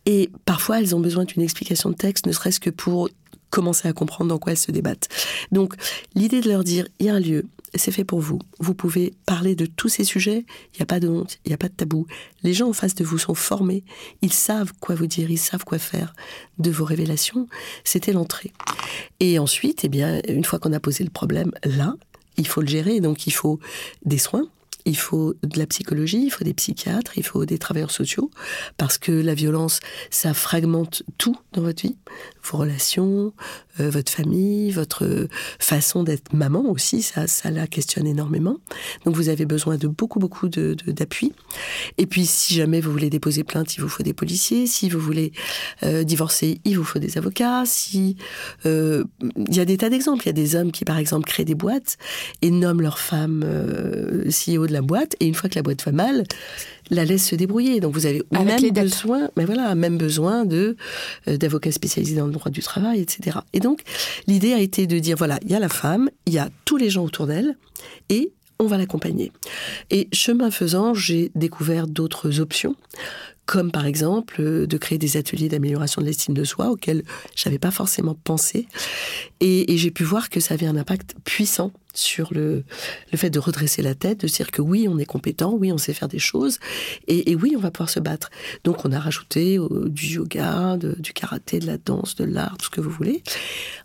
Et 0.04 0.28
parfois, 0.44 0.80
elles 0.80 0.96
ont 0.96 1.00
besoin 1.00 1.24
d'une 1.24 1.42
explication 1.42 1.88
de 1.88 1.94
texte, 1.94 2.26
ne 2.26 2.32
serait-ce 2.32 2.58
que 2.58 2.70
pour 2.70 3.10
commencer 3.50 3.86
à 3.86 3.92
comprendre 3.92 4.30
dans 4.30 4.38
quoi 4.38 4.50
elles 4.50 4.58
se 4.58 4.72
débattent. 4.72 5.08
Donc, 5.52 5.74
l'idée 6.16 6.40
de 6.40 6.48
leur 6.48 6.64
dire, 6.64 6.88
il 6.98 7.06
y 7.06 7.10
a 7.10 7.14
un 7.14 7.20
lieu, 7.20 7.44
c'est 7.74 7.92
fait 7.92 8.04
pour 8.04 8.20
vous. 8.20 8.38
Vous 8.58 8.74
pouvez 8.74 9.14
parler 9.26 9.54
de 9.54 9.66
tous 9.66 9.88
ces 9.88 10.04
sujets, 10.04 10.44
il 10.74 10.78
n'y 10.78 10.82
a 10.82 10.86
pas 10.86 11.00
de 11.00 11.08
honte, 11.08 11.38
il 11.44 11.48
n'y 11.48 11.54
a 11.54 11.58
pas 11.58 11.68
de 11.68 11.74
tabou. 11.74 12.06
Les 12.42 12.52
gens 12.52 12.68
en 12.68 12.72
face 12.72 12.94
de 12.94 13.04
vous 13.04 13.18
sont 13.18 13.34
formés, 13.34 13.84
ils 14.20 14.32
savent 14.32 14.72
quoi 14.80 14.94
vous 14.94 15.06
dire, 15.06 15.30
ils 15.30 15.38
savent 15.38 15.64
quoi 15.64 15.78
faire 15.78 16.14
de 16.58 16.70
vos 16.70 16.84
révélations. 16.84 17.48
C'était 17.84 18.12
l'entrée. 18.12 18.52
Et 19.20 19.38
ensuite, 19.38 19.84
eh 19.84 19.88
bien, 19.88 20.20
une 20.28 20.44
fois 20.44 20.58
qu'on 20.58 20.72
a 20.72 20.80
posé 20.80 21.04
le 21.04 21.10
problème 21.10 21.52
là, 21.64 21.94
il 22.36 22.46
faut 22.46 22.60
le 22.60 22.68
gérer, 22.68 23.00
donc 23.00 23.26
il 23.26 23.32
faut 23.32 23.60
des 24.04 24.18
soins, 24.18 24.46
il 24.84 24.96
faut 24.96 25.34
de 25.42 25.58
la 25.58 25.66
psychologie, 25.66 26.24
il 26.24 26.30
faut 26.30 26.44
des 26.44 26.54
psychiatres, 26.54 27.12
il 27.16 27.24
faut 27.24 27.44
des 27.44 27.58
travailleurs 27.58 27.90
sociaux, 27.90 28.30
parce 28.76 28.98
que 28.98 29.12
la 29.12 29.34
violence, 29.34 29.80
ça 30.10 30.34
fragmente 30.34 31.02
tout 31.18 31.36
dans 31.52 31.62
votre 31.62 31.82
vie, 31.82 31.96
vos 32.42 32.58
relations, 32.58 33.32
euh, 33.80 33.90
votre 33.90 34.12
famille, 34.12 34.70
votre 34.70 35.28
façon 35.58 36.02
d'être 36.02 36.32
maman 36.32 36.70
aussi, 36.70 37.02
ça, 37.02 37.26
ça 37.26 37.50
la 37.50 37.66
questionne 37.66 38.06
énormément. 38.06 38.58
Donc 39.04 39.16
vous 39.16 39.28
avez 39.28 39.46
besoin 39.46 39.76
de 39.76 39.88
beaucoup, 39.88 40.18
beaucoup 40.18 40.48
d'appui. 40.48 40.76
De, 40.86 40.92
d'appui. 40.92 41.32
Et 41.98 42.06
puis 42.06 42.26
si 42.26 42.54
jamais 42.54 42.80
vous 42.80 42.92
voulez 42.92 43.10
déposer 43.10 43.44
plainte, 43.44 43.76
il 43.76 43.80
vous 43.80 43.88
faut 43.88 44.02
des 44.02 44.12
policiers. 44.12 44.66
Si 44.66 44.88
vous 44.88 44.98
voulez 44.98 45.32
euh, 45.82 46.04
divorcer, 46.04 46.60
il 46.64 46.76
vous 46.76 46.84
faut 46.84 46.98
des 46.98 47.18
avocats. 47.18 47.64
Si 47.66 48.16
euh, 48.66 49.04
il 49.36 49.54
y 49.54 49.60
a 49.60 49.64
des 49.64 49.76
tas 49.76 49.90
d'exemples, 49.90 50.24
il 50.24 50.26
y 50.26 50.30
a 50.30 50.34
des 50.34 50.56
hommes 50.56 50.72
qui 50.72 50.84
par 50.84 50.98
exemple 50.98 51.26
créent 51.26 51.44
des 51.44 51.54
boîtes 51.54 51.96
et 52.40 52.50
nomment 52.50 52.82
leur 52.82 52.98
femme 52.98 53.42
euh, 53.44 54.24
CEO 54.30 54.66
de 54.66 54.71
la 54.72 54.82
boîte, 54.82 55.16
et 55.20 55.26
une 55.26 55.34
fois 55.34 55.48
que 55.48 55.54
la 55.56 55.62
boîte 55.62 55.84
va 55.84 55.92
mal, 55.92 56.24
la 56.90 57.04
laisse 57.04 57.26
se 57.26 57.34
débrouiller. 57.34 57.80
Donc 57.80 57.94
vous 57.94 58.06
avez 58.06 58.22
même 58.30 58.70
besoin, 58.70 59.30
mais 59.36 59.44
voilà, 59.44 59.74
même 59.74 59.98
besoin 59.98 60.44
de 60.44 60.76
euh, 61.28 61.36
d'avocats 61.36 61.72
spécialisés 61.72 62.16
dans 62.16 62.26
le 62.26 62.32
droit 62.32 62.50
du 62.50 62.60
travail, 62.60 63.00
etc. 63.00 63.38
Et 63.52 63.60
donc 63.60 63.82
l'idée 64.26 64.52
a 64.52 64.58
été 64.58 64.86
de 64.86 64.98
dire 64.98 65.16
voilà, 65.16 65.38
il 65.42 65.50
y 65.50 65.54
a 65.54 65.60
la 65.60 65.68
femme, 65.68 66.10
il 66.26 66.32
y 66.32 66.38
a 66.38 66.48
tous 66.64 66.76
les 66.76 66.90
gens 66.90 67.04
autour 67.04 67.26
d'elle, 67.26 67.56
et 68.08 68.32
on 68.58 68.66
va 68.66 68.78
l'accompagner. 68.78 69.32
Et 69.90 70.08
chemin 70.12 70.50
faisant, 70.50 70.94
j'ai 70.94 71.30
découvert 71.34 71.86
d'autres 71.86 72.40
options 72.40 72.76
comme 73.46 73.72
par 73.72 73.86
exemple 73.86 74.36
euh, 74.40 74.66
de 74.66 74.76
créer 74.76 74.98
des 74.98 75.16
ateliers 75.16 75.48
d'amélioration 75.48 76.00
de 76.00 76.06
l'estime 76.06 76.34
de 76.34 76.44
soi 76.44 76.70
auxquels 76.70 77.02
j'avais 77.34 77.58
pas 77.58 77.70
forcément 77.70 78.14
pensé. 78.14 78.68
Et, 79.40 79.76
j'ai 79.76 79.90
pu 79.90 80.04
voir 80.04 80.30
que 80.30 80.38
ça 80.38 80.54
avait 80.54 80.66
un 80.66 80.76
impact 80.76 81.16
puissant 81.24 81.72
sur 81.94 82.32
le, 82.32 82.64
le 83.10 83.18
fait 83.18 83.30
de 83.30 83.38
redresser 83.38 83.82
la 83.82 83.94
tête, 83.94 84.20
de 84.20 84.28
dire 84.28 84.50
que 84.50 84.62
oui, 84.62 84.86
on 84.88 84.98
est 84.98 85.04
compétent, 85.04 85.52
oui, 85.52 85.72
on 85.72 85.78
sait 85.78 85.92
faire 85.92 86.08
des 86.08 86.20
choses, 86.20 86.58
et, 87.08 87.34
oui, 87.34 87.54
on 87.56 87.60
va 87.60 87.70
pouvoir 87.70 87.90
se 87.90 88.00
battre. 88.00 88.30
Donc 88.64 88.84
on 88.84 88.92
a 88.92 89.00
rajouté 89.00 89.58
euh, 89.58 89.88
du 89.88 90.06
yoga, 90.06 90.76
du 90.76 91.12
karaté, 91.12 91.58
de 91.58 91.66
la 91.66 91.78
danse, 91.78 92.14
de 92.14 92.24
l'art, 92.24 92.56
tout 92.58 92.66
ce 92.66 92.70
que 92.70 92.80
vous 92.80 92.90
voulez. 92.90 93.22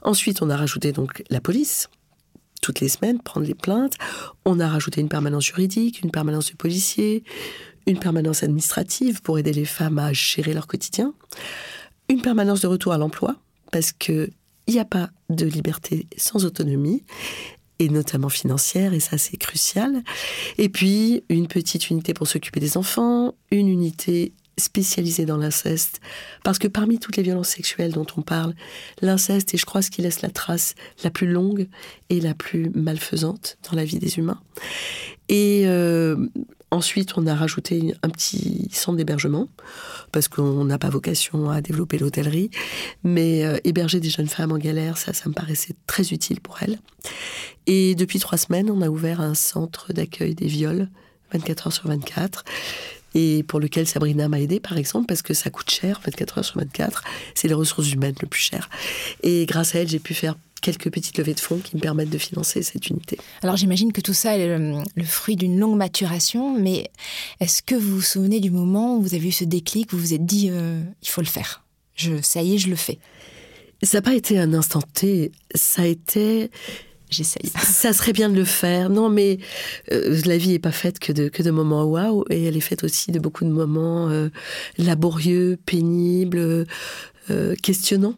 Ensuite, 0.04 0.41
on 0.41 0.50
a 0.50 0.56
rajouté 0.56 0.91
donc 0.91 1.24
la 1.30 1.41
police, 1.41 1.89
toutes 2.62 2.80
les 2.80 2.89
semaines, 2.89 3.20
prendre 3.20 3.46
les 3.46 3.56
plaintes. 3.56 3.96
On 4.46 4.60
a 4.60 4.67
rajouté 4.67 5.02
une 5.02 5.10
permanence 5.10 5.46
juridique, 5.46 6.02
une 6.02 6.12
permanence 6.12 6.52
de 6.52 6.56
policier, 6.56 7.24
une 7.88 8.00
permanence 8.00 8.43
administrative 8.43 9.21
pour 9.21 9.39
aider 9.39 9.54
les 9.54 9.65
femmes 9.65 9.97
à 9.97 10.13
gérer 10.13 10.54
leur 10.54 10.67
quotidien, 10.67 11.13
une 12.10 12.21
permanence 12.21 12.62
de 12.62 12.67
retour 12.67 12.93
à 12.93 12.97
l'emploi, 12.97 13.36
parce 13.71 13.91
qu'il 13.91 14.32
n'y 14.67 14.80
a 14.80 14.86
pas 14.86 15.10
de 15.30 15.45
liberté 15.45 16.08
sans 16.17 16.45
autonomie, 16.45 17.04
et 17.80 17.89
notamment 17.89 18.30
financière, 18.30 18.93
et 18.93 19.00
ça 19.00 19.17
c'est 19.17 19.38
crucial. 19.38 20.04
Et 20.58 20.69
puis 20.69 21.23
une 21.30 21.47
petite 21.47 21.89
unité 21.89 22.13
pour 22.13 22.28
s'occuper 22.28 22.60
des 22.60 22.78
enfants, 22.78 23.36
une 23.52 23.67
unité 23.67 24.34
spécialisée 24.58 25.26
dans 25.26 25.38
l'inceste, 25.38 26.02
parce 26.43 26.60
que 26.60 26.67
parmi 26.67 27.00
toutes 27.00 27.17
les 27.17 27.24
violences 27.24 27.50
sexuelles 27.50 27.91
dont 27.91 28.08
on 28.17 28.22
parle, 28.22 28.54
l'inceste 29.02 29.54
est, 29.54 29.58
je 29.58 29.65
crois, 29.65 29.82
ce 29.82 29.91
qui 29.91 30.02
laisse 30.02 30.22
la 30.22 30.30
trace 30.30 30.76
la 31.04 31.12
plus 31.12 31.28
longue 31.28 31.67
et 32.10 32.20
la 32.20 32.34
plus 32.34 32.72
malfaisante 32.74 33.58
dans 33.70 33.76
la 33.76 33.86
vie 33.86 34.00
des 34.00 34.17
humains. 34.17 34.41
Et 35.30 35.63
euh, 35.65 36.15
Ensuite, 36.70 37.17
on 37.17 37.26
a 37.28 37.34
rajouté 37.34 37.93
un 38.04 38.10
petit 38.10 38.67
centre 38.74 38.98
d'hébergement, 38.98 39.48
parce 40.12 40.28
qu'on 40.28 40.65
n'a 40.65 40.78
pas 40.78 40.89
vocation 40.89 41.50
à 41.50 41.62
développer 41.62 41.98
l'hôtellerie. 41.98 42.52
Mais 43.06 43.46
euh, 43.46 43.58
héberger 43.63 44.02
des 44.02 44.10
jeunes 44.10 44.28
femmes 44.28 44.52
en 44.52 44.58
galère, 44.58 44.98
ça, 44.98 45.13
ça 45.13 45.30
me 45.30 45.34
paraissait 45.34 45.76
très 45.86 46.10
utile 46.10 46.41
pour 46.41 46.62
elles. 46.62 46.78
Et 47.67 47.96
depuis 47.96 48.20
trois 48.20 48.38
semaines, 48.38 48.70
on 48.70 48.82
a 48.82 48.89
ouvert 48.89 49.22
un 49.22 49.34
centre 49.34 49.93
d'accueil 49.93 50.36
des 50.36 50.48
viols, 50.48 50.89
24 51.32 51.67
heures 51.67 51.74
sur 51.74 51.88
24 51.88 52.43
et 53.19 53.41
pour 53.41 53.60
lequel 53.60 53.88
Sabrina 53.88 54.27
m'a 54.27 54.39
aidé, 54.39 54.60
par 54.60 54.77
exemple, 54.77 55.08
parce 55.08 55.23
que 55.23 55.34
ça 55.34 55.49
coûte 55.49 55.71
cher, 55.71 55.99
24 56.06 56.38
heures 56.38 56.45
sur 56.45 56.60
24, 56.60 57.03
c'est 57.34 57.47
les 57.47 57.56
ressources 57.56 57.91
humaines 57.91 58.13
le 58.21 58.27
plus 58.27 58.41
cher. 58.41 58.69
Et 59.23 59.47
grâce 59.47 59.73
à 59.73 59.80
elle, 59.80 59.88
j'ai 59.88 59.97
pu 59.97 60.13
faire 60.13 60.36
quelques 60.62 60.91
petites 60.91 61.17
levées 61.17 61.34
de 61.34 61.39
fonds 61.39 61.58
qui 61.58 61.75
me 61.75 61.82
permettent 61.82 62.12
de 62.12 62.17
financer 62.19 62.62
cette 62.62 62.89
unité. 62.89 63.17
Alors 63.41 63.58
j'imagine 63.58 63.91
que 63.91 64.01
tout 64.01 64.13
ça 64.13 64.38
est 64.38 64.56
le, 64.56 65.03
fruit 65.03 65.36
d'une 65.36 65.60
longue 65.60 65.77
maturation, 65.77 66.60
mais 66.60 66.91
est-ce 67.39 67.63
que 67.63 67.73
vous 67.73 67.95
vous 67.95 68.01
souvenez 68.01 68.39
du 68.39 68.51
moment 68.51 68.97
où 68.97 69.01
vous 69.01 69.15
avez 69.15 69.30
eu 69.30 69.32
ce 69.32 69.45
déclic, 69.45 69.93
où 69.93 69.95
vous 69.95 70.03
vous 70.03 70.13
êtes 70.13 70.25
dit 70.25 70.49
euh, 70.51 70.80
il 71.01 71.10
faut 71.10 71.21
le 71.21 71.27
faire, 71.27 71.63
je, 71.95 72.21
ça 72.21 72.43
y 72.43 72.53
est, 72.53 72.58
je 72.60 72.69
le 72.69 72.75
fais 72.75 72.99
Ça 73.82 73.97
n'a 73.97 74.03
pas 74.03 74.13
été 74.13 74.38
un 74.38 74.53
instant 74.53 74.82
T, 74.93 75.32
ça 75.56 75.82
a 75.82 75.86
été 75.86 76.51
j'essaye. 77.10 77.52
Ça 77.63 77.93
serait 77.93 78.13
bien 78.13 78.30
de 78.30 78.36
le 78.36 78.46
faire. 78.46 78.89
Non, 78.89 79.10
mais 79.10 79.39
euh, 79.91 80.20
la 80.26 80.38
vie 80.38 80.50
n'est 80.50 80.60
pas 80.60 80.72
faite 80.72 81.00
que 81.00 81.12
de, 81.12 81.30
que 81.30 81.43
de 81.43 81.52
moments 81.52 81.84
waouh, 81.84 82.26
et 82.30 82.46
elle 82.46 82.58
est 82.58 82.62
faite 82.62 82.84
aussi 82.84 83.12
de 83.12 83.20
beaucoup 83.20 83.46
de 83.46 83.50
moments 83.50 84.10
euh, 84.10 84.30
laborieux, 84.78 85.58
pénibles, 85.65 86.65
questionnants. 87.62 88.15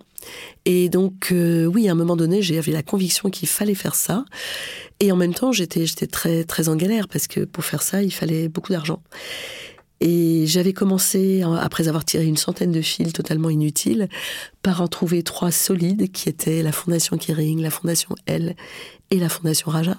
Et 0.65 0.89
donc, 0.89 1.29
euh, 1.31 1.65
oui, 1.65 1.87
à 1.87 1.93
un 1.93 1.95
moment 1.95 2.15
donné, 2.15 2.41
j'avais 2.41 2.71
la 2.71 2.83
conviction 2.83 3.29
qu'il 3.29 3.47
fallait 3.47 3.75
faire 3.75 3.95
ça. 3.95 4.25
Et 4.99 5.11
en 5.11 5.15
même 5.15 5.33
temps, 5.33 5.51
j'étais 5.51 5.85
très, 6.07 6.43
très 6.43 6.69
en 6.69 6.75
galère 6.75 7.07
parce 7.07 7.27
que 7.27 7.41
pour 7.41 7.63
faire 7.63 7.81
ça, 7.81 8.03
il 8.03 8.11
fallait 8.11 8.49
beaucoup 8.49 8.71
d'argent. 8.71 9.01
Et 10.01 10.45
j'avais 10.47 10.73
commencé, 10.73 11.43
après 11.59 11.87
avoir 11.87 12.05
tiré 12.05 12.25
une 12.25 12.37
centaine 12.37 12.71
de 12.71 12.81
fils 12.81 13.11
totalement 13.11 13.49
inutiles, 13.49 14.07
par 14.61 14.81
en 14.81 14.87
trouver 14.87 15.23
trois 15.23 15.51
solides 15.51 16.11
qui 16.11 16.29
étaient 16.29 16.63
la 16.63 16.71
Fondation 16.71 17.17
Kering, 17.17 17.61
la 17.61 17.69
Fondation 17.69 18.15
L 18.25 18.55
et 19.11 19.17
la 19.17 19.29
Fondation 19.29 19.71
Raja. 19.71 19.97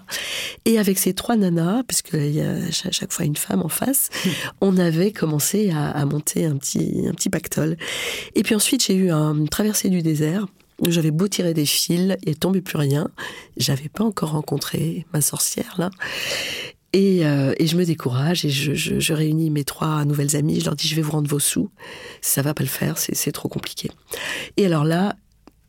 Et 0.65 0.79
avec 0.79 0.99
ces 0.99 1.13
trois 1.13 1.37
nanas, 1.37 1.83
puisqu'il 1.87 2.31
y 2.31 2.41
a 2.41 2.53
à 2.53 2.91
chaque 2.91 3.13
fois 3.13 3.25
une 3.25 3.37
femme 3.37 3.63
en 3.63 3.69
face, 3.69 4.09
on 4.61 4.79
avait 4.79 5.13
commencé 5.13 5.71
à, 5.71 6.05
monter 6.07 6.47
un 6.47 6.57
petit, 6.57 7.05
un 7.07 7.13
petit 7.13 7.31
pactole. 7.31 7.77
Et 8.35 8.43
puis 8.43 8.55
ensuite, 8.55 8.85
j'ai 8.85 8.95
eu 8.95 9.11
un 9.11 9.45
traversée 9.47 9.91
du 9.91 10.03
désert. 10.03 10.47
J'avais 10.89 11.11
beau 11.11 11.29
tirer 11.29 11.53
des 11.53 11.67
fils, 11.67 12.17
il 12.25 12.37
tombait 12.37 12.63
plus 12.63 12.79
rien. 12.79 13.11
J'avais 13.59 13.91
pas 13.91 14.03
encore 14.03 14.31
rencontré 14.31 15.05
ma 15.13 15.21
sorcière 15.21 15.75
là. 15.77 15.91
Euh, 16.97 17.55
et, 17.59 17.67
je 17.67 17.77
me 17.77 17.85
décourage 17.85 18.45
et 18.45 18.51
je, 18.51 19.13
réunis 19.13 19.51
mes 19.51 19.65
trois 19.65 20.05
nouvelles 20.05 20.37
amies. 20.37 20.61
Je 20.61 20.65
leur 20.65 20.77
dis 20.77 20.89
je 20.89 20.97
vais 20.97 21.03
vous 21.03 21.13
rendre 21.13 21.29
vos 21.29 21.39
sous. 21.39 21.71
Ça 22.21 22.43
va 22.43 22.55
pas 22.55 22.65
le 22.65 22.69
faire, 22.69 22.99
c'est 22.99 23.33
trop 23.33 23.49
compliqué. 23.49 23.91
Et 24.57 24.67
alors 24.67 24.85
là, 24.85 25.17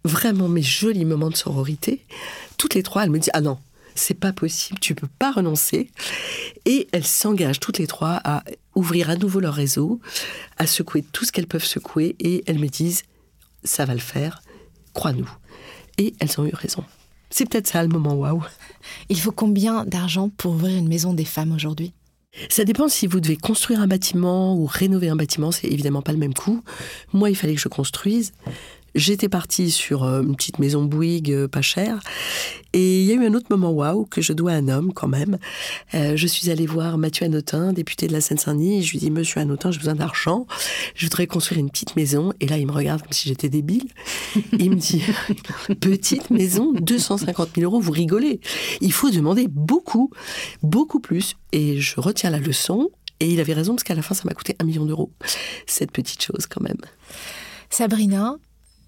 vraiment 0.04 0.48
mes 0.48 0.64
jolis 0.64 1.06
moments 1.06 1.30
de 1.30 1.36
sororité. 1.36 2.06
Toutes 2.58 2.74
les 2.74 2.84
trois, 2.84 3.04
elles 3.04 3.12
me 3.12 3.20
disent 3.20 3.32
ah 3.34 3.42
non, 3.42 3.60
c'est 3.94 4.16
pas 4.16 4.34
possible, 4.34 4.80
tu 4.80 4.96
peux 4.96 5.10
pas 5.20 5.32
renoncer. 5.32 5.92
Et 6.66 6.88
elles 6.92 7.06
s'engagent 7.06 7.60
toutes 7.60 7.78
les 7.78 7.88
trois 7.88 8.20
à 8.24 8.44
ouvrir 8.76 9.10
à 9.10 9.16
nouveau 9.16 9.40
leur 9.40 9.54
réseau, 9.54 10.00
à 10.58 10.66
secouer 10.66 11.04
tout 11.04 11.26
ce 11.26 11.32
qu'elles 11.32 11.48
peuvent 11.48 11.64
secouer. 11.64 12.16
Et 12.20 12.44
elles 12.48 12.60
me 12.60 12.68
disent 12.68 13.04
ça 13.64 13.86
va 13.86 13.94
le 13.94 14.00
faire, 14.00 14.42
crois-nous. 14.94 15.30
Et 16.00 16.16
elles 16.20 16.40
ont 16.40 16.46
eu 16.46 16.54
raison. 16.54 16.84
C'est 17.32 17.50
peut-être 17.50 17.68
ça 17.68 17.82
le 17.82 17.90
moment 17.90 18.14
waouh. 18.14 18.44
Il 19.10 19.20
faut 19.20 19.32
combien 19.32 19.86
d'argent 19.86 20.30
pour 20.30 20.52
ouvrir 20.52 20.78
une 20.78 20.88
maison 20.88 21.14
des 21.14 21.26
femmes 21.26 21.54
aujourd'hui? 21.54 21.94
Ça 22.50 22.64
dépend 22.64 22.88
si 22.88 23.08
vous 23.08 23.20
devez 23.20 23.36
construire 23.36 23.82
un 23.82 23.88
bâtiment 23.88 24.56
ou 24.56 24.66
rénover 24.66 25.10
un 25.10 25.16
bâtiment, 25.16 25.52
c'est 25.52 25.68
évidemment 25.68 26.02
pas 26.02 26.14
le 26.14 26.18
même 26.18 26.34
coût. 26.34 26.64
Moi, 27.14 27.30
il 27.30 27.36
fallait 27.36 27.56
que 27.56 27.62
je 27.62 27.68
construise. 27.68 28.32
J'étais 28.94 29.30
partie 29.30 29.72
sur 29.72 30.04
euh, 30.04 30.22
une 30.22 30.36
petite 30.36 30.60
maison 30.60 30.84
Bouygues 30.84 31.32
euh, 31.32 31.48
pas 31.48 31.62
chère. 31.62 32.02
Et 32.74 33.02
il 33.02 33.08
y 33.08 33.12
a 33.12 33.16
eu 33.16 33.26
un 33.26 33.34
autre 33.34 33.48
moment 33.50 33.72
waouh 33.72 34.06
que 34.06 34.22
je 34.22 34.34
dois 34.34 34.52
à 34.52 34.56
un 34.56 34.68
homme 34.68 34.94
quand 34.94 35.08
même. 35.08 35.38
Euh, 35.94 36.16
je 36.16 36.28
suis 36.28 36.50
allée 36.50 36.66
voir 36.66 36.98
Mathieu 36.98 37.26
Anotin, 37.26 37.74
député 37.74 38.08
de 38.08 38.14
la 38.14 38.22
Seine-Saint-Denis, 38.22 38.84
je 38.84 38.92
lui 38.92 39.00
dis 39.00 39.12
Monsieur 39.12 39.42
Anotin, 39.42 39.72
j'ai 39.72 39.80
besoin 39.80 39.96
d'argent, 39.96 40.46
je 40.96 41.06
voudrais 41.06 41.28
construire 41.28 41.60
une 41.60 41.70
petite 41.70 41.96
maison. 41.96 42.34
Et 42.40 42.48
là, 42.48 42.58
il 42.58 42.68
me 42.68 42.72
regarde 42.72 43.02
comme 43.02 43.12
si 43.12 43.30
j'étais 43.30 43.50
débile. 43.50 43.88
Il 44.58 44.72
me 44.72 44.76
dit 44.76 45.04
Petite 45.80 46.30
maison, 46.30 46.74
250 46.74 47.50
000 47.56 47.72
euros, 47.72 47.82
vous 47.82 47.92
rigolez. 47.92 48.40
Il 48.82 48.92
faut 48.94 49.10
demander 49.10 49.48
beaucoup, 49.48 50.12
beaucoup 50.64 51.00
plus. 51.00 51.36
Et 51.52 51.80
je 51.80 52.00
retiens 52.00 52.30
la 52.30 52.40
leçon. 52.40 52.90
Et 53.20 53.28
il 53.28 53.40
avait 53.40 53.54
raison 53.54 53.74
parce 53.76 53.84
qu'à 53.84 53.94
la 53.94 54.02
fin, 54.02 54.16
ça 54.16 54.24
m'a 54.26 54.34
coûté 54.34 54.56
un 54.60 54.64
million 54.64 54.86
d'euros. 54.86 55.12
Cette 55.68 55.92
petite 55.92 56.24
chose 56.24 56.48
quand 56.48 56.62
même. 56.62 56.80
Sabrina, 57.70 58.38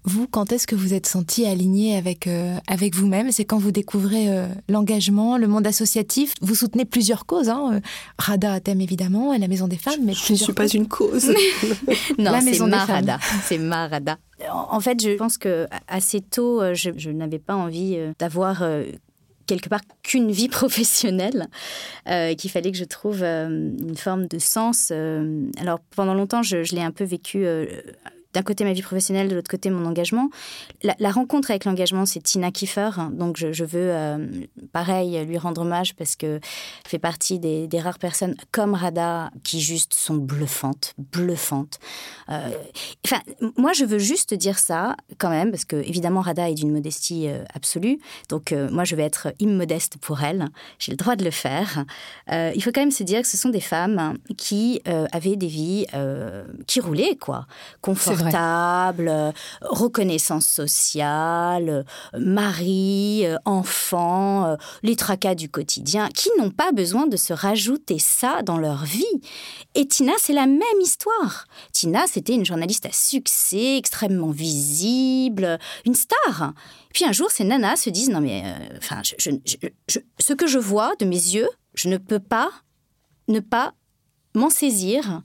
vous, 0.04 0.26
quand 0.26 0.52
est-ce 0.52 0.66
que 0.66 0.74
vous 0.74 0.92
êtes 0.92 1.06
sentie 1.06 1.46
alignée 1.46 1.96
avec, 1.96 2.26
euh, 2.26 2.56
avec 2.66 2.94
vous-même? 2.94 3.32
C'est 3.32 3.46
quand 3.46 3.56
vous 3.56 3.72
découvrez 3.72 4.28
euh, 4.28 4.46
l'engagement, 4.68 5.38
le 5.38 5.46
monde 5.46 5.66
associatif. 5.66 6.34
Vous 6.42 6.54
soutenez 6.54 6.84
plusieurs 6.84 7.24
causes. 7.24 7.48
Hein, 7.48 7.70
euh, 7.74 7.80
Rada 8.18 8.60
thème 8.60 8.82
évidemment, 8.82 9.32
et 9.32 9.38
la 9.38 9.48
Maison 9.48 9.66
des 9.66 9.78
Femmes. 9.78 10.00
Mais 10.04 10.12
je 10.12 10.34
ne 10.34 10.38
suis 10.38 10.52
pas 10.52 10.68
une 10.68 10.88
cause. 10.88 11.28
non, 12.18 12.38
c'est 12.40 12.60
ma 12.60 12.84
Rada. 12.84 13.18
C'est 13.44 13.58
ma 13.58 13.88
Rada. 13.88 14.18
En 14.50 14.80
fait, 14.80 15.02
je 15.02 15.16
pense 15.16 15.38
que 15.38 15.66
assez 15.88 16.20
tôt, 16.20 16.60
je, 16.74 16.90
je 16.96 17.10
n'avais 17.10 17.38
pas 17.38 17.54
envie 17.54 17.96
d'avoir 18.18 18.62
quelque 19.46 19.68
part 19.68 19.80
qu'une 20.02 20.30
vie 20.30 20.48
professionnelle, 20.48 21.48
euh, 22.08 22.34
qu'il 22.34 22.50
fallait 22.50 22.72
que 22.72 22.78
je 22.78 22.84
trouve 22.84 23.22
une 23.22 23.96
forme 23.96 24.26
de 24.26 24.38
sens. 24.38 24.90
alors 24.90 25.80
pendant 25.96 26.14
longtemps, 26.14 26.42
je, 26.42 26.62
je 26.62 26.74
l'ai 26.74 26.82
un 26.82 26.90
peu 26.90 27.04
vécu 27.04 27.46
d'un 28.34 28.42
côté 28.42 28.64
ma 28.64 28.72
vie 28.72 28.82
professionnelle, 28.82 29.28
de 29.28 29.36
l'autre 29.36 29.50
côté 29.50 29.70
mon 29.70 29.86
engagement. 29.86 30.28
La, 30.82 31.10
rencontre 31.10 31.50
avec 31.50 31.64
l'engagement, 31.64 32.04
c'est 32.04 32.20
Tina 32.20 32.50
Kiefer. 32.50 32.90
Donc 33.12 33.36
je, 33.36 33.64
veux, 33.64 33.90
euh, 33.92 34.26
pareil, 34.72 35.24
lui 35.24 35.38
rendre 35.38 35.62
hommage 35.62 35.94
parce 35.94 36.16
que 36.16 36.40
fait 36.86 36.98
partie 36.98 37.38
des, 37.38 37.68
rares 37.78 37.98
personnes 37.98 38.34
comme 38.50 38.74
Rada 38.74 39.30
qui 39.44 39.60
juste 39.60 39.94
sont 39.94 40.16
bluffantes, 40.16 40.94
bluffantes. 40.98 41.78
Euh, 42.28 42.50
enfin, 43.06 43.20
moi, 43.56 43.72
je 43.72 43.84
veux 43.84 43.98
juste 43.98 44.34
dire 44.34 44.58
ça 44.58 44.96
quand 45.18 45.30
même 45.30 45.50
parce 45.50 45.64
que 45.64 45.76
évidemment 45.76 46.20
Rada 46.20 46.50
est 46.50 46.54
d'une 46.54 46.72
modestie 46.72 47.28
euh, 47.28 47.44
absolue. 47.54 47.98
Donc 48.28 48.52
moi, 48.70 48.84
je 48.84 48.96
vais 48.96 49.04
être 49.04 49.32
immodeste 49.38 49.96
pour 49.98 50.22
elle. 50.22 50.48
J'ai 50.78 50.90
le 50.90 50.96
droit 50.96 51.14
de 51.14 51.24
le 51.24 51.30
faire. 51.30 51.84
il 52.30 52.60
faut 52.62 52.72
quand 52.72 52.80
même 52.80 52.90
se 52.90 53.04
dire 53.04 53.22
que 53.22 53.28
ce 53.28 53.36
sont 53.36 53.50
des 53.50 53.60
femmes 53.60 54.18
qui 54.36 54.80
avaient 55.12 55.36
des 55.36 55.46
vies 55.46 55.86
qui 56.66 56.80
roulaient, 56.80 57.16
quoi. 57.16 57.46
Euh, 58.34 59.32
reconnaissance 59.62 60.46
sociale, 60.46 61.84
mari, 62.18 63.22
euh, 63.24 63.36
enfant, 63.44 64.46
euh, 64.46 64.56
les 64.82 64.96
tracas 64.96 65.34
du 65.34 65.48
quotidien, 65.48 66.08
qui 66.08 66.28
n'ont 66.38 66.50
pas 66.50 66.72
besoin 66.72 67.06
de 67.06 67.16
se 67.16 67.32
rajouter 67.32 67.98
ça 67.98 68.42
dans 68.42 68.58
leur 68.58 68.84
vie. 68.84 69.04
Et 69.74 69.86
Tina, 69.86 70.12
c'est 70.18 70.32
la 70.32 70.46
même 70.46 70.80
histoire. 70.80 71.46
Tina, 71.72 72.06
c'était 72.06 72.34
une 72.34 72.44
journaliste 72.44 72.86
à 72.86 72.92
succès, 72.92 73.76
extrêmement 73.76 74.30
visible, 74.30 75.58
une 75.84 75.94
star. 75.94 76.52
Puis 76.92 77.04
un 77.04 77.12
jour, 77.12 77.30
ces 77.30 77.44
nanas 77.44 77.76
se 77.76 77.90
disent 77.90 78.10
non 78.10 78.20
mais, 78.20 78.44
enfin, 78.78 79.02
ce 80.18 80.32
que 80.32 80.46
je 80.46 80.58
vois 80.58 80.94
de 80.96 81.04
mes 81.04 81.14
yeux, 81.14 81.48
je 81.74 81.88
ne 81.88 81.96
peux 81.96 82.20
pas 82.20 82.50
ne 83.28 83.40
pas 83.40 83.74
m'en 84.34 84.50
saisir 84.50 85.22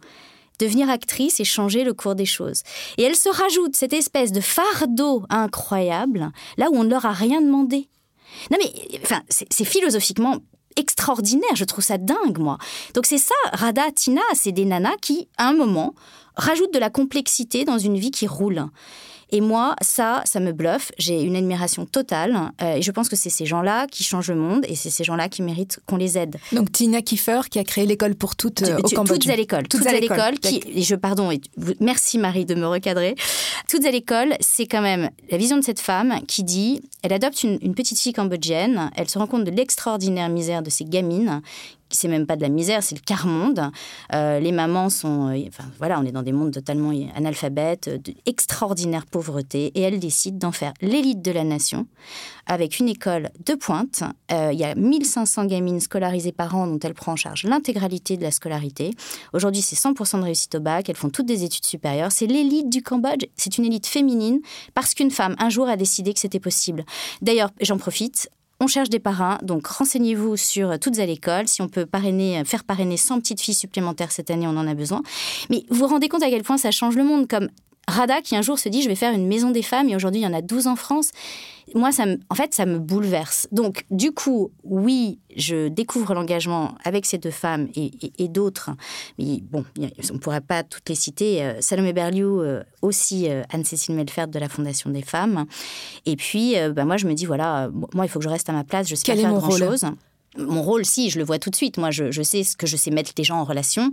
devenir 0.59 0.89
actrice 0.89 1.39
et 1.39 1.45
changer 1.45 1.83
le 1.83 1.93
cours 1.93 2.15
des 2.15 2.25
choses. 2.25 2.63
Et 2.97 3.03
elle 3.03 3.15
se 3.15 3.29
rajoute 3.29 3.75
cette 3.75 3.93
espèce 3.93 4.31
de 4.31 4.41
fardeau 4.41 5.23
incroyable, 5.29 6.31
là 6.57 6.69
où 6.69 6.75
on 6.75 6.83
ne 6.83 6.89
leur 6.89 7.05
a 7.05 7.13
rien 7.13 7.41
demandé. 7.41 7.89
Non 8.51 8.57
mais, 8.61 8.99
enfin, 9.01 9.21
c'est 9.29 9.65
philosophiquement 9.65 10.37
extraordinaire, 10.75 11.55
je 11.55 11.65
trouve 11.65 11.83
ça 11.83 11.97
dingue, 11.97 12.37
moi. 12.37 12.57
Donc 12.93 13.05
c'est 13.05 13.17
ça, 13.17 13.35
Rada, 13.51 13.91
Tina, 13.91 14.21
c'est 14.33 14.51
des 14.51 14.65
nanas 14.65 14.97
qui, 15.01 15.27
à 15.37 15.49
un 15.49 15.53
moment, 15.53 15.93
rajoutent 16.35 16.73
de 16.73 16.79
la 16.79 16.89
complexité 16.89 17.65
dans 17.65 17.77
une 17.77 17.97
vie 17.97 18.11
qui 18.11 18.27
roule. 18.27 18.65
Et 19.31 19.41
moi, 19.41 19.75
ça, 19.81 20.21
ça 20.25 20.39
me 20.39 20.51
bluffe. 20.51 20.91
J'ai 20.97 21.21
une 21.21 21.35
admiration 21.35 21.85
totale. 21.85 22.51
Euh, 22.61 22.75
et 22.75 22.81
je 22.81 22.91
pense 22.91 23.09
que 23.09 23.15
c'est 23.15 23.29
ces 23.29 23.45
gens-là 23.45 23.87
qui 23.87 24.03
changent 24.03 24.29
le 24.29 24.35
monde 24.35 24.65
et 24.67 24.75
c'est 24.75 24.89
ces 24.89 25.03
gens-là 25.03 25.29
qui 25.29 25.41
méritent 25.41 25.79
qu'on 25.85 25.97
les 25.97 26.17
aide. 26.17 26.37
Donc 26.51 26.71
Tina 26.71 27.01
Kiefer 27.01 27.41
qui 27.49 27.59
a 27.59 27.63
créé 27.63 27.85
l'école 27.85 28.15
pour 28.15 28.35
toutes 28.35 28.63
euh, 28.63 28.77
au 28.77 28.89
Cambodge. 28.89 29.19
Toutes 29.19 29.29
à 29.29 29.35
l'école. 29.35 29.67
Toutes, 29.67 29.87
à 29.87 29.93
l'école. 29.93 30.39
Qui, 30.39 30.61
et 30.67 30.81
je 30.81 30.95
pardon. 30.95 31.31
Et, 31.31 31.41
merci 31.79 32.17
Marie 32.17 32.45
de 32.45 32.55
me 32.55 32.67
recadrer. 32.67 33.15
Toutes 33.69 33.85
à 33.85 33.91
l'école, 33.91 34.35
c'est 34.39 34.65
quand 34.65 34.81
même 34.81 35.09
la 35.29 35.37
vision 35.37 35.57
de 35.57 35.63
cette 35.63 35.79
femme 35.79 36.21
qui 36.27 36.43
dit, 36.43 36.81
elle 37.03 37.13
adopte 37.13 37.43
une, 37.43 37.59
une 37.61 37.75
petite 37.75 37.99
fille 37.99 38.13
cambodgienne, 38.13 38.89
elle 38.95 39.09
se 39.09 39.19
rend 39.19 39.27
compte 39.27 39.43
de 39.43 39.51
l'extraordinaire 39.51 40.29
misère 40.29 40.63
de 40.63 40.69
ces 40.69 40.85
gamines 40.85 41.41
c'est 41.91 42.07
même 42.07 42.25
pas 42.25 42.35
de 42.35 42.41
la 42.41 42.49
misère, 42.49 42.83
c'est 42.83 42.95
le 42.95 43.01
quart 43.01 43.27
monde. 43.27 43.71
Euh, 44.13 44.39
les 44.39 44.51
mamans 44.51 44.89
sont, 44.89 45.29
euh, 45.29 45.47
enfin 45.47 45.65
voilà, 45.77 45.99
on 45.99 46.05
est 46.05 46.11
dans 46.11 46.23
des 46.23 46.31
mondes 46.31 46.53
totalement 46.53 46.91
analphabètes, 47.15 47.89
d'extraordinaire 48.25 49.05
pauvreté, 49.05 49.71
et 49.75 49.81
elle 49.81 49.99
décide 49.99 50.37
d'en 50.37 50.51
faire 50.51 50.73
l'élite 50.81 51.21
de 51.21 51.31
la 51.31 51.43
nation, 51.43 51.87
avec 52.45 52.79
une 52.79 52.89
école 52.89 53.29
de 53.45 53.53
pointe. 53.55 54.03
Euh, 54.31 54.51
il 54.53 54.59
y 54.59 54.63
a 54.63 54.75
1500 54.75 55.45
gamines 55.45 55.79
scolarisées 55.79 56.31
par 56.31 56.55
an 56.55 56.67
dont 56.67 56.79
elle 56.79 56.93
prend 56.93 57.13
en 57.13 57.15
charge 57.15 57.43
l'intégralité 57.43 58.17
de 58.17 58.23
la 58.23 58.31
scolarité. 58.31 58.91
Aujourd'hui, 59.33 59.61
c'est 59.61 59.75
100% 59.75 60.19
de 60.19 60.23
réussite 60.23 60.55
au 60.55 60.59
bac, 60.59 60.89
elles 60.89 60.95
font 60.95 61.09
toutes 61.09 61.27
des 61.27 61.43
études 61.43 61.65
supérieures. 61.65 62.11
C'est 62.11 62.27
l'élite 62.27 62.69
du 62.69 62.81
Cambodge, 62.81 63.25
c'est 63.35 63.57
une 63.57 63.65
élite 63.65 63.87
féminine, 63.87 64.39
parce 64.73 64.93
qu'une 64.93 65.11
femme, 65.11 65.35
un 65.39 65.49
jour, 65.49 65.67
a 65.67 65.75
décidé 65.75 66.13
que 66.13 66.19
c'était 66.19 66.39
possible. 66.39 66.85
D'ailleurs, 67.21 67.49
j'en 67.61 67.77
profite, 67.77 68.29
on 68.59 68.67
cherche 68.67 68.89
des 68.89 68.99
parrains, 68.99 69.37
donc 69.41 69.67
renseignez-vous 69.67 70.35
sur 70.37 70.77
toutes 70.79 70.99
à 70.99 71.05
l'école. 71.05 71.47
Si 71.47 71.61
on 71.61 71.69
peut 71.69 71.85
parrainer, 71.85 72.43
faire 72.45 72.63
parrainer 72.63 72.97
100 72.97 73.19
petites 73.19 73.41
filles 73.41 73.55
supplémentaires 73.55 74.11
cette 74.11 74.29
année, 74.31 74.47
on 74.47 74.57
en 74.57 74.67
a 74.67 74.73
besoin. 74.73 75.01
Mais 75.49 75.63
vous 75.69 75.77
vous 75.77 75.87
rendez 75.87 76.09
compte 76.09 76.23
à 76.23 76.29
quel 76.29 76.43
point 76.43 76.57
ça 76.57 76.71
change 76.71 76.95
le 76.95 77.03
monde, 77.03 77.27
comme 77.27 77.49
Rada 77.89 78.21
qui 78.21 78.35
un 78.35 78.41
jour 78.41 78.57
se 78.59 78.69
dit 78.69 78.81
je 78.81 78.89
vais 78.89 78.95
faire 78.95 79.13
une 79.13 79.27
maison 79.27 79.51
des 79.51 79.61
femmes 79.61 79.89
et 79.89 79.95
aujourd'hui 79.95 80.21
il 80.21 80.23
y 80.23 80.27
en 80.27 80.33
a 80.33 80.41
12 80.41 80.67
en 80.67 80.75
France. 80.75 81.11
Moi, 81.75 81.91
ça 81.91 82.05
en 82.29 82.35
fait, 82.35 82.53
ça 82.53 82.65
me 82.65 82.79
bouleverse. 82.79 83.47
Donc, 83.51 83.85
du 83.91 84.11
coup, 84.11 84.51
oui, 84.63 85.19
je 85.35 85.67
découvre 85.67 86.13
l'engagement 86.13 86.75
avec 86.83 87.05
ces 87.05 87.17
deux 87.17 87.31
femmes 87.31 87.67
et, 87.75 88.27
d'autres. 88.27 88.71
Mais 89.17 89.41
bon, 89.41 89.65
on 89.77 90.13
ne 90.13 90.19
pourrait 90.19 90.41
pas 90.41 90.63
toutes 90.63 90.89
les 90.89 90.95
citer. 90.95 91.43
Euh, 91.43 91.61
Salomé 91.61 91.93
Berliou, 91.93 92.41
euh, 92.41 92.63
aussi 92.81 93.29
euh, 93.29 93.43
Anne-Cécile 93.51 93.95
Melfert 93.95 94.27
de 94.27 94.39
la 94.39 94.49
Fondation 94.49 94.89
des 94.89 95.01
femmes. 95.01 95.45
Et 96.05 96.15
puis, 96.15 96.55
bah, 96.73 96.85
moi, 96.85 96.97
je 96.97 97.05
me 97.05 97.13
dis 97.13 97.25
voilà, 97.25 97.69
moi, 97.93 98.05
il 98.05 98.09
faut 98.09 98.19
que 98.19 98.25
je 98.25 98.29
reste 98.29 98.49
à 98.49 98.53
ma 98.53 98.63
place. 98.63 98.87
Je 98.87 98.95
sais 98.95 99.03
Quel 99.05 99.17
pas 99.17 99.29
faire 99.29 99.33
grand-chose 99.33 99.85
mon 100.37 100.61
rôle, 100.61 100.85
si, 100.85 101.09
je 101.09 101.17
le 101.17 101.25
vois 101.25 101.39
tout 101.39 101.49
de 101.49 101.55
suite. 101.55 101.77
Moi, 101.77 101.91
je, 101.91 102.21
sais 102.21 102.43
ce 102.43 102.55
que 102.55 102.67
je 102.67 102.77
sais 102.77 102.91
mettre 102.91 103.11
les 103.17 103.23
gens 103.23 103.37
en 103.37 103.43
relation, 103.43 103.91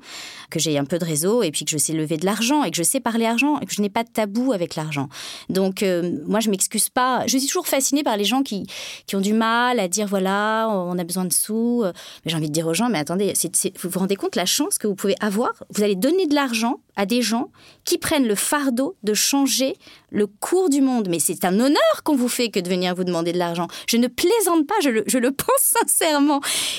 que 0.51 0.59
j'ai 0.59 0.77
un 0.79 0.85
peu 0.85 0.99
de 0.99 1.05
réseau 1.05 1.43
et 1.43 1.51
puis 1.51 1.65
que 1.65 1.71
je 1.71 1.79
sais 1.79 1.93
lever 1.93 2.17
de 2.17 2.27
l'argent 2.27 2.63
et 2.63 2.71
que 2.71 2.77
je 2.77 2.83
sais 2.83 3.01
parler 3.01 3.25
argent 3.25 3.59
et 3.61 3.67
que 3.67 3.73
je 3.73 3.81
n'ai 3.81 3.89
pas 3.89 4.05
de 4.05 4.11
tabou 4.11 4.53
avec 4.53 4.77
l'argent. 4.77 5.09
Donc, 5.49 5.83
euh, 5.83 6.19
moi, 6.27 6.41
je 6.41 6.51
m'excuse 6.51 6.89
pas. 6.89 7.27
Je 7.27 7.39
suis 7.39 7.47
toujours 7.47 7.67
fascinée 7.67 8.03
par 8.03 8.17
les 8.17 8.25
gens 8.25 8.43
qui, 8.43 8.67
qui 9.07 9.17
ont 9.17 9.21
du 9.21 9.33
mal 9.33 9.81
à 9.81 9.89
dire 9.89 10.07
voilà, 10.07 10.69
on 10.71 10.99
a 10.99 11.05
besoin 11.05 11.25
de 11.25 11.33
sous. 11.33 11.83
Mais 11.85 12.31
j'ai 12.31 12.37
envie 12.37 12.49
de 12.49 12.55
dire 12.55 12.67
aux 12.67 12.75
gens, 12.75 12.89
mais 12.89 12.99
attendez, 12.99 13.33
vous 13.81 13.89
vous 13.89 13.99
rendez 13.99 14.17
compte 14.17 14.37
la 14.37 14.47
chance 14.47 14.79
que 14.79 14.87
vous 14.87 14.95
pouvez 14.95 15.17
avoir? 15.21 15.53
Vous 15.71 15.83
allez 15.83 15.97
donner 15.97 16.27
de 16.27 16.35
l'argent 16.35 16.81
à 16.97 17.07
des 17.07 17.23
gens 17.23 17.51
qui 17.85 17.99
prennent 17.99 18.27
le 18.27 18.35
fardeau 18.35 18.97
de 19.03 19.15
changer 19.15 19.77
le 20.11 20.27
cours 20.27 20.71
du 20.71 20.81
monde. 20.81 21.09
Mais 21.09 21.19
c'est 21.19 21.45
un 21.45 21.61
honneur 21.61 22.03
qu'on 22.05 22.17
vous 22.17 22.29
fait 22.29 22.49
que 22.49 22.59
de 22.59 22.69
venir 22.69 22.95
vous 22.95 23.05
demander 23.05 23.33
de 23.33 23.39
l'argent. 23.39 23.69
Je 23.87 23.99
ne 23.99 24.09
plaisante 24.09 24.67
pas, 24.67 24.75
je 24.83 24.89
le, 24.89 25.05
je 25.07 25.19
le 25.19 25.31
pense 25.33 25.61
sincèrement. 25.61 26.26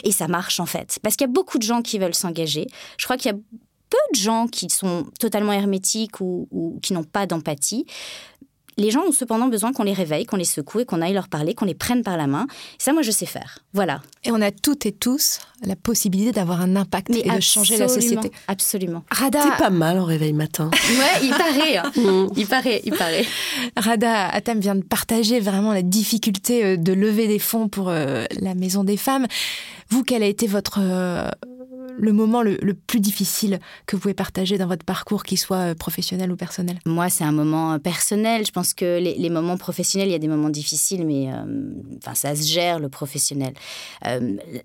Et 0.04 0.12
ça 0.12 0.28
marche 0.28 0.60
en 0.60 0.66
fait. 0.66 1.00
Parce 1.02 1.16
qu'il 1.16 1.28
y 1.28 1.30
a 1.30 1.34
beaucoup 1.34 1.58
de 1.58 1.64
gens 1.64 1.82
qui 1.82 2.00
veulent 2.00 2.16
s'engager. 2.16 2.68
Je 2.98 3.06
crois 3.06 3.18
qu'il 3.18 3.32
y 3.32 3.34
a 3.34 3.38
peu 3.90 3.98
de 4.14 4.20
gens 4.20 4.48
qui 4.48 4.70
sont 4.70 5.08
totalement 5.20 5.54
hermétiques 5.54 6.20
ou, 6.20 6.80
qui 6.82 6.94
n'ont 6.94 7.04
pas 7.04 7.26
d'empathie. 7.26 7.86
Les 8.78 8.92
gens 8.92 9.02
ont 9.02 9.12
cependant 9.12 9.48
besoin 9.48 9.74
qu'on 9.74 9.84
les 9.84 9.94
réveille, 9.94 10.26
qu'on 10.26 10.36
les 10.36 10.46
secoue 10.46 10.82
et 10.82 10.86
qu'on 10.86 11.02
aille 11.02 11.14
leur 11.14 11.30
parler, 11.30 11.56
qu'on 11.56 11.66
les 11.66 11.74
prenne 11.74 12.04
par 12.04 12.16
la 12.16 12.28
main. 12.28 12.46
Ça, 12.78 12.94
moi, 12.94 13.02
je 13.02 13.10
sais 13.10 13.26
faire. 13.26 13.60
Voilà. 13.74 14.02
Et 14.24 14.32
on 14.32 14.40
a 14.42 14.52
toutes 14.52 14.86
et 14.86 14.92
tous 14.92 15.40
la 15.64 15.76
possibilité 15.76 16.32
d'avoir 16.32 16.62
un 16.62 16.76
impact 16.76 17.10
et 17.10 17.28
de 17.28 17.40
changer 17.40 17.78
la 17.78 17.88
société. 17.88 18.32
Absolument. 18.48 19.04
Rada... 19.10 19.42
C'est 19.42 19.58
pas 19.58 19.72
mal 19.72 19.98
en 19.98 20.06
réveil 20.06 20.34
matin. 20.34 20.70
ouais, 20.90 21.24
il 21.24 21.30
paraît. 21.30 21.78
Hein. 21.78 21.92
Mm. 21.98 22.28
Il 22.38 22.48
paraît, 22.48 22.82
il 22.86 22.94
paraît. 22.94 23.26
Rada 23.76 24.28
Atam 24.28 24.60
vient 24.60 24.76
de 24.76 24.84
partager 24.84 25.40
vraiment 25.40 25.74
la 25.74 25.82
difficulté 25.82 26.64
euh, 26.64 26.78
de 26.78 26.94
lever 26.94 27.28
des 27.28 27.40
fonds 27.40 27.68
pour 27.68 27.90
euh, 27.90 28.26
la 28.40 28.54
Maison 28.54 28.84
des 28.84 28.98
Femmes. 28.98 29.26
Vous, 29.90 30.04
quel 30.04 30.22
a 30.22 30.28
été 30.28 30.48
votre 30.48 30.80
euh, 30.80 31.30
le 31.98 32.14
moment 32.14 32.44
le, 32.44 32.58
plus 32.74 33.00
difficile 33.00 33.60
que 33.86 33.96
vous 33.96 34.02
pouvez 34.02 34.14
partager 34.14 34.58
dans 34.58 34.68
votre 34.68 34.86
parcours, 34.86 35.24
qu'il 35.24 35.38
soit 35.38 35.76
professionnel 35.76 36.32
ou 36.32 36.36
personnel? 36.36 36.80
Moi, 36.86 37.10
c'est 37.10 37.24
un 37.24 37.32
moment 37.32 37.80
personnel. 37.80 38.46
Je 38.46 38.52
pense 38.52 38.67
pense 38.68 38.74
que 38.74 39.00
les, 39.00 39.30
moments 39.30 39.58
professionnels, 39.58 40.10
il 40.10 40.12
y 40.12 40.16
a 40.16 40.20
des 40.20 40.28
moments 40.28 40.50
difficiles, 40.50 41.06
mais 41.06 41.30
enfin, 41.98 42.16
ça 42.16 42.36
se 42.36 42.44
gère 42.44 42.80
le 42.80 42.90
professionnel. 42.90 43.54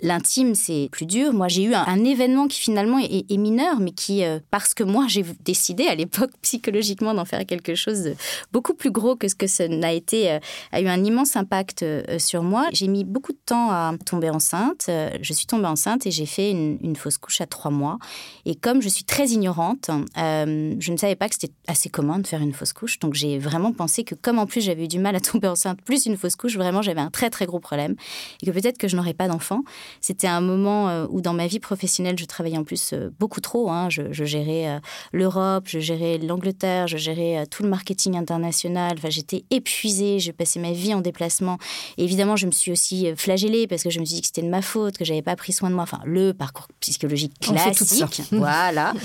L'intime, 0.00 0.54
c'est 0.54 0.88
plus 0.90 1.06
dur. 1.06 1.32
Moi, 1.32 1.48
j'ai 1.48 1.64
eu 1.64 1.74
un, 1.74 2.04
événement 2.04 2.48
qui 2.48 2.60
finalement 2.60 2.98
est, 2.98 3.36
mineur, 3.36 3.78
mais 3.80 3.92
qui, 3.92 4.22
parce 4.50 4.74
que 4.74 4.82
moi, 4.82 5.06
j'ai 5.08 5.24
décidé 5.44 5.86
à 5.86 5.94
l'époque 5.94 6.30
psychologiquement 6.42 7.14
d'en 7.14 7.24
faire 7.24 7.46
quelque 7.46 7.74
chose 7.74 8.02
de 8.02 8.14
beaucoup 8.52 8.74
plus 8.74 8.90
gros 8.90 9.14
que 9.14 9.28
ce 9.28 9.34
que 9.34 9.46
ça 9.46 9.68
n'a 9.68 9.92
été, 9.92 10.38
a 10.72 10.80
eu 10.80 10.86
un 10.86 11.04
immense 11.04 11.36
impact 11.36 11.84
sur 12.18 12.42
moi. 12.42 12.66
J'ai 12.72 12.88
mis 12.88 13.04
beaucoup 13.04 13.32
de 13.32 13.40
temps 13.44 13.70
à 13.70 13.94
tomber 14.04 14.30
enceinte. 14.30 14.86
Je 15.20 15.32
suis 15.32 15.46
tombée 15.46 15.66
enceinte 15.66 16.06
et 16.06 16.10
j'ai 16.10 16.26
fait 16.26 16.50
une, 16.50 16.96
fausse 16.96 17.18
couche 17.18 17.40
à 17.40 17.46
trois 17.46 17.70
mois. 17.70 17.98
Et 18.46 18.54
comme 18.54 18.82
je 18.82 18.88
suis 18.88 19.04
très 19.04 19.28
ignorante, 19.28 19.90
je 20.16 20.92
ne 20.92 20.96
savais 20.96 21.16
pas 21.16 21.28
que 21.28 21.34
c'était 21.34 21.52
assez 21.68 21.88
commun 21.88 22.18
de 22.18 22.26
faire 22.26 22.40
une 22.40 22.52
fausse 22.52 22.72
couche. 22.72 22.98
Donc 22.98 23.14
j'ai 23.14 23.38
vraiment 23.38 23.72
pensé 23.72 23.91
que 24.00 24.14
comme 24.14 24.38
en 24.38 24.46
plus 24.46 24.62
j'avais 24.62 24.84
eu 24.84 24.88
du 24.88 24.98
mal 24.98 25.14
à 25.14 25.20
tomber 25.20 25.48
enceinte, 25.48 25.80
plus 25.82 26.06
une 26.06 26.16
fausse 26.16 26.36
couche, 26.36 26.56
vraiment 26.56 26.82
j'avais 26.82 27.00
un 27.00 27.10
très 27.10 27.30
très 27.30 27.46
gros 27.46 27.60
problème. 27.60 27.94
Et 28.42 28.46
que 28.46 28.50
peut-être 28.50 28.78
que 28.78 28.88
je 28.88 28.96
n'aurais 28.96 29.14
pas 29.14 29.28
d'enfant. 29.28 29.62
C'était 30.00 30.26
un 30.26 30.40
moment 30.40 30.88
euh, 30.88 31.06
où 31.10 31.20
dans 31.20 31.34
ma 31.34 31.46
vie 31.46 31.60
professionnelle, 31.60 32.18
je 32.18 32.24
travaillais 32.24 32.58
en 32.58 32.64
plus 32.64 32.92
euh, 32.92 33.10
beaucoup 33.18 33.40
trop. 33.40 33.70
Hein. 33.70 33.88
Je, 33.90 34.24
gérais 34.24 34.68
euh, 34.68 34.80
l'Europe, 35.12 35.64
je 35.66 35.78
gérais 35.78 36.18
l'Angleterre, 36.18 36.86
je 36.86 36.96
gérais 36.96 37.46
tout 37.46 37.62
le 37.62 37.68
marketing 37.68 38.16
international. 38.16 38.94
Enfin, 38.98 39.10
j'étais 39.10 39.44
épuisée, 39.50 40.18
je 40.18 40.32
passais 40.32 40.60
ma 40.60 40.72
vie 40.72 40.94
en 40.94 41.00
déplacement. 41.00 41.58
Et 41.98 42.04
évidemment, 42.04 42.36
je 42.36 42.46
me 42.46 42.52
suis 42.52 42.72
aussi 42.72 43.12
flagellée 43.16 43.66
parce 43.66 43.82
que 43.82 43.90
je 43.90 44.00
me 44.00 44.04
suis 44.04 44.16
dit 44.16 44.20
que 44.20 44.26
c'était 44.26 44.42
de 44.42 44.48
ma 44.48 44.62
faute, 44.62 44.96
que 44.98 45.04
j'avais 45.04 45.22
pas 45.22 45.36
pris 45.36 45.52
soin 45.52 45.70
de 45.70 45.74
moi. 45.74 45.84
Enfin, 45.84 46.00
le 46.04 46.32
parcours 46.32 46.68
psychologique 46.80 47.38
classique. 47.40 48.22
Voilà. 48.32 48.94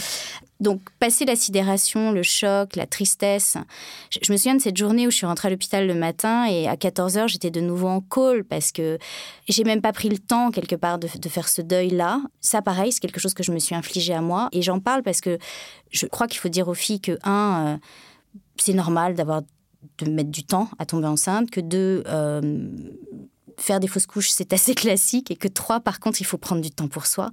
Donc, 0.60 0.82
passer 0.99 1.26
la 1.26 1.36
sidération, 1.36 2.12
le 2.12 2.24
choc, 2.24 2.76
la 2.76 2.88
tristesse. 2.88 3.58
Je, 4.10 4.32
me 4.32 4.38
souviens 4.38 4.55
de 4.55 4.62
cette 4.62 4.78
journée 4.78 5.05
où 5.05 5.12
je 5.12 5.18
suis 5.18 5.26
rentrée 5.26 5.49
à 5.49 5.51
l'hôpital 5.51 5.86
le 5.86 5.93
matin 5.93 6.45
et 6.45 6.68
à 6.68 6.76
14h, 6.76 7.28
j'étais 7.28 7.51
de 7.51 7.62
nouveau 7.62 7.88
en 7.88 8.01
call 8.01 8.43
parce 8.43 8.72
que 8.72 8.97
j'ai 9.47 9.64
même 9.64 9.82
pas 9.82 9.93
pris 9.93 10.10
le 10.10 10.18
temps, 10.18 10.49
quelque 10.49 10.76
part, 10.76 10.97
de, 10.97 11.08
faire 11.08 11.47
ce 11.47 11.62
deuil-là. 11.62 12.22
Ça, 12.41 12.62
pareil, 12.62 12.91
c'est 12.91 12.99
quelque 12.99 13.20
chose 13.20 13.36
que 13.36 13.43
je 13.43 13.51
me 13.51 13.60
suis 13.60 13.76
infligé 13.76 14.14
à 14.14 14.22
moi. 14.22 14.49
Et 14.51 14.64
j'en 14.64 14.80
parle 14.80 15.03
parce 15.03 15.22
que 15.22 15.38
je 15.91 16.08
crois 16.08 16.28
qu'il 16.28 16.39
faut 16.39 16.49
dire 16.49 16.68
aux 16.68 16.74
filles 16.74 17.01
que, 17.01 17.18
un, 17.24 17.66
euh, 17.68 17.78
c'est 18.58 18.74
normal 18.74 19.14
d'avoir 19.14 19.43
de 19.99 20.10
mettre 20.10 20.32
du 20.32 20.43
temps 20.43 20.70
à 20.80 20.86
tomber 20.86 21.08
enceinte, 21.08 21.51
que 21.51 21.62
deux, 21.62 22.03
euh, 22.08 22.68
faire 23.60 23.80
des 23.80 23.88
fausses 23.88 24.05
couches, 24.05 24.30
c'est 24.30 24.53
assez 24.53 24.76
classique 24.76 25.32
et 25.32 25.36
que 25.36 25.47
trois, 25.47 25.80
par 25.80 25.99
contre, 25.99 26.22
il 26.22 26.26
faut 26.26 26.38
prendre 26.38 26.62
du 26.62 26.72
temps 26.72 26.88
pour 26.88 27.05
soi. 27.05 27.30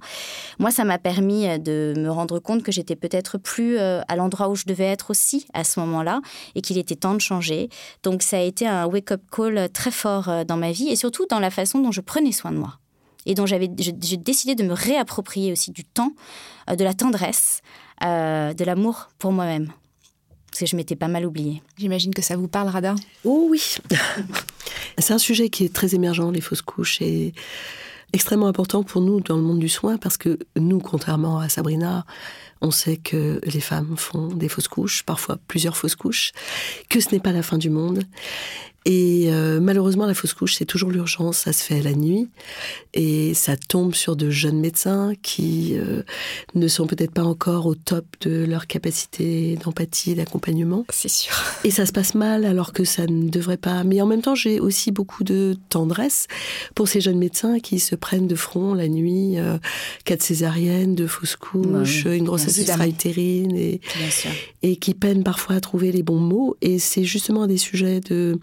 Moi, 0.59 0.71
ça 0.71 0.83
m'a 0.83 0.97
permis 0.97 1.47
euh, 1.47 1.57
de 1.57 1.93
me 1.97 2.09
rendre 2.09 2.39
compte 2.39 2.63
que 2.63 2.71
j'étais 2.71 2.95
peut-être 2.95 3.37
plus 3.37 3.77
euh, 3.77 4.01
à 4.07 4.15
l'endroit 4.15 4.49
où 4.49 4.55
je 4.55 4.65
devais 4.65 4.85
être 4.85 5.11
aussi 5.11 5.47
à 5.53 5.63
ce 5.63 5.79
moment-là 5.79 6.21
et 6.55 6.61
qu'il 6.61 6.77
était 6.77 6.95
temps 6.95 7.13
de 7.13 7.21
changer. 7.21 7.69
Donc, 8.03 8.23
ça 8.23 8.37
a 8.37 8.41
été 8.41 8.67
un 8.67 8.85
wake-up 8.85 9.21
call 9.31 9.69
très 9.69 9.91
fort 9.91 10.29
euh, 10.29 10.43
dans 10.43 10.57
ma 10.57 10.71
vie 10.71 10.89
et 10.89 10.95
surtout 10.95 11.25
dans 11.29 11.39
la 11.39 11.51
façon 11.51 11.79
dont 11.79 11.91
je 11.91 12.01
prenais 12.01 12.31
soin 12.31 12.51
de 12.51 12.57
moi 12.57 12.79
et 13.27 13.33
dont 13.33 13.47
j'avais 13.47 13.69
j'ai 13.77 14.17
décidé 14.17 14.53
de 14.53 14.63
me 14.63 14.73
réapproprier 14.73 15.51
aussi 15.51 15.71
du 15.71 15.83
temps, 15.83 16.11
de 16.71 16.83
la 16.83 16.93
tendresse, 16.93 17.61
de 18.01 18.63
l'amour 18.63 19.09
pour 19.17 19.31
moi-même 19.31 19.71
parce 20.55 20.61
que 20.61 20.67
je 20.67 20.77
m'étais 20.77 20.95
pas 20.95 21.09
mal 21.09 21.25
oubliée. 21.25 21.61
J'imagine 21.77 22.13
que 22.13 22.21
ça 22.21 22.37
vous 22.37 22.47
parle, 22.47 22.69
Rada 22.69 22.95
Oh 23.25 23.47
oui. 23.49 23.75
C'est 24.97 25.11
un 25.11 25.17
sujet 25.17 25.49
qui 25.49 25.65
est 25.65 25.73
très 25.73 25.95
émergent, 25.95 26.31
les 26.31 26.39
fausses 26.39 26.61
couches, 26.61 27.01
et 27.01 27.33
extrêmement 28.13 28.47
important 28.47 28.81
pour 28.81 29.01
nous 29.01 29.19
dans 29.19 29.35
le 29.35 29.41
monde 29.41 29.59
du 29.59 29.67
soin, 29.67 29.97
parce 29.97 30.15
que 30.15 30.39
nous, 30.55 30.79
contrairement 30.79 31.39
à 31.39 31.49
Sabrina, 31.49 32.05
on 32.61 32.71
sait 32.71 32.95
que 32.95 33.41
les 33.43 33.59
femmes 33.59 33.97
font 33.97 34.27
des 34.27 34.47
fausses 34.47 34.69
couches, 34.69 35.03
parfois 35.03 35.37
plusieurs 35.49 35.75
fausses 35.75 35.97
couches, 35.97 36.31
que 36.89 37.01
ce 37.01 37.11
n'est 37.11 37.19
pas 37.19 37.33
la 37.33 37.43
fin 37.43 37.57
du 37.57 37.69
monde, 37.69 38.03
et 38.85 39.31
euh, 39.31 39.59
malheureusement, 39.59 40.05
la 40.05 40.13
fausse 40.13 40.35
couche, 40.35 40.55
c'est 40.55 40.65
toujours 40.65 40.91
l'urgence, 40.91 41.39
ça 41.39 41.53
se 41.53 41.63
fait 41.63 41.81
la 41.81 41.93
nuit, 41.93 42.29
et 42.93 43.33
ça 43.33 43.57
tombe 43.57 43.95
sur 43.95 44.15
de 44.15 44.29
jeunes 44.29 44.59
médecins 44.59 45.13
qui 45.23 45.73
euh, 45.75 46.03
ne 46.53 46.67
sont 46.67 46.85
peut-être 46.85 47.11
pas 47.11 47.23
encore 47.23 47.65
au 47.65 47.73
top 47.73 48.05
de 48.21 48.45
leur 48.45 48.67
capacité 48.67 49.57
d'empathie 49.63 50.13
d'accompagnement. 50.13 50.85
C'est 50.89 51.09
sûr. 51.09 51.33
Et 51.63 51.71
ça 51.71 51.87
se 51.87 51.91
passe 51.91 52.13
mal 52.13 52.45
alors 52.45 52.73
que 52.73 52.83
ça 52.83 53.07
ne 53.07 53.27
devrait 53.27 53.57
pas. 53.57 53.83
Mais 53.83 54.01
en 54.01 54.05
même 54.05 54.21
temps, 54.21 54.35
j'ai 54.35 54.59
aussi 54.59 54.91
beaucoup 54.91 55.23
de 55.23 55.55
tendresse 55.69 56.27
pour 56.75 56.87
ces 56.87 57.01
jeunes 57.01 57.17
médecins 57.17 57.59
qui 57.59 57.79
se 57.79 57.95
prennent 57.95 58.27
de 58.27 58.35
front 58.35 58.75
la 58.75 58.87
nuit, 58.87 59.39
euh, 59.39 59.57
quatre 60.03 60.21
césariennes, 60.21 60.93
deux 60.93 61.07
fausses 61.07 61.35
couches, 61.35 62.05
une 62.05 62.25
grossesse 62.25 62.59
extra-utérine, 62.59 63.55
et, 63.55 63.81
et 64.61 64.75
qui 64.75 64.93
peinent 64.93 65.23
parfois 65.23 65.55
à 65.55 65.59
trouver 65.59 65.91
les 65.91 66.03
bons 66.03 66.19
mots. 66.19 66.55
Et 66.61 66.77
c'est 66.77 67.03
justement 67.03 67.47
des 67.47 67.57
sujets 67.57 67.99
de 67.99 68.37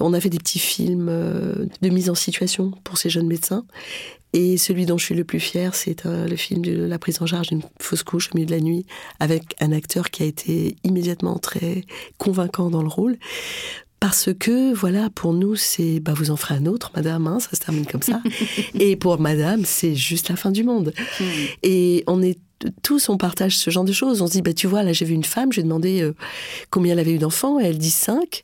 on 0.00 0.12
a 0.12 0.20
fait 0.20 0.30
des 0.30 0.38
petits 0.38 0.58
films 0.58 1.08
euh, 1.08 1.66
de 1.80 1.88
mise 1.88 2.10
en 2.10 2.14
situation 2.14 2.72
pour 2.84 2.98
ces 2.98 3.10
jeunes 3.10 3.26
médecins. 3.26 3.64
Et 4.34 4.56
celui 4.56 4.86
dont 4.86 4.96
je 4.96 5.04
suis 5.04 5.14
le 5.14 5.24
plus 5.24 5.40
fier, 5.40 5.74
c'est 5.74 6.04
le 6.04 6.36
film 6.36 6.64
de 6.64 6.84
la 6.84 6.98
prise 6.98 7.20
en 7.20 7.26
charge 7.26 7.48
d'une 7.48 7.62
fausse 7.78 8.02
couche 8.02 8.30
au 8.32 8.36
milieu 8.36 8.46
de 8.46 8.52
la 8.52 8.60
nuit, 8.60 8.86
avec 9.20 9.54
un 9.60 9.72
acteur 9.72 10.10
qui 10.10 10.22
a 10.22 10.26
été 10.26 10.76
immédiatement 10.84 11.38
très 11.38 11.84
convaincant 12.16 12.70
dans 12.70 12.80
le 12.80 12.88
rôle. 12.88 13.18
Parce 14.00 14.30
que, 14.36 14.74
voilà, 14.74 15.10
pour 15.10 15.32
nous, 15.32 15.54
c'est, 15.54 16.00
bah, 16.00 16.12
vous 16.12 16.32
en 16.32 16.36
ferez 16.36 16.56
un 16.56 16.66
autre, 16.66 16.90
madame, 16.96 17.28
hein, 17.28 17.38
ça 17.38 17.50
se 17.52 17.60
termine 17.60 17.86
comme 17.86 18.02
ça. 18.02 18.20
et 18.74 18.96
pour 18.96 19.20
madame, 19.20 19.64
c'est 19.64 19.94
juste 19.94 20.28
la 20.28 20.34
fin 20.34 20.50
du 20.50 20.64
monde. 20.64 20.92
Hmm. 21.20 21.24
Et 21.62 22.02
on 22.08 22.20
est 22.20 22.38
tous, 22.82 23.08
on 23.08 23.16
partage 23.16 23.56
ce 23.56 23.70
genre 23.70 23.84
de 23.84 23.92
choses. 23.92 24.22
On 24.22 24.26
se 24.26 24.32
dit, 24.32 24.42
bah, 24.42 24.52
tu 24.52 24.66
vois, 24.66 24.82
là, 24.82 24.92
j'ai 24.92 25.04
vu 25.04 25.14
une 25.14 25.24
femme, 25.24 25.52
j'ai 25.52 25.62
demandé 25.62 26.02
euh, 26.02 26.14
combien 26.70 26.92
elle 26.92 26.98
avait 26.98 27.12
eu 27.12 27.18
d'enfants, 27.18 27.60
et 27.60 27.64
elle 27.64 27.78
dit 27.78 27.90
5. 27.90 28.42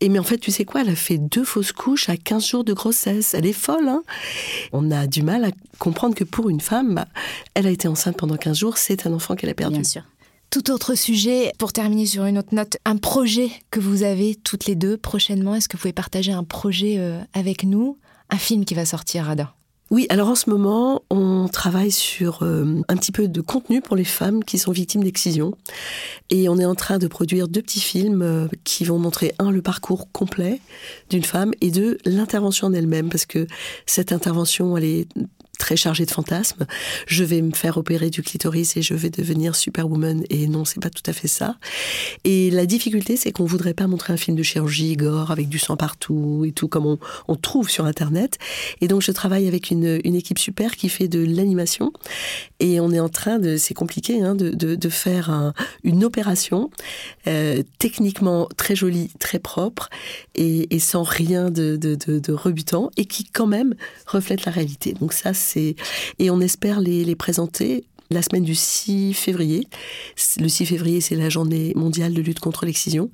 Et 0.00 0.08
mais 0.08 0.18
en 0.18 0.24
fait, 0.24 0.38
tu 0.38 0.50
sais 0.50 0.64
quoi, 0.64 0.82
elle 0.82 0.90
a 0.90 0.96
fait 0.96 1.18
deux 1.18 1.44
fausses 1.44 1.72
couches 1.72 2.08
à 2.08 2.16
15 2.16 2.46
jours 2.46 2.64
de 2.64 2.72
grossesse. 2.72 3.34
Elle 3.34 3.46
est 3.46 3.52
folle, 3.52 3.88
hein 3.88 4.02
On 4.72 4.90
a 4.90 5.06
du 5.06 5.22
mal 5.22 5.44
à 5.44 5.50
comprendre 5.78 6.14
que 6.14 6.24
pour 6.24 6.48
une 6.48 6.60
femme, 6.60 7.04
elle 7.54 7.66
a 7.66 7.70
été 7.70 7.88
enceinte 7.88 8.16
pendant 8.16 8.36
15 8.36 8.58
jours, 8.58 8.78
c'est 8.78 9.06
un 9.06 9.12
enfant 9.12 9.36
qu'elle 9.36 9.50
a 9.50 9.54
perdu. 9.54 9.74
Bien 9.74 9.84
sûr. 9.84 10.02
Tout 10.50 10.70
autre 10.70 10.94
sujet, 10.94 11.50
pour 11.58 11.72
terminer 11.72 12.04
sur 12.04 12.26
une 12.26 12.36
autre 12.36 12.54
note, 12.54 12.76
un 12.84 12.98
projet 12.98 13.50
que 13.70 13.80
vous 13.80 14.02
avez 14.02 14.34
toutes 14.34 14.66
les 14.66 14.74
deux 14.74 14.98
prochainement, 14.98 15.54
est-ce 15.54 15.66
que 15.66 15.78
vous 15.78 15.80
pouvez 15.80 15.94
partager 15.94 16.32
un 16.32 16.44
projet 16.44 16.96
euh, 16.98 17.18
avec 17.32 17.64
nous? 17.64 17.96
Un 18.28 18.36
film 18.36 18.66
qui 18.66 18.74
va 18.74 18.84
sortir, 18.84 19.30
Ada 19.30 19.54
oui, 19.92 20.06
alors 20.08 20.30
en 20.30 20.34
ce 20.34 20.48
moment, 20.48 21.02
on 21.10 21.48
travaille 21.48 21.90
sur 21.90 22.42
euh, 22.42 22.80
un 22.88 22.96
petit 22.96 23.12
peu 23.12 23.28
de 23.28 23.40
contenu 23.42 23.82
pour 23.82 23.94
les 23.94 24.04
femmes 24.04 24.42
qui 24.42 24.56
sont 24.56 24.72
victimes 24.72 25.04
d'excision. 25.04 25.52
Et 26.30 26.48
on 26.48 26.56
est 26.56 26.64
en 26.64 26.74
train 26.74 26.96
de 26.96 27.06
produire 27.06 27.46
deux 27.46 27.60
petits 27.60 27.82
films 27.82 28.22
euh, 28.22 28.48
qui 28.64 28.84
vont 28.84 28.98
montrer, 28.98 29.34
un, 29.38 29.50
le 29.50 29.60
parcours 29.60 30.10
complet 30.10 30.62
d'une 31.10 31.24
femme, 31.24 31.52
et 31.60 31.70
deux, 31.70 31.98
l'intervention 32.06 32.68
en 32.68 32.72
elle-même, 32.72 33.10
parce 33.10 33.26
que 33.26 33.46
cette 33.84 34.12
intervention, 34.12 34.78
elle 34.78 34.84
est 34.84 35.08
très 35.58 35.76
chargé 35.76 36.06
de 36.06 36.10
fantasmes. 36.10 36.66
Je 37.06 37.24
vais 37.24 37.42
me 37.42 37.52
faire 37.52 37.76
opérer 37.76 38.10
du 38.10 38.22
clitoris 38.22 38.76
et 38.76 38.82
je 38.82 38.94
vais 38.94 39.10
devenir 39.10 39.54
superwoman. 39.54 40.24
Et 40.30 40.48
non, 40.48 40.64
c'est 40.64 40.80
pas 40.80 40.90
tout 40.90 41.02
à 41.06 41.12
fait 41.12 41.28
ça. 41.28 41.56
Et 42.24 42.50
la 42.50 42.66
difficulté, 42.66 43.16
c'est 43.16 43.32
qu'on 43.32 43.44
voudrait 43.44 43.74
pas 43.74 43.86
montrer 43.86 44.12
un 44.12 44.16
film 44.16 44.36
de 44.36 44.42
chirurgie 44.42 44.96
gore 44.96 45.30
avec 45.30 45.48
du 45.48 45.58
sang 45.58 45.76
partout 45.76 46.44
et 46.46 46.52
tout 46.52 46.68
comme 46.68 46.98
on, 47.28 47.36
trouve 47.36 47.68
sur 47.68 47.86
Internet. 47.86 48.38
Et 48.80 48.88
donc, 48.88 49.02
je 49.02 49.10
travaille 49.10 49.48
avec 49.48 49.70
une, 49.70 50.00
équipe 50.04 50.38
super 50.38 50.76
qui 50.76 50.88
fait 50.88 51.08
de 51.08 51.24
l'animation. 51.24 51.92
Et 52.60 52.78
on 52.80 52.92
est 52.92 53.00
en 53.00 53.08
train 53.08 53.38
de, 53.38 53.56
c'est 53.56 53.74
compliqué, 53.74 54.22
hein, 54.22 54.34
de, 54.34 54.88
faire 54.88 55.30
un, 55.30 55.54
une 55.84 56.04
opération 56.04 56.70
euh, 57.26 57.62
techniquement 57.78 58.48
très 58.56 58.76
jolie, 58.76 59.10
très 59.18 59.38
propre 59.38 59.90
et, 60.34 60.78
sans 60.78 61.02
rien 61.02 61.50
de, 61.50 61.76
de, 61.76 61.94
de, 61.96 62.32
rebutant 62.32 62.90
et 62.96 63.04
qui 63.04 63.24
quand 63.24 63.46
même 63.46 63.74
reflète 64.06 64.44
la 64.44 64.52
réalité. 64.52 64.92
Donc 64.94 65.12
ça, 65.12 65.32
et 66.18 66.30
on 66.30 66.40
espère 66.40 66.80
les, 66.80 67.14
présenter 67.16 67.84
la 68.12 68.22
semaine 68.22 68.44
du 68.44 68.54
6 68.54 69.14
février. 69.14 69.66
Le 70.38 70.48
6 70.48 70.66
février, 70.66 71.00
c'est 71.00 71.14
la 71.14 71.28
journée 71.28 71.72
mondiale 71.74 72.14
de 72.14 72.20
lutte 72.20 72.40
contre 72.40 72.66
l'excision, 72.66 73.10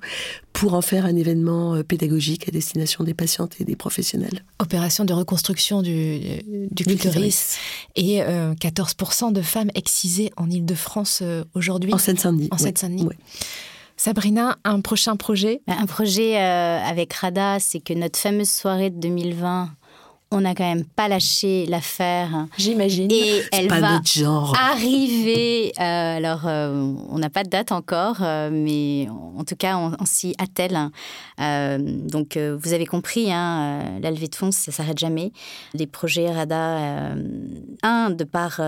pour 0.53 0.73
en 0.73 0.81
faire 0.81 1.05
un 1.05 1.15
événement 1.15 1.75
euh, 1.75 1.83
pédagogique 1.83 2.47
à 2.47 2.51
destination 2.51 3.03
des 3.03 3.13
patientes 3.13 3.55
et 3.59 3.63
des 3.63 3.75
professionnels. 3.75 4.43
Opération 4.59 5.05
de 5.05 5.13
reconstruction 5.13 5.81
du, 5.81 6.19
du 6.71 6.83
clitoris. 6.83 7.57
Et 7.95 8.19
14% 8.19 9.29
euh, 9.29 9.31
de 9.31 9.41
femmes 9.41 9.71
excisées 9.73 10.31
en 10.37 10.49
Ile-de-France 10.49 11.19
euh, 11.21 11.43
aujourd'hui. 11.53 11.93
En 11.93 11.97
Seine-Saint-Denis. 11.97 12.49
En 12.51 12.57
Seine-Saint-Denis. 12.57 13.07
Sabrina, 13.95 14.57
un 14.63 14.79
prochain 14.79 15.17
projet? 15.17 15.61
Un 15.67 15.85
projet 15.85 16.37
avec 16.37 17.13
Rada, 17.13 17.59
c'est 17.59 17.81
que 17.81 17.93
notre 17.93 18.17
fameuse 18.17 18.49
soirée 18.49 18.91
de 18.91 18.97
2020 18.97 19.71
on 20.31 20.41
n'a 20.41 20.53
quand 20.53 20.63
même 20.63 20.85
pas 20.85 21.07
lâché 21.07 21.65
l'affaire. 21.65 22.45
J'imagine. 22.57 23.11
Et 23.11 23.41
elle 23.51 23.67
pas 23.67 23.79
va 23.79 23.93
notre 23.93 24.11
genre. 24.11 24.55
arriver. 24.59 25.71
euh, 25.79 26.17
alors, 26.17 26.41
euh, 26.45 26.93
on 27.09 27.17
n'a 27.17 27.29
pas 27.31 27.43
de 27.43 27.49
date 27.49 27.71
encore, 27.71 28.17
euh, 28.21 28.49
mais 28.51 29.07
en 29.37 29.43
tout 29.43 29.55
cas, 29.55 29.77
on, 29.77 29.95
on 29.99 30.05
s'y 30.05 30.35
attelle. 30.37 30.77
Euh, 31.41 31.77
donc, 31.79 32.37
vous 32.37 32.73
avez 32.73 32.85
compris, 32.85 33.31
hein, 33.31 33.99
la 34.01 34.11
levée 34.11 34.27
de 34.27 34.35
fonds, 34.35 34.51
ça 34.51 34.71
s'arrête 34.71 34.99
jamais. 34.99 35.31
Les 35.73 35.87
projets 35.87 36.29
RADA, 36.31 37.15
un, 37.83 38.09
de 38.11 38.23
par 38.23 38.61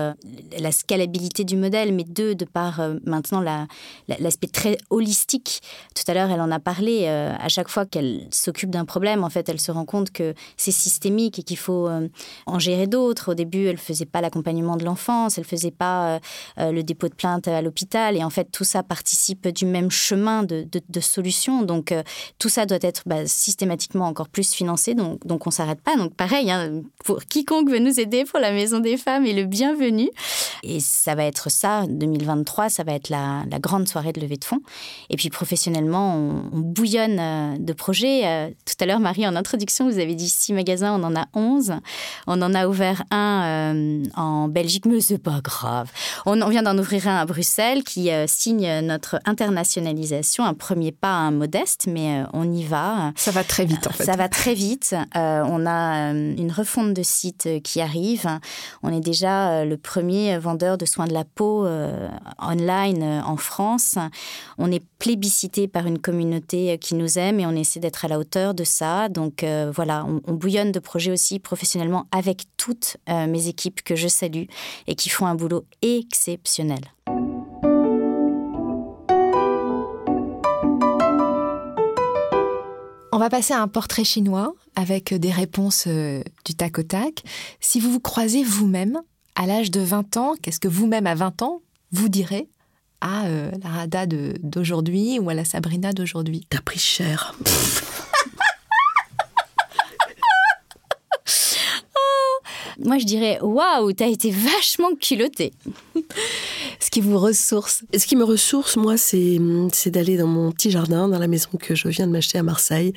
la 0.58 0.72
scalabilité 0.72 1.44
du 1.44 1.56
modèle, 1.56 1.94
mais 1.94 2.04
deux, 2.04 2.34
de 2.34 2.44
par 2.44 2.80
maintenant 3.04 3.40
la- 3.40 3.66
la- 4.08 4.16
l'aspect 4.18 4.46
très 4.48 4.78
holistique. 4.90 5.60
Tout 5.94 6.10
à 6.10 6.14
l'heure, 6.14 6.30
elle 6.30 6.40
en 6.40 6.50
a 6.50 6.58
parlé. 6.58 7.06
à 7.06 7.48
chaque 7.48 7.68
fois 7.68 7.86
qu'elle 7.86 8.26
s'occupe 8.30 8.70
d'un 8.70 8.84
problème, 8.84 9.22
en 9.24 9.30
fait, 9.30 9.48
elle 9.48 9.60
se 9.60 9.70
rend 9.70 9.84
compte 9.84 10.10
que 10.10 10.34
c'est 10.56 10.72
systémique 10.72 11.38
et 11.38 11.42
qu'il 11.42 11.51
faut 11.56 11.88
euh, 11.88 12.08
en 12.46 12.58
gérer 12.58 12.86
d'autres. 12.86 13.32
Au 13.32 13.34
début, 13.34 13.66
elle 13.66 13.78
faisait 13.78 14.06
pas 14.06 14.20
l'accompagnement 14.20 14.76
de 14.76 14.84
l'enfance, 14.84 15.38
elle 15.38 15.44
faisait 15.44 15.70
pas 15.70 16.06
euh, 16.06 16.18
euh, 16.58 16.72
le 16.72 16.82
dépôt 16.82 17.08
de 17.08 17.14
plainte 17.14 17.48
à 17.48 17.62
l'hôpital. 17.62 18.16
Et 18.16 18.24
en 18.24 18.30
fait, 18.30 18.48
tout 18.52 18.64
ça 18.64 18.82
participe 18.82 19.48
du 19.48 19.66
même 19.66 19.90
chemin 19.90 20.42
de, 20.42 20.66
de, 20.66 21.00
solution. 21.00 21.62
Donc, 21.62 21.94
tout 22.38 22.48
ça 22.48 22.66
doit 22.66 22.78
être 22.80 23.02
bah, 23.06 23.26
systématiquement 23.26 24.06
encore 24.06 24.28
plus 24.28 24.52
financé. 24.52 24.94
Donc, 24.94 25.26
donc 25.26 25.46
on 25.46 25.50
s'arrête 25.50 25.80
pas. 25.80 25.96
Donc, 25.96 26.14
pareil, 26.14 26.50
hein, 26.50 26.82
pour 27.04 27.24
quiconque 27.24 27.70
veut 27.70 27.78
nous 27.78 27.98
aider 27.98 28.24
pour 28.24 28.38
la 28.38 28.52
Maison 28.52 28.80
des 28.80 28.96
Femmes 28.96 29.26
est 29.26 29.32
le 29.32 29.44
bienvenu. 29.44 30.10
Et 30.62 30.80
ça 30.80 31.14
va 31.14 31.24
être 31.24 31.50
ça, 31.50 31.86
2023, 31.88 32.68
ça 32.68 32.84
va 32.84 32.92
être 32.92 33.08
la, 33.08 33.44
grande 33.60 33.86
soirée 33.86 34.12
de 34.12 34.20
levée 34.20 34.36
de 34.36 34.44
fonds. 34.44 34.60
Et 35.10 35.16
puis 35.16 35.28
professionnellement, 35.28 36.16
on, 36.16 36.56
on 36.56 36.60
bouillonne 36.60 37.62
de 37.62 37.72
projets. 37.72 38.54
Tout 38.64 38.74
à 38.80 38.86
l'heure, 38.86 39.00
Marie, 39.00 39.26
en 39.26 39.36
introduction, 39.36 39.88
vous 39.88 39.98
avez 39.98 40.14
dit 40.14 40.28
six 40.28 40.52
magasins, 40.52 40.98
on 40.98 41.04
en 41.04 41.16
a 41.16 41.26
11. 41.34 41.41
On 42.26 42.42
en 42.42 42.54
a 42.54 42.66
ouvert 42.66 43.02
un 43.10 43.42
euh, 43.44 44.02
en 44.16 44.48
Belgique, 44.48 44.86
mais 44.86 45.00
c'est 45.00 45.18
pas 45.18 45.40
grave. 45.42 45.90
On, 46.26 46.40
on 46.42 46.48
vient 46.48 46.62
d'en 46.62 46.76
ouvrir 46.78 47.08
un 47.08 47.16
à 47.16 47.26
Bruxelles 47.26 47.84
qui 47.84 48.10
euh, 48.10 48.26
signe 48.26 48.80
notre 48.80 49.20
internationalisation, 49.24 50.44
un 50.44 50.54
premier 50.54 50.92
pas 50.92 51.30
modeste, 51.30 51.86
mais 51.88 52.22
euh, 52.22 52.26
on 52.32 52.50
y 52.50 52.64
va. 52.64 53.12
Ça 53.16 53.30
va 53.30 53.44
très 53.44 53.64
vite 53.64 53.86
en 53.86 53.90
fait. 53.90 54.04
Ça 54.04 54.16
va 54.16 54.28
très 54.28 54.54
vite. 54.54 54.94
On 55.14 55.66
a 55.66 56.10
une 56.12 56.52
refonte 56.52 56.94
de 56.94 57.02
site 57.02 57.48
qui 57.62 57.80
arrive. 57.80 58.28
On 58.82 58.92
est 58.92 59.00
déjà 59.00 59.64
le 59.64 59.76
premier 59.76 60.38
vendeur 60.38 60.78
de 60.78 60.84
soins 60.84 61.06
de 61.06 61.12
la 61.12 61.24
peau 61.24 61.66
online 62.40 63.22
en 63.24 63.36
France. 63.36 63.98
On 64.58 64.70
est 64.70 64.82
plébiscité 64.98 65.68
par 65.68 65.86
une 65.86 65.98
communauté 65.98 66.78
qui 66.78 66.94
nous 66.94 67.18
aime 67.18 67.40
et 67.40 67.46
on 67.46 67.56
essaie 67.56 67.80
d'être 67.80 68.04
à 68.04 68.08
la 68.08 68.18
hauteur 68.18 68.54
de 68.54 68.64
ça. 68.64 69.08
Donc 69.08 69.42
euh, 69.42 69.72
voilà, 69.74 70.04
on, 70.06 70.20
on 70.26 70.34
bouillonne 70.34 70.72
de 70.72 70.78
projets 70.78 71.10
aussi 71.12 71.31
professionnellement 71.38 72.06
avec 72.10 72.44
toutes 72.56 72.96
euh, 73.08 73.26
mes 73.26 73.48
équipes 73.48 73.82
que 73.82 73.96
je 73.96 74.08
salue 74.08 74.44
et 74.86 74.94
qui 74.94 75.08
font 75.08 75.26
un 75.26 75.34
boulot 75.34 75.64
exceptionnel. 75.82 76.80
On 83.14 83.18
va 83.18 83.28
passer 83.28 83.52
à 83.52 83.60
un 83.60 83.68
portrait 83.68 84.04
chinois 84.04 84.54
avec 84.74 85.12
des 85.12 85.30
réponses 85.30 85.84
euh, 85.86 86.22
du 86.46 86.54
tac 86.54 86.78
au 86.78 86.82
tac. 86.82 87.22
Si 87.60 87.78
vous 87.78 87.92
vous 87.92 88.00
croisez 88.00 88.42
vous-même 88.42 89.02
à 89.34 89.46
l'âge 89.46 89.70
de 89.70 89.80
20 89.80 90.16
ans, 90.16 90.34
qu'est-ce 90.40 90.58
que 90.58 90.68
vous-même 90.68 91.06
à 91.06 91.14
20 91.14 91.42
ans 91.42 91.60
vous 91.90 92.08
direz 92.08 92.48
à 93.02 93.26
euh, 93.26 93.50
la 93.62 93.68
Rada 93.68 94.06
d'aujourd'hui 94.06 95.18
ou 95.18 95.28
à 95.28 95.34
la 95.34 95.44
Sabrina 95.44 95.92
d'aujourd'hui? 95.92 96.46
T'as 96.48 96.62
pris 96.62 96.78
cher. 96.78 97.34
Moi, 102.84 102.98
je 102.98 103.04
dirais 103.04 103.38
waouh, 103.42 103.92
t'as 103.92 104.08
été 104.08 104.30
vachement 104.30 104.94
culotté. 105.00 105.52
Ce 106.80 106.90
qui 106.90 107.00
vous 107.00 107.18
ressource. 107.18 107.84
Ce 107.96 108.06
qui 108.06 108.16
me 108.16 108.24
ressource, 108.24 108.76
moi, 108.76 108.96
c'est 108.96 109.38
c'est 109.72 109.90
d'aller 109.90 110.16
dans 110.16 110.26
mon 110.26 110.50
petit 110.52 110.70
jardin, 110.70 111.08
dans 111.08 111.18
la 111.18 111.28
maison 111.28 111.50
que 111.60 111.74
je 111.74 111.88
viens 111.88 112.06
de 112.06 112.12
m'acheter 112.12 112.38
à 112.38 112.42
Marseille, 112.42 112.92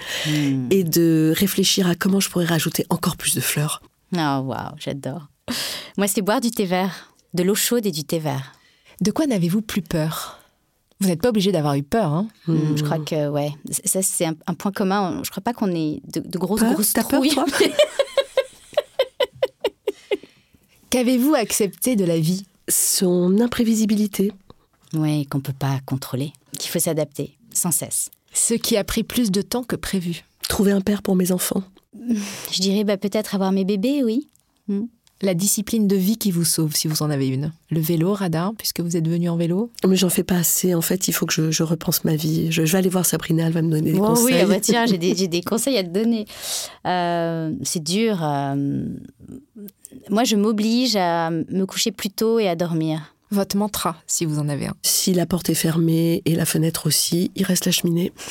et 0.71 0.84
de 0.84 1.34
réfléchir 1.36 1.88
à 1.88 1.95
comment 1.95 2.19
je 2.19 2.30
pourrais 2.30 2.45
rajouter 2.45 2.86
encore 2.89 3.17
plus 3.17 3.36
de 3.36 3.41
fleurs. 3.41 3.82
Oh 4.13 4.17
waouh, 4.17 4.71
j'adore. 4.78 5.28
Moi, 5.97 6.07
c'est 6.07 6.21
boire 6.21 6.41
du 6.41 6.51
thé 6.51 6.65
vert, 6.65 7.13
de 7.34 7.43
l'eau 7.43 7.55
chaude 7.55 7.86
et 7.86 7.91
du 7.91 8.03
thé 8.05 8.17
vert. 8.19 8.53
De 9.01 9.11
quoi 9.11 9.28
n'avez-vous 9.28 9.61
plus 9.61 9.82
peur? 9.82 10.39
Vous 11.01 11.09
n'êtes 11.09 11.21
pas 11.21 11.30
obligé 11.30 11.51
d'avoir 11.51 11.76
eu 11.76 11.84
peur, 11.84 12.11
hein 12.13 12.28
Hmm, 12.47 12.78
Je 12.78 12.84
crois 12.84 12.99
que 12.99 13.28
ouais, 13.30 13.51
ça 13.84 14.01
c'est 14.01 14.26
un, 14.26 14.36
un 14.47 14.53
point 14.53 14.71
commun. 14.71 15.19
Je 15.23 15.30
crois 15.30 15.43
pas 15.43 15.51
qu'on 15.53 15.69
ait 15.76 16.01
de, 16.07 16.21
de 16.21 16.38
grosses 16.39 16.61
Peur? 16.61 16.73
grosses 16.73 16.93
T'as 16.93 17.03
peur, 17.03 17.21
toi? 17.21 17.45
Qu'avez-vous 20.90 21.34
accepté 21.36 21.96
de 21.96 22.06
la 22.06 22.20
vie? 22.20 22.46
Son 22.68 23.40
imprévisibilité. 23.40 24.32
Oui, 24.94 25.26
qu'on 25.26 25.42
peut 25.42 25.54
pas 25.54 25.80
contrôler, 25.86 26.32
qu'il 26.58 26.70
faut 26.72 26.80
s'adapter 26.80 27.38
sans 27.54 27.72
cesse. 27.72 28.12
Ce 28.34 28.54
qui 28.54 28.78
a 28.78 28.84
pris 28.84 29.04
plus 29.04 29.32
de 29.32 29.42
temps 29.42 29.64
que 29.64 29.76
prévu. 29.76 30.24
Trouver 30.48 30.72
un 30.72 30.82
père 30.82 31.02
pour 31.02 31.16
mes 31.16 31.32
enfants. 31.32 31.64
Je 32.52 32.62
dirais 32.62 32.84
bah, 32.84 32.98
peut-être 32.98 33.36
avoir 33.36 33.52
mes 33.52 33.66
bébés, 33.66 34.04
oui. 34.04 34.28
La 35.26 35.34
discipline 35.34 35.88
de 35.88 35.95
vie 35.95 36.17
qui 36.17 36.30
vous 36.30 36.45
sauve, 36.45 36.76
si 36.76 36.88
vous 36.88 37.01
en 37.01 37.09
avez 37.09 37.28
une. 37.28 37.51
Le 37.71 37.80
vélo, 37.80 38.13
radar, 38.13 38.53
puisque 38.55 38.82
vous 38.82 38.95
êtes 38.95 39.07
venu 39.07 39.28
en 39.28 39.36
vélo. 39.38 39.71
Mais 39.88 39.95
j'en 39.95 40.09
fais 40.09 40.23
pas 40.23 40.36
assez. 40.36 40.76
En 40.76 40.82
fait, 40.82 41.07
il 41.07 41.13
faut 41.13 41.26
que 41.26 41.34
je, 41.34 41.49
je 41.49 41.63
repense 41.63 42.03
ma 42.03 42.15
vie. 42.15 42.51
Je, 42.51 42.63
je 42.63 42.71
vais 42.71 42.78
aller 42.78 42.89
voir 42.89 43.07
Sabrina, 43.07 43.47
elle 43.47 43.53
va 43.53 43.63
me 43.63 43.71
donner 43.71 43.91
des 43.93 43.97
Oh 43.99 44.05
conseils. 44.05 44.26
oui, 44.26 44.34
ah 44.39 44.45
bah 44.45 44.59
tiens, 44.59 44.86
j'ai 44.86 44.99
des, 44.99 45.15
j'ai 45.17 45.28
des 45.28 45.41
conseils 45.41 45.78
à 45.80 45.84
te 45.84 45.89
donner. 45.89 46.28
Euh, 46.86 47.53
c'est 47.63 47.82
dur. 47.84 48.19
euh, 48.23 48.86
moi, 50.11 50.26
je 50.26 50.36
m'oblige 50.36 50.95
à 50.95 51.32
me 51.32 51.65
coucher 51.65 51.91
plus 51.91 52.11
tôt 52.11 52.38
et 52.38 52.47
à 52.47 52.55
dormir. 52.55 53.15
Votre 53.32 53.57
mantra, 53.57 53.95
si 54.05 54.26
vous 54.26 54.38
en 54.38 54.47
avez 54.47 54.67
un. 54.67 54.76
Si 54.84 55.11
la 55.15 55.26
porte 55.26 55.49
est 55.49 55.55
fermée 55.55 56.21
et 56.26 56.36
la 56.36 56.45
fenêtre 56.45 56.86
aussi, 56.86 57.32
il 57.36 57.45
reste 57.45 57.65
la 57.65 57.71
cheminée. 57.71 58.13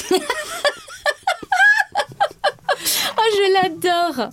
Oh, 3.17 3.37
je 3.37 3.53
l'adore 3.55 4.31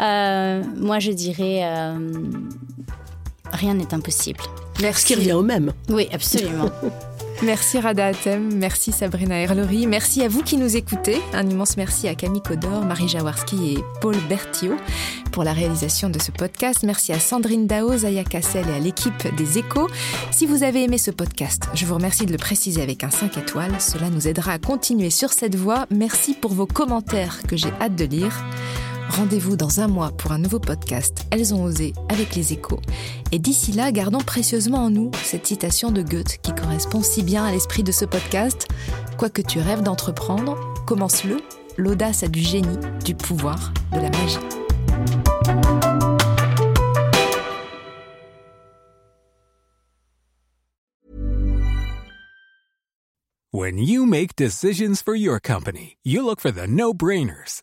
Euh, 0.00 0.62
Moi, 0.76 0.98
je 0.98 1.12
dirais... 1.12 1.60
euh, 1.64 1.98
rien 3.52 3.74
n'est 3.74 3.92
impossible. 3.94 4.40
Ce 4.76 4.82
Merci. 4.82 5.06
qui 5.06 5.14
revient 5.14 5.32
au 5.32 5.42
même. 5.42 5.72
Oui, 5.88 6.08
absolument. 6.12 6.70
Merci 7.42 7.78
Rada 7.78 8.06
Atem, 8.06 8.54
merci 8.54 8.92
Sabrina 8.92 9.38
Erlery, 9.38 9.86
merci 9.86 10.22
à 10.22 10.28
vous 10.28 10.42
qui 10.42 10.56
nous 10.56 10.74
écoutez. 10.74 11.18
Un 11.34 11.46
immense 11.46 11.76
merci 11.76 12.08
à 12.08 12.14
Camille 12.14 12.40
Codor, 12.40 12.86
Marie 12.86 13.08
Jaworski 13.08 13.74
et 13.74 13.84
Paul 14.00 14.16
Berthiaud 14.26 14.76
pour 15.32 15.44
la 15.44 15.52
réalisation 15.52 16.08
de 16.08 16.18
ce 16.18 16.30
podcast. 16.30 16.82
Merci 16.82 17.12
à 17.12 17.20
Sandrine 17.20 17.66
Dao, 17.66 17.94
Zaya 17.94 18.24
Cassel 18.24 18.64
et 18.70 18.76
à 18.76 18.78
l'équipe 18.78 19.36
des 19.36 19.58
Échos. 19.58 19.86
Si 20.30 20.46
vous 20.46 20.62
avez 20.62 20.84
aimé 20.84 20.96
ce 20.96 21.10
podcast, 21.10 21.64
je 21.74 21.84
vous 21.84 21.96
remercie 21.96 22.24
de 22.24 22.32
le 22.32 22.38
préciser 22.38 22.80
avec 22.80 23.04
un 23.04 23.10
5 23.10 23.36
étoiles. 23.36 23.78
Cela 23.80 24.08
nous 24.08 24.26
aidera 24.26 24.52
à 24.52 24.58
continuer 24.58 25.10
sur 25.10 25.30
cette 25.34 25.56
voie. 25.56 25.84
Merci 25.90 26.32
pour 26.32 26.54
vos 26.54 26.66
commentaires 26.66 27.42
que 27.46 27.54
j'ai 27.58 27.68
hâte 27.82 27.96
de 27.96 28.06
lire. 28.06 28.32
Rendez-vous 29.08 29.56
dans 29.56 29.80
un 29.80 29.88
mois 29.88 30.10
pour 30.10 30.32
un 30.32 30.38
nouveau 30.38 30.58
podcast 30.58 31.26
Elles 31.30 31.54
ont 31.54 31.64
osé 31.64 31.92
avec 32.08 32.34
les 32.34 32.52
échos. 32.52 32.80
Et 33.32 33.38
d'ici 33.38 33.72
là, 33.72 33.92
gardons 33.92 34.20
précieusement 34.20 34.84
en 34.84 34.90
nous 34.90 35.10
cette 35.24 35.46
citation 35.46 35.90
de 35.90 36.02
Goethe 36.02 36.38
qui 36.42 36.54
correspond 36.54 37.02
si 37.02 37.22
bien 37.22 37.44
à 37.44 37.50
l'esprit 37.50 37.82
de 37.82 37.92
ce 37.92 38.04
podcast. 38.04 38.68
Quoi 39.18 39.30
que 39.30 39.42
tu 39.42 39.58
rêves 39.58 39.82
d'entreprendre, 39.82 40.56
commence-le. 40.86 41.38
L'audace 41.76 42.22
a 42.22 42.28
du 42.28 42.40
génie, 42.40 42.78
du 43.04 43.14
pouvoir, 43.14 43.72
de 43.92 44.00
la 44.00 44.10
magie. 44.10 44.38
When 53.52 53.78
you 53.78 54.04
make 54.04 54.36
decisions 54.36 55.00
for 55.00 55.14
your 55.14 55.40
company, 55.40 55.96
you 56.02 56.22
look 56.22 56.40
for 56.40 56.50
the 56.50 56.66
no 56.66 56.92
brainers. 56.92 57.62